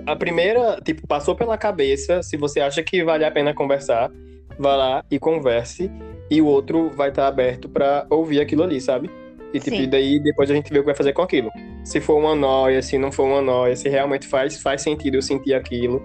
a 0.07 0.17
primeira, 0.17 0.81
tipo, 0.83 1.07
passou 1.07 1.35
pela 1.35 1.59
cabeça, 1.59 2.23
se 2.23 2.37
você 2.37 2.61
acha 2.61 2.83
que 2.83 3.05
vale 3.05 3.25
a 3.25 3.31
pena 3.31 3.53
conversar, 3.53 4.11
vá 4.59 4.77
lá 4.77 5.05
e 5.11 5.19
converse, 5.19 5.91
e 6.31 6.41
o 6.41 6.47
outro 6.47 6.91
vai 6.91 7.11
estar 7.11 7.27
aberto 7.27 7.69
pra 7.69 8.07
ouvir 8.11 8.41
aquilo 8.41 8.63
ali, 8.63 8.81
sabe? 8.81 9.11
E 9.53 9.61
tipo, 9.61 9.77
Sim. 9.77 9.85
e 9.85 9.87
daí 9.87 10.21
depois 10.21 10.51
a 10.51 10.55
gente 10.55 10.71
vê 10.71 10.79
o 10.79 10.83
que 10.83 10.87
vai 10.87 10.95
fazer 10.95 11.13
com 11.13 11.23
aquilo. 11.23 11.51
Se 11.85 12.01
for 12.01 12.19
uma 12.19 12.35
noia, 12.35 12.83
se 12.83 12.99
não 12.99 13.11
for 13.11 13.25
uma 13.25 13.41
noia, 13.41 13.75
se 13.75 13.89
realmente 13.89 14.27
faz, 14.27 14.61
faz 14.61 14.83
sentido 14.83 15.17
eu 15.17 15.23
sentir 15.23 15.55
aquilo, 15.55 16.03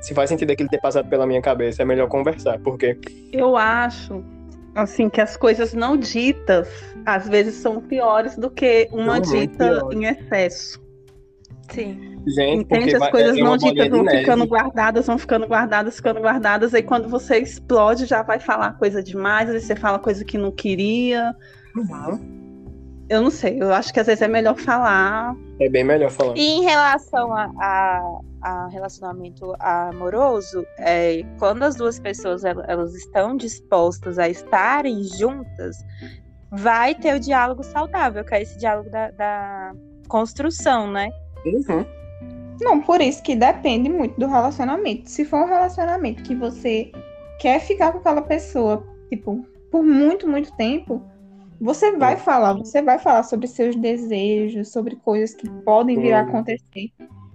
se 0.00 0.12
faz 0.12 0.28
sentido 0.28 0.50
aquilo 0.50 0.68
ter 0.68 0.80
passado 0.80 1.08
pela 1.08 1.26
minha 1.26 1.40
cabeça, 1.40 1.82
é 1.82 1.84
melhor 1.84 2.08
conversar, 2.08 2.58
porque 2.58 2.98
Eu 3.32 3.56
acho, 3.56 4.22
assim, 4.74 5.08
que 5.08 5.20
as 5.20 5.36
coisas 5.36 5.74
não 5.74 5.96
ditas, 5.96 6.68
às 7.04 7.28
vezes, 7.28 7.54
são 7.56 7.80
piores 7.80 8.36
do 8.36 8.50
que 8.50 8.88
uma 8.92 9.14
muito 9.14 9.30
dita 9.30 9.68
piores. 9.68 9.98
em 9.98 10.04
excesso. 10.04 10.82
Sim. 11.70 12.18
gente, 12.26 12.62
Entende? 12.62 12.96
As 12.96 13.08
coisas 13.10 13.36
é 13.36 13.40
não 13.40 13.56
ditas 13.56 13.88
vão 13.88 14.02
neve. 14.02 14.20
ficando 14.20 14.46
guardadas, 14.46 15.06
vão 15.06 15.18
ficando 15.18 15.46
guardadas, 15.46 15.96
ficando 15.96 16.20
guardadas. 16.20 16.74
Aí 16.74 16.82
quando 16.82 17.08
você 17.08 17.38
explode, 17.38 18.06
já 18.06 18.22
vai 18.22 18.38
falar 18.38 18.72
coisa 18.78 19.02
demais, 19.02 19.48
às 19.48 19.54
vezes 19.54 19.68
você 19.68 19.76
fala 19.76 19.98
coisa 19.98 20.24
que 20.24 20.36
não 20.36 20.50
queria. 20.50 21.34
Uhum. 21.76 22.42
Eu 23.08 23.22
não 23.22 23.30
sei, 23.30 23.60
eu 23.60 23.72
acho 23.72 23.92
que 23.92 24.00
às 24.00 24.06
vezes 24.06 24.22
é 24.22 24.28
melhor 24.28 24.56
falar. 24.56 25.34
É 25.64 25.68
bem 25.68 25.84
melhor 25.84 26.10
falar. 26.10 26.36
E 26.36 26.40
em 26.40 26.62
relação 26.62 27.32
a, 27.32 27.44
a- 27.58 28.20
a 28.42 28.66
relacionamento 28.68 29.54
amoroso, 29.60 30.66
é, 30.78 31.22
quando 31.38 31.62
as 31.62 31.76
duas 31.76 31.98
pessoas 32.00 32.42
el- 32.44 32.64
elas 32.66 32.94
estão 32.94 33.36
dispostas 33.36 34.18
a 34.18 34.28
estarem 34.28 35.04
juntas, 35.04 35.76
vai 36.50 36.94
ter 36.94 37.14
o 37.14 37.20
diálogo 37.20 37.62
saudável, 37.62 38.24
que 38.24 38.34
é 38.34 38.42
esse 38.42 38.58
diálogo 38.58 38.90
da, 38.90 39.10
da 39.12 39.72
construção, 40.08 40.90
né? 40.90 41.10
Uhum. 41.46 41.84
Não, 42.60 42.80
por 42.80 43.00
isso 43.00 43.22
que 43.22 43.34
depende 43.34 43.88
muito 43.88 44.18
do 44.18 44.26
relacionamento. 44.26 45.08
Se 45.08 45.24
for 45.24 45.42
um 45.44 45.48
relacionamento 45.48 46.22
que 46.22 46.34
você 46.34 46.90
quer 47.40 47.60
ficar 47.60 47.92
com 47.92 47.98
aquela 47.98 48.22
pessoa, 48.22 48.84
tipo, 49.08 49.44
por 49.70 49.82
muito, 49.82 50.28
muito 50.28 50.52
tempo, 50.56 51.02
você 51.62 51.92
vai 51.96 52.16
falar, 52.16 52.54
você 52.54 52.82
vai 52.82 52.98
falar 52.98 53.22
sobre 53.22 53.46
seus 53.46 53.76
desejos, 53.76 54.72
sobre 54.72 54.96
coisas 54.96 55.34
que 55.34 55.48
podem 55.48 55.98
vir 56.00 56.12
a 56.12 56.22
acontecer. 56.22 56.90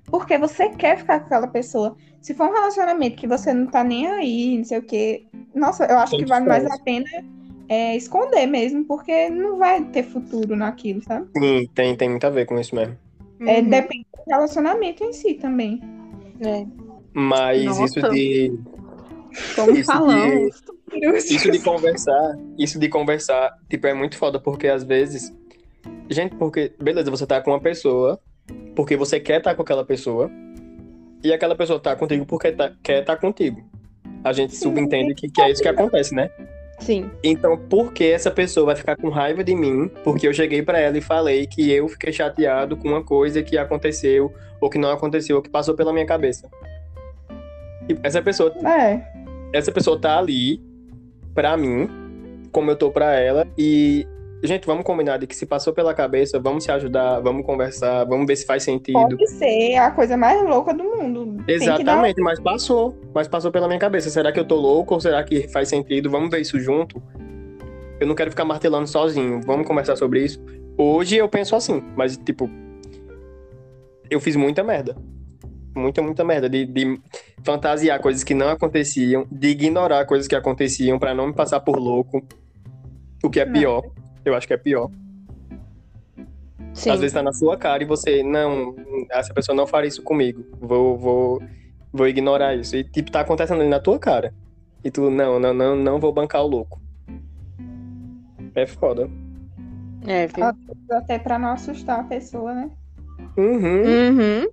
Porque 0.06 0.38
você 0.38 0.70
quer 0.70 0.98
ficar 0.98 1.20
com 1.20 1.26
aquela 1.28 1.48
pessoa. 1.48 1.96
Se 2.22 2.34
for 2.34 2.50
um 2.50 2.54
relacionamento 2.54 3.16
que 3.16 3.28
você 3.28 3.54
não 3.54 3.68
tá 3.68 3.84
nem 3.84 4.08
aí, 4.08 4.58
não 4.58 4.66
sei 4.66 4.80
o 4.80 4.84
quê, 4.84 5.26
nossa, 5.56 5.86
eu 5.86 5.98
acho 5.98 6.12
Tem 6.12 6.22
que 6.22 6.30
vale 6.30 6.46
mais 6.46 6.66
a 6.66 6.78
pena 6.80 7.06
é, 7.70 7.96
esconder 7.96 8.46
mesmo, 8.48 8.84
porque 8.86 9.30
não 9.30 9.58
vai 9.58 9.84
ter 9.86 10.04
futuro 10.04 10.56
naquilo, 10.56 11.02
sabe? 11.04 11.28
Sim, 11.38 11.68
tem, 11.74 11.96
tem 11.96 12.10
muito 12.10 12.28
a 12.28 12.30
ver 12.30 12.46
com 12.46 12.60
isso 12.60 12.76
mesmo. 12.76 12.98
É, 13.42 13.60
Uhum. 13.60 13.70
depende 13.70 14.06
do 14.14 14.32
relacionamento 14.32 15.04
em 15.04 15.14
si 15.14 15.36
também. 15.36 15.82
É. 16.42 16.66
Mas 17.14 17.64
Nossa. 17.66 17.86
isso 17.86 18.10
de. 18.10 18.60
Como 19.56 19.72
Isso 19.72 19.86
falamos. 19.86 20.64
Isso 20.94 21.52
de 21.52 21.60
conversar, 21.60 22.38
isso 22.58 22.80
de 22.80 22.88
conversar, 22.90 23.52
tipo, 23.70 23.88
é 23.88 23.94
muito 23.94 24.18
foda, 24.18 24.40
porque 24.40 24.68
às 24.68 24.84
vezes. 24.84 25.34
Gente, 26.10 26.36
porque, 26.36 26.74
beleza, 26.82 27.12
você 27.12 27.26
tá 27.26 27.42
com 27.42 27.52
uma 27.52 27.60
pessoa, 27.60 28.20
porque 28.76 28.96
você 28.96 29.20
quer 29.20 29.40
estar 29.40 29.54
com 29.56 29.62
aquela 29.62 29.84
pessoa, 29.86 30.30
e 31.24 31.34
aquela 31.34 31.56
pessoa 31.56 31.80
tá 31.80 31.96
contigo 31.96 32.26
porque 32.26 32.52
tá- 32.52 32.72
quer 32.82 33.02
estar 33.02 33.18
contigo. 33.18 33.62
A 34.24 34.32
gente 34.34 34.56
subentende 34.56 35.14
que, 35.14 35.30
que 35.30 35.42
é 35.42 35.52
isso 35.52 35.62
que 35.62 35.68
acontece, 35.68 36.16
né? 36.16 36.30
Sim. 36.80 37.10
Então, 37.24 37.58
por 37.58 37.92
que 37.92 38.06
essa 38.06 38.30
pessoa 38.32 38.68
vai 38.68 38.76
ficar 38.76 38.96
com 38.96 39.10
raiva 39.10 39.44
de 39.44 39.56
mim? 39.56 39.90
Porque 40.04 40.28
eu 40.28 40.34
cheguei 40.34 40.62
pra 40.62 40.80
ela 40.80 40.98
e 40.98 41.02
falei 41.02 41.48
que 41.48 41.72
eu 41.72 41.88
fiquei 41.88 42.14
chateado 42.14 42.78
com 42.78 42.88
uma 42.90 43.04
coisa 43.04 43.42
que 43.44 43.58
aconteceu, 43.58 44.32
ou 44.62 44.70
que 44.70 44.78
não 44.78 44.92
aconteceu, 44.92 45.38
ou 45.38 45.42
que 45.42 45.50
passou 45.50 45.76
pela 45.76 45.92
minha 45.92 46.06
cabeça. 46.06 46.48
Tipo, 47.88 48.00
Essa 48.04 48.22
pessoa, 48.22 48.54
É. 48.66 49.02
essa 49.54 49.72
pessoa 49.72 50.00
tá 50.00 50.18
ali 50.20 50.62
pra 51.38 51.56
mim, 51.56 51.88
como 52.52 52.72
eu 52.72 52.76
tô 52.76 52.90
pra 52.90 53.14
ela, 53.14 53.46
e. 53.56 54.08
Gente, 54.44 54.66
vamos 54.68 54.84
combinar 54.84 55.18
de 55.18 55.26
que 55.26 55.36
se 55.36 55.46
passou 55.48 55.74
pela 55.74 55.94
cabeça, 55.96 56.40
vamos 56.40 56.64
se 56.64 56.72
ajudar, 56.72 57.20
vamos 57.22 57.44
conversar, 57.44 58.04
vamos 58.06 58.26
ver 58.28 58.36
se 58.36 58.46
faz 58.46 58.62
sentido. 58.64 58.94
Pode 58.94 59.28
ser 59.32 59.76
a 59.78 59.90
coisa 59.92 60.16
mais 60.16 60.44
louca 60.48 60.74
do 60.76 60.84
mundo. 60.84 61.38
Que 61.44 61.58
dar- 61.58 61.64
Exatamente, 61.66 62.22
mas 62.22 62.40
passou. 62.40 62.96
Mas 63.16 63.28
passou 63.28 63.52
pela 63.52 63.68
minha 63.68 63.80
cabeça. 63.80 64.10
Será 64.12 64.32
que 64.32 64.40
eu 64.40 64.46
tô 64.46 64.56
louco 64.56 64.94
ou 64.94 65.00
será 65.00 65.24
que 65.24 65.48
faz 65.48 65.70
sentido? 65.70 66.10
Vamos 66.12 66.30
ver 66.30 66.42
isso 66.42 66.60
junto. 66.60 67.02
Eu 68.00 68.06
não 68.06 68.14
quero 68.14 68.30
ficar 68.30 68.46
martelando 68.46 68.86
sozinho. 68.88 69.42
Vamos 69.44 69.66
conversar 69.68 69.96
sobre 69.96 70.24
isso. 70.24 70.40
Hoje 70.78 71.18
eu 71.18 71.28
penso 71.28 71.56
assim, 71.56 71.84
mas 71.96 72.16
tipo. 72.18 72.48
Eu 74.10 74.20
fiz 74.20 74.36
muita 74.36 74.64
merda. 74.64 74.96
Muita, 75.78 76.02
muita 76.02 76.24
merda. 76.24 76.50
De, 76.50 76.66
de 76.66 77.00
fantasiar 77.44 78.00
coisas 78.00 78.24
que 78.24 78.34
não 78.34 78.50
aconteciam, 78.50 79.26
de 79.32 79.50
ignorar 79.50 80.06
coisas 80.06 80.28
que 80.28 80.36
aconteciam 80.36 80.98
pra 80.98 81.14
não 81.14 81.28
me 81.28 81.34
passar 81.34 81.60
por 81.60 81.78
louco. 81.78 82.26
O 83.24 83.30
que 83.30 83.40
é 83.40 83.46
Não. 83.46 83.54
pior. 83.54 83.84
Eu 84.26 84.36
acho 84.36 84.48
que 84.48 84.54
é 84.54 84.58
pior. 84.58 84.90
Sim. 86.74 86.92
Às 86.92 87.00
vezes 87.00 87.14
tá 87.14 87.24
na 87.24 87.34
sua 87.34 87.58
cara 87.58 87.82
e 87.82 87.86
você, 87.86 88.22
não, 88.22 88.76
essa 89.10 89.34
pessoa 89.34 89.56
não 89.56 89.66
faria 89.66 89.88
isso 89.88 90.04
comigo. 90.04 90.46
Vou, 90.60 90.98
vou, 90.98 91.42
vou 91.92 92.08
ignorar 92.08 92.56
isso. 92.56 92.76
E 92.76 92.84
tipo, 92.84 93.12
tá 93.12 93.22
acontecendo 93.22 93.62
ali 93.62 93.70
na 93.70 93.80
tua 93.80 93.98
cara. 93.98 94.34
E 94.84 94.92
tu, 94.92 95.10
não, 95.10 95.40
não, 95.40 95.54
não, 95.54 95.76
não 95.76 96.00
vou 96.00 96.14
bancar 96.14 96.44
o 96.44 96.48
louco. 96.48 96.80
É 98.54 98.66
foda. 98.66 99.10
É, 100.06 100.28
viu? 100.28 100.46
Até 100.92 101.18
pra 101.18 101.40
não 101.40 101.50
assustar 101.50 102.00
a 102.00 102.04
pessoa, 102.04 102.54
né? 102.54 102.70
Uhum. 103.36 103.82
Uhum. 103.82 104.48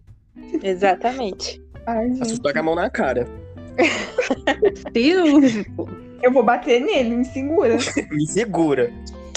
Exatamente. 0.62 1.62
Ai, 1.86 2.08
gente. 2.10 2.22
Assustar 2.22 2.52
com 2.52 2.58
a 2.58 2.62
mão 2.62 2.74
na 2.74 2.88
cara. 2.90 3.26
Eu 6.22 6.32
vou 6.32 6.42
bater 6.42 6.80
nele, 6.80 7.16
me 7.16 7.24
segura. 7.24 7.76
Me 8.10 8.26
segura. 8.26 8.92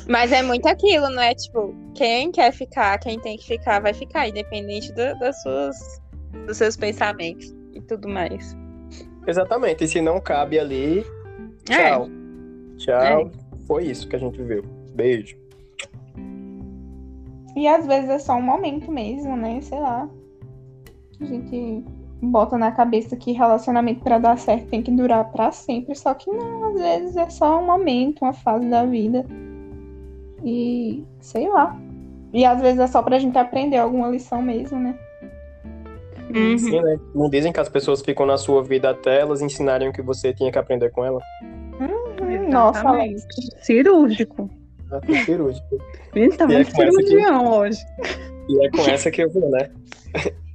Mas 0.08 0.32
é 0.32 0.42
muito 0.42 0.66
aquilo, 0.68 1.10
não 1.10 1.22
é? 1.22 1.34
Tipo, 1.36 1.76
quem 1.94 2.32
quer 2.32 2.54
ficar, 2.54 2.98
quem 3.00 3.20
tem 3.20 3.38
que 3.38 3.46
ficar, 3.46 3.82
vai 3.82 3.94
ficar, 3.94 4.28
independente 4.28 4.90
do- 4.94 5.20
das 5.20 5.42
suas, 5.42 5.78
dos 6.46 6.56
seus 6.58 6.78
pensamentos 6.78 7.54
e 7.74 7.82
tudo 7.82 8.08
mais. 8.08 8.56
Exatamente. 9.28 9.84
E 9.84 9.88
se 9.88 10.00
não 10.00 10.22
cabe 10.22 10.58
ali, 10.58 11.06
É. 11.70 11.90
tchau. 11.90 12.10
Tchau. 12.78 13.32
Foi 13.68 13.84
isso 13.86 14.08
que 14.08 14.16
a 14.16 14.20
gente 14.20 14.42
viu. 14.42 14.64
Beijo. 14.96 15.36
E 17.56 17.68
às 17.68 17.86
vezes 17.86 18.10
é 18.10 18.20
só 18.20 18.36
um 18.36 18.42
momento 18.42 18.90
mesmo, 18.90 19.36
né? 19.36 19.60
Sei 19.62 19.78
lá. 19.80 20.08
A 21.22 21.26
gente 21.26 21.84
bota 22.22 22.58
na 22.58 22.72
cabeça 22.72 23.16
que 23.16 23.32
relacionamento 23.32 24.02
pra 24.04 24.18
dar 24.20 24.38
certo 24.38 24.68
tem 24.68 24.82
que 24.82 24.92
durar 24.92 25.32
pra 25.32 25.52
sempre. 25.52 25.96
Só 25.96 26.14
que 26.14 26.30
não, 26.32 26.70
às 26.70 26.80
vezes 26.82 27.18
é 27.18 27.30
só 27.30 27.60
um 27.62 27.66
momento, 27.66 28.22
uma 28.24 28.34
fase 28.34 28.68
da 28.68 28.86
vida. 28.86 29.26
E 30.44 31.04
sei 31.20 31.48
lá. 31.50 31.76
E 32.34 32.46
às 32.46 32.62
vezes 32.62 32.80
é 32.80 32.88
só 32.88 33.02
pra 33.02 33.20
gente 33.20 33.38
aprender 33.38 33.78
alguma 33.78 34.10
lição 34.10 34.42
mesmo, 34.42 34.80
né? 34.80 34.96
Uhum. 36.36 36.58
Sim, 36.58 36.82
né? 36.82 37.00
Não 37.16 37.30
dizem 37.30 37.54
que 37.54 37.60
as 37.60 37.70
pessoas 37.70 38.02
ficam 38.02 38.26
na 38.26 38.38
sua 38.38 38.62
vida 38.62 38.90
até 38.90 39.22
elas 39.22 39.42
ensinarem 39.42 39.88
o 39.90 39.94
que 39.94 40.02
você 40.02 40.34
tinha 40.34 40.52
que 40.52 40.60
aprender 40.60 40.92
com 40.92 41.06
ela? 41.06 41.22
Hum, 41.80 42.50
Nossa, 42.50 42.88
Alex. 42.88 43.26
Cirúrgico. 43.62 44.50
Ah, 44.92 45.00
que 45.00 45.16
cirúrgico. 45.24 45.68
Ele 46.14 46.30
tá 46.36 46.44
é 46.44 46.48
muito 46.48 46.74
com 46.76 46.84
essa 46.84 46.98
que- 46.98 47.08
cirurgião 47.08 47.52
hoje. 47.52 47.80
E 48.50 48.66
é 48.66 48.70
com 48.72 48.82
essa 48.90 49.10
que 49.12 49.24
eu 49.24 49.30
vou, 49.32 49.50
né? 49.50 49.70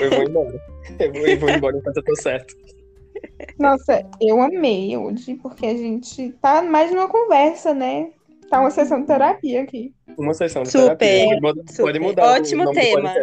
Eu 0.00 0.10
vou, 0.10 0.22
embora. 0.22 0.60
Eu 0.98 1.12
vou, 1.12 1.26
eu 1.26 1.38
vou 1.38 1.50
embora 1.50 1.76
enquanto 1.76 1.96
eu 1.96 2.04
tô 2.04 2.16
certo. 2.16 2.54
Nossa, 3.58 4.04
eu 4.20 4.40
amei 4.40 4.96
hoje, 4.96 5.34
porque 5.36 5.66
a 5.66 5.76
gente 5.76 6.32
tá 6.40 6.62
mais 6.62 6.90
numa 6.90 7.08
conversa, 7.08 7.72
né? 7.74 8.10
Tá 8.50 8.60
uma 8.60 8.70
sessão 8.70 9.00
de 9.00 9.06
terapia 9.06 9.62
aqui. 9.62 9.92
Uma 10.18 10.34
sessão 10.34 10.62
de 10.62 10.70
Super, 10.70 10.96
terapia. 10.96 11.26
Pode, 11.26 11.40
mudar- 11.40 11.70
super. 11.70 11.82
pode 11.82 11.98
mudar. 12.00 12.32
Ótimo 12.32 12.70
tema. 12.72 13.14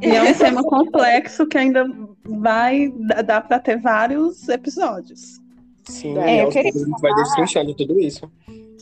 E 0.00 0.06
é 0.10 0.22
um 0.22 0.34
tema 0.34 0.62
complexo 0.62 1.46
que 1.46 1.58
ainda 1.58 1.86
vai 2.24 2.92
dar 3.24 3.40
pra 3.46 3.58
ter 3.58 3.78
vários 3.80 4.48
episódios. 4.48 5.40
Sim, 5.84 6.18
É, 6.18 6.44
eu 6.44 6.50
queria 6.50 6.70
a 6.70 6.74
gente 6.74 7.00
vai 7.00 7.14
destrinchando 7.14 7.74
tudo 7.74 7.98
isso. 7.98 8.30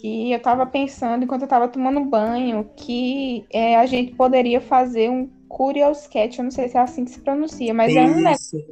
que 0.01 0.33
eu 0.33 0.41
tava 0.41 0.67
pensando 0.67 1.23
enquanto 1.25 1.43
eu 1.43 1.49
tava 1.49 1.69
tomando 1.69 2.05
banho 2.05 2.69
que 2.77 3.45
é, 3.53 3.77
a 3.77 3.87
gente 3.87 4.13
poderia 4.15 4.61
fazer 4.61 5.09
um 5.09 5.31
Curious 5.49 6.07
Cat, 6.07 6.39
eu 6.39 6.45
não 6.45 6.51
sei 6.51 6.69
se 6.69 6.77
é 6.77 6.81
assim 6.81 7.05
que 7.05 7.11
se 7.11 7.21
pronuncia, 7.21 7.73
mas 7.73 7.95
é 7.95 8.03
um 8.03 8.31
Isso. 8.31 8.63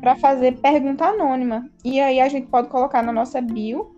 pra 0.00 0.16
fazer 0.16 0.58
pergunta 0.58 1.04
anônima. 1.04 1.68
E 1.84 2.00
aí 2.00 2.20
a 2.20 2.28
gente 2.28 2.46
pode 2.48 2.68
colocar 2.68 3.02
na 3.02 3.12
nossa 3.12 3.40
bio, 3.40 3.94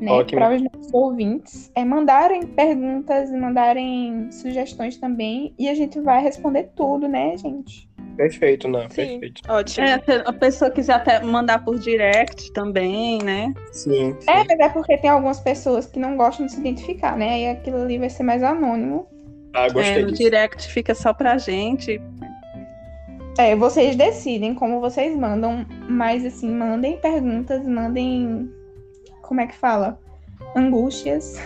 né, 0.00 0.24
para 0.24 0.54
os 0.54 0.62
nossos 0.62 0.92
ouvintes, 0.92 1.70
é 1.74 1.84
mandarem 1.84 2.46
perguntas, 2.46 3.30
mandarem 3.30 4.30
sugestões 4.32 4.96
também, 4.96 5.54
e 5.58 5.68
a 5.68 5.74
gente 5.74 6.00
vai 6.00 6.22
responder 6.22 6.70
tudo, 6.74 7.08
né, 7.08 7.36
gente? 7.36 7.88
Perfeito, 8.16 8.68
não. 8.68 8.82
Sim. 8.90 9.20
Perfeito. 9.20 9.40
Ótimo. 9.48 9.86
É, 9.86 9.98
se 9.98 10.12
a 10.12 10.32
pessoa 10.32 10.70
quiser 10.70 10.94
até 10.94 11.22
mandar 11.22 11.64
por 11.64 11.78
direct 11.78 12.52
também, 12.52 13.18
né? 13.22 13.54
Sim. 13.72 14.14
sim. 14.20 14.30
É, 14.30 14.44
mas 14.44 14.58
é 14.58 14.68
porque 14.68 14.98
tem 14.98 15.10
algumas 15.10 15.40
pessoas 15.40 15.86
que 15.86 15.98
não 15.98 16.16
gostam 16.16 16.46
de 16.46 16.52
se 16.52 16.60
identificar, 16.60 17.16
né? 17.16 17.34
Aí 17.34 17.48
aquilo 17.48 17.78
ali 17.78 17.98
vai 17.98 18.10
ser 18.10 18.22
mais 18.22 18.42
anônimo. 18.42 19.06
Ah, 19.54 19.66
É, 19.66 19.70
gostei 19.70 20.02
no 20.02 20.12
disso. 20.12 20.22
direct 20.22 20.68
fica 20.72 20.94
só 20.94 21.12
pra 21.12 21.38
gente. 21.38 22.00
É, 23.38 23.56
vocês 23.56 23.96
decidem 23.96 24.54
como 24.54 24.80
vocês 24.80 25.16
mandam, 25.16 25.64
mas 25.88 26.24
assim, 26.24 26.50
mandem 26.50 26.98
perguntas, 26.98 27.66
mandem. 27.66 28.50
Como 29.22 29.40
é 29.40 29.46
que 29.46 29.56
fala? 29.56 29.98
Angústias. 30.54 31.40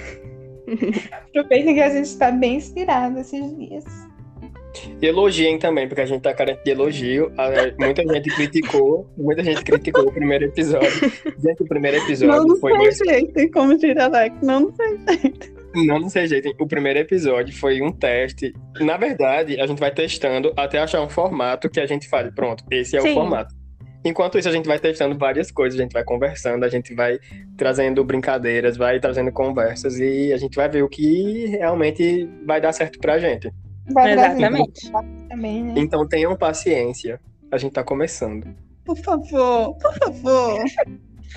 Aproveitem 1.31 1.75
que 1.75 1.81
a 1.81 1.91
gente 1.91 2.17
tá 2.19 2.31
bem 2.33 2.57
inspirado 2.57 3.21
esses 3.21 3.57
dias. 3.57 3.85
E 5.01 5.07
elogiem 5.07 5.59
também, 5.59 5.89
porque 5.89 6.03
a 6.03 6.07
gente 6.07 6.21
tá 6.23 6.35
carente 6.35 6.63
de 6.65 6.71
elogio. 6.73 7.33
É, 7.39 7.73
Muita 7.83 8.03
gente 8.03 8.35
criticou, 8.35 9.09
muita 9.17 9.43
gente 9.43 9.63
criticou 9.65 10.07
o 10.09 10.13
primeiro 10.13 10.45
episódio. 10.47 10.91
Gente, 11.39 11.63
o 11.63 11.67
primeiro 11.67 11.97
episódio 11.99 12.37
Não, 12.37 12.45
não 12.45 12.57
foi 12.57 12.73
tem 12.73 12.81
mais 12.83 12.99
jeito, 12.99 13.51
como 13.53 13.79
diria 13.79 14.05
Alex, 14.05 14.37
não, 14.43 14.61
não 14.61 14.73
tem 14.73 14.99
jeito. 15.23 15.57
Não, 15.85 16.01
não 16.01 16.09
sei 16.09 16.27
jeito. 16.27 16.55
O 16.59 16.67
primeiro 16.67 16.99
episódio 16.99 17.55
foi 17.55 17.83
um 17.83 17.93
teste. 17.93 18.55
Na 18.81 18.97
verdade, 18.97 19.61
a 19.61 19.67
gente 19.67 19.79
vai 19.79 19.93
testando 19.93 20.53
até 20.57 20.79
achar 20.79 21.03
um 21.03 21.09
formato 21.09 21.69
que 21.69 21.81
a 21.81 21.87
gente 21.87 22.09
fale. 22.09 22.33
Pronto, 22.33 22.65
esse 22.71 22.97
é 22.97 23.01
Sim. 23.01 23.11
o 23.11 23.15
formato. 23.15 23.55
Enquanto 24.05 24.39
isso, 24.39 24.49
a 24.49 24.53
gente 24.53 24.69
vai 24.69 24.79
testando 24.79 25.19
várias 25.19 25.51
coisas, 25.51 25.79
a 25.79 25.83
gente 25.83 25.93
vai 25.93 26.05
conversando, 26.05 26.65
a 26.65 26.69
gente 26.69 26.95
vai 26.95 27.19
trazendo 27.57 28.05
brincadeiras, 28.05 28.77
vai 28.77 29.01
trazendo 29.01 29.33
conversas 29.33 29.99
e 29.99 30.33
a 30.33 30.37
gente 30.37 30.55
vai 30.55 30.69
ver 30.69 30.83
o 30.83 30.89
que 30.89 31.47
realmente 31.47 32.29
vai 32.47 32.61
dar 32.61 32.73
certo 32.73 33.01
pra 33.01 33.19
gente. 33.19 33.51
Vai 33.93 34.13
Exatamente. 34.13 34.93
também, 35.29 35.65
né? 35.65 35.75
Então 35.77 36.07
tenham 36.07 36.37
paciência. 36.37 37.21
A 37.51 37.59
gente 37.59 37.73
tá 37.73 37.83
começando. 37.83 38.47
Por 38.85 38.97
favor, 38.99 39.75
por 39.75 39.95
favor. 39.95 40.65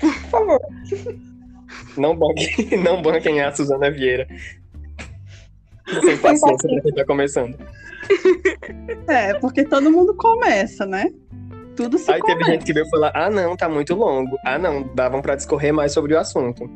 Por 0.00 0.14
favor. 0.30 0.60
Não 1.96 2.16
banquem, 2.16 2.78
não 2.82 3.00
banquem 3.02 3.40
a 3.40 3.52
Suzana 3.52 3.90
Vieira. 3.90 4.26
Sem 6.02 6.16
paciência 6.18 6.68
pra 6.68 6.80
quem 6.82 6.94
tá 6.94 7.04
começando. 7.04 7.56
É, 9.08 9.34
porque 9.34 9.64
todo 9.64 9.90
mundo 9.90 10.14
começa, 10.14 10.86
né? 10.86 11.12
Tudo 11.76 11.98
se 11.98 12.10
Aí 12.12 12.20
teve 12.20 12.32
começa. 12.34 12.52
gente 12.52 12.64
que 12.64 12.72
veio 12.72 12.88
falar: 12.88 13.12
ah, 13.14 13.30
não, 13.30 13.56
tá 13.56 13.68
muito 13.68 13.94
longo. 13.94 14.36
Ah, 14.44 14.58
não, 14.58 14.82
davam 14.94 15.20
pra 15.22 15.34
discorrer 15.36 15.72
mais 15.72 15.92
sobre 15.92 16.14
o 16.14 16.18
assunto. 16.18 16.68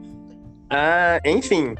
Ah, 0.71 1.21
enfim. 1.25 1.75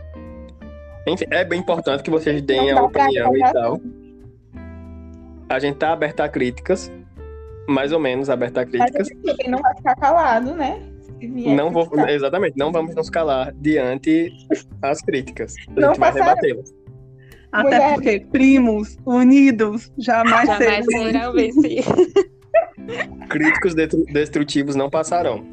Enfim, 1.07 1.25
é 1.31 1.45
bem 1.45 1.61
importante 1.61 2.03
que 2.03 2.11
vocês 2.11 2.41
deem 2.43 2.71
a 2.71 2.83
opinião 2.83 3.37
e 3.37 3.53
tal. 3.53 3.81
A 5.49 5.59
gente 5.59 5.77
tá 5.77 5.93
aberto 5.93 6.21
a 6.21 6.29
críticas. 6.29 6.91
Mais 7.69 7.93
ou 7.93 7.99
menos 8.01 8.29
aberto 8.29 8.59
a 8.59 8.63
Mas 8.63 8.71
críticas. 8.71 9.09
também 9.25 9.49
não 9.49 9.59
vai 9.61 9.75
ficar 9.77 9.95
calado, 9.97 10.55
né? 10.55 10.81
Vier 11.29 11.57
Não 11.57 11.71
vou, 11.73 11.89
exatamente, 12.09 12.57
não 12.57 12.71
vamos 12.73 12.95
nos 12.95 13.09
calar 13.11 13.53
diante 13.55 14.31
as 14.83 15.01
críticas. 15.03 15.55
A 15.77 15.81
Não 15.81 15.89
gente 15.89 16.01
vai 16.01 16.13
rebatê-las. 16.13 16.75
Até 17.53 17.63
Mulher. 17.79 17.95
porque 17.95 18.21
primos, 18.33 18.97
unidos, 19.07 19.93
jamais, 19.99 20.47
Jamais 20.49 20.85
serão. 20.87 21.33
vencidos. 21.33 21.85
Críticos 23.31 23.75
destrutivos 24.13 24.75
não 24.75 24.91
passarão. 24.91 25.45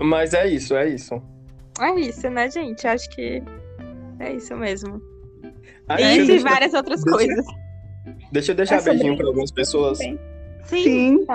Mas 0.00 0.32
é 0.34 0.48
isso, 0.48 0.74
é 0.76 0.88
isso. 0.88 1.20
É 1.80 1.94
isso, 2.00 2.28
né, 2.30 2.50
gente? 2.50 2.86
Acho 2.86 3.08
que 3.10 3.42
é 4.18 4.32
isso 4.34 4.56
mesmo. 4.56 5.00
Ah, 5.88 5.96
deixa, 5.96 6.22
e 6.22 6.26
deixar, 6.26 6.50
várias 6.50 6.74
outras 6.74 7.02
deixa- 7.02 7.16
coisas. 7.18 7.46
deixa 8.32 8.52
eu 8.52 8.56
deixar 8.56 8.76
É 8.76 8.82
beijinho 8.82 9.16
pra 9.16 9.26
algumas 9.26 9.50
pessoas. 9.50 9.98
também. 9.98 10.18
Sim. 10.64 10.82
Sim, 10.84 11.26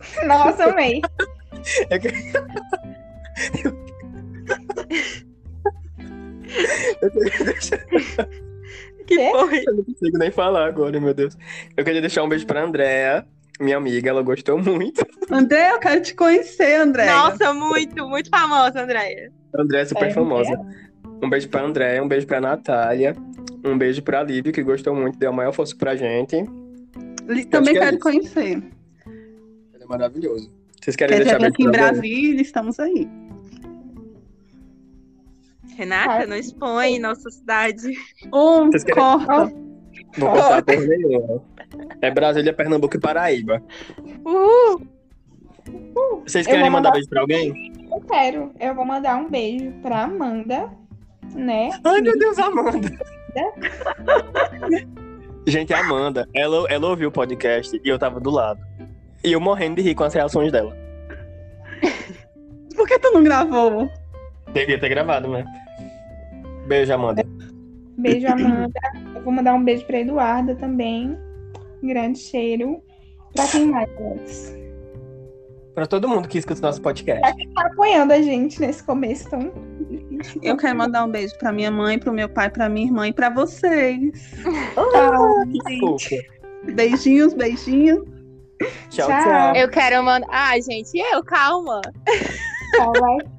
Nossa, 0.26 0.64
amei. 0.64 1.00
É 1.90 1.98
que- 1.98 2.08
Eu 7.02 7.10
queria 7.10 7.44
deixar- 7.44 8.28
Que 9.06 9.14
foi? 9.30 9.62
eu 9.66 9.74
não 9.74 9.84
consigo 9.84 10.18
nem 10.18 10.30
falar 10.30 10.66
agora, 10.66 11.00
meu 11.00 11.14
Deus. 11.14 11.36
Eu 11.76 11.84
queria 11.84 12.00
deixar 12.00 12.22
um 12.22 12.28
beijo 12.28 12.46
pra 12.46 12.62
Andrea, 12.62 13.24
minha 13.60 13.76
amiga, 13.76 14.10
ela 14.10 14.22
gostou 14.22 14.58
muito. 14.62 15.04
André, 15.30 15.72
eu 15.72 15.78
quero 15.78 16.02
te 16.02 16.14
conhecer, 16.14 16.76
André. 16.80 17.06
Nossa, 17.06 17.52
muito, 17.54 18.06
muito 18.08 18.28
famosa, 18.30 18.82
Andréia. 18.82 19.32
André 19.54 19.80
é 19.80 19.84
super 19.86 20.08
É, 20.08 20.10
famosa. 20.10 20.58
Um 21.22 21.28
beijo 21.28 21.48
pra 21.48 21.62
André, 21.62 22.00
um 22.02 22.08
beijo 22.08 22.26
pra 22.26 22.40
Natália, 22.40 23.14
um 23.64 23.76
beijo 23.76 24.02
pra 24.02 24.22
Lívia, 24.22 24.52
que 24.52 24.62
gostou 24.62 24.94
muito, 24.94 25.18
deu 25.18 25.30
a 25.30 25.32
maior 25.32 25.52
força 25.52 25.74
pra 25.76 25.96
gente. 25.96 26.44
Também 27.50 27.74
que 27.74 27.78
é 27.78 27.82
quero 27.82 27.96
isso. 27.96 28.00
conhecer. 28.00 28.62
É 29.88 29.90
maravilhoso. 29.90 30.52
Vocês 30.82 30.94
querem 30.96 31.16
Quer 31.18 31.24
deixar 31.24 31.38
dizer, 31.38 31.48
aqui 31.50 31.62
em? 31.64 31.70
Brasília, 31.70 32.42
estamos 32.42 32.78
aí. 32.78 33.08
Renata, 35.76 36.20
Tá. 36.22 36.26
não 36.26 36.36
expõe 36.36 36.98
nossa 36.98 37.30
cidade. 37.30 37.92
Um, 38.32 38.66
Vocês 38.66 38.84
querem- 38.84 39.02
corta. 39.02 39.52
Vou 40.16 40.30
contar 40.30 40.62
por 40.62 40.76
nenhuma. 40.88 41.42
É 42.00 42.10
Brasília, 42.10 42.52
Pernambuco 42.52 42.96
e 42.96 43.00
Paraíba. 43.00 43.62
Uhul! 44.24 44.86
Vocês 46.26 46.46
querem 46.46 46.62
mandar 46.64 46.70
mandar- 46.70 46.92
beijo 46.92 47.08
pra 47.08 47.20
alguém? 47.20 47.72
Eu 47.90 48.00
quero. 48.00 48.52
Eu 48.58 48.74
vou 48.74 48.84
mandar 48.84 49.16
um 49.16 49.28
beijo 49.30 49.70
pra 49.82 50.04
Amanda, 50.04 50.70
né? 51.34 51.70
Ai, 51.84 52.00
meu 52.00 52.18
Deus, 52.18 52.38
Amanda. 52.38 52.88
Gente, 55.46 55.72
a 55.72 55.80
Amanda, 55.80 56.28
ela, 56.34 56.66
ela 56.70 56.88
ouviu 56.88 57.08
o 57.08 57.12
podcast 57.12 57.80
e 57.82 57.88
eu 57.88 57.98
tava 57.98 58.18
do 58.20 58.30
lado. 58.30 58.60
E 59.24 59.32
eu 59.32 59.40
morrendo 59.40 59.76
de 59.76 59.82
rir 59.82 59.94
com 59.94 60.04
as 60.04 60.14
reações 60.14 60.52
dela. 60.52 60.76
Por 62.74 62.86
que 62.86 62.98
tu 62.98 63.10
não 63.12 63.24
gravou? 63.24 63.90
Devia 64.52 64.78
ter 64.78 64.88
gravado, 64.88 65.28
né? 65.28 65.44
Beijo, 66.66 66.92
Amanda. 66.92 67.24
Beijo, 67.98 68.26
Amanda. 68.28 68.80
Eu 69.14 69.22
vou 69.22 69.32
mandar 69.32 69.54
um 69.54 69.64
beijo 69.64 69.84
pra 69.86 70.00
Eduarda 70.00 70.54
também. 70.54 71.18
Grande 71.82 72.18
cheiro. 72.18 72.82
Pra 73.34 73.46
quem 73.48 73.66
mais, 73.66 73.90
Alex? 73.98 74.56
Pra 75.74 75.86
todo 75.86 76.08
mundo 76.08 76.28
que 76.28 76.38
escuta 76.38 76.60
nosso 76.60 76.80
podcast. 76.80 77.20
Tá 77.54 77.66
apoiando 77.66 78.12
a 78.12 78.22
gente 78.22 78.60
nesse 78.60 78.82
começo 78.82 79.28
tão 79.30 79.52
difícil. 79.88 80.40
Eu 80.42 80.56
quero 80.56 80.76
mandar 80.76 81.04
um 81.04 81.10
beijo 81.10 81.36
pra 81.38 81.52
minha 81.52 81.70
mãe, 81.70 81.98
pro 81.98 82.12
meu 82.12 82.28
pai, 82.28 82.50
pra 82.50 82.68
minha 82.68 82.86
irmã 82.86 83.08
e 83.08 83.12
pra 83.12 83.30
vocês. 83.30 84.34
Que 85.66 85.80
fofo. 85.80 86.16
Beijinhos, 86.74 87.34
beijinhos. 87.34 88.17
Tchau, 88.90 89.06
Tchau. 89.06 89.22
tchau. 89.22 89.56
Eu 89.56 89.68
quero 89.68 90.02
mandar. 90.02 90.28
Ai, 90.30 90.60
gente, 90.62 90.96
eu, 90.98 91.22
calma. 91.22 91.80
Vai. 93.00 93.18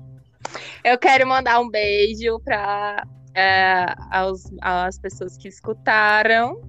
Eu 0.83 0.97
quero 0.97 1.27
mandar 1.27 1.59
um 1.59 1.69
beijo 1.69 2.39
para 2.39 3.05
aos, 4.11 4.45
as 4.61 4.97
pessoas 4.99 5.37
que 5.37 5.47
escutaram, 5.47 6.61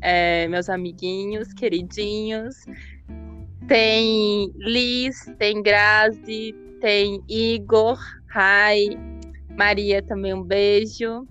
é, 0.00 0.48
meus 0.48 0.68
amiguinhos, 0.68 1.52
queridinhos. 1.52 2.56
Tem 3.68 4.50
Liz, 4.56 5.26
tem 5.38 5.62
Grazi, 5.62 6.54
tem 6.80 7.22
Igor, 7.28 7.98
Rai, 8.28 8.86
Maria 9.56 10.02
também 10.02 10.32
um 10.32 10.42
beijo. 10.42 11.26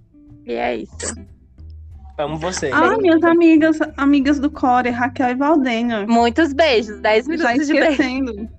E 0.45 0.53
é 0.53 0.76
isso. 0.78 1.16
Amo 2.20 2.38
vocês. 2.38 2.74
Ah, 2.74 2.97
minhas 2.97 3.24
amigas, 3.24 3.80
amigas 3.95 4.39
do 4.41 4.51
Core, 4.51 4.89
Raquel 4.89 5.30
e 5.30 5.36
Valdênia. 5.36 6.05
Muitos 6.05 6.51
beijos, 6.51 6.99
10 6.99 7.26
Já 7.26 7.32
minutos 7.32 7.67
de 7.67 7.74
beijo. 7.74 7.91
esquecendo. 7.91 8.49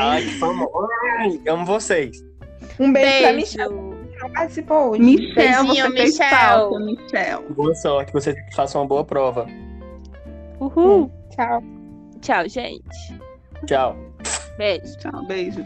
Ai, 0.00 0.22
que 0.22 0.30
famoso. 0.40 0.88
Ai, 1.20 1.40
amo 1.48 1.64
vocês. 1.64 2.16
Um 2.80 2.92
beijo, 2.92 3.22
pra 3.22 3.32
Michelle, 3.32 3.72
Beijo. 3.72 4.08
que 4.10 4.18
não 4.18 4.30
participou 4.32 4.90
hoje. 4.90 5.00
Michel, 5.02 5.34
Beijinho, 5.64 5.86
você 5.92 6.02
Michel. 6.02 6.28
falta, 6.30 6.78
Michel. 6.80 7.44
Boa 7.50 7.74
sorte, 7.76 8.06
que 8.08 8.12
você 8.20 8.34
faça 8.52 8.78
uma 8.78 8.86
boa 8.86 9.04
prova. 9.04 9.46
Uhul. 10.58 11.08
Tchau. 11.30 11.62
Tchau, 12.20 12.48
gente. 12.48 13.20
Tchau. 13.66 13.96
Beijo. 14.58 14.98
Tchau, 14.98 15.24
beijo. 15.26 15.64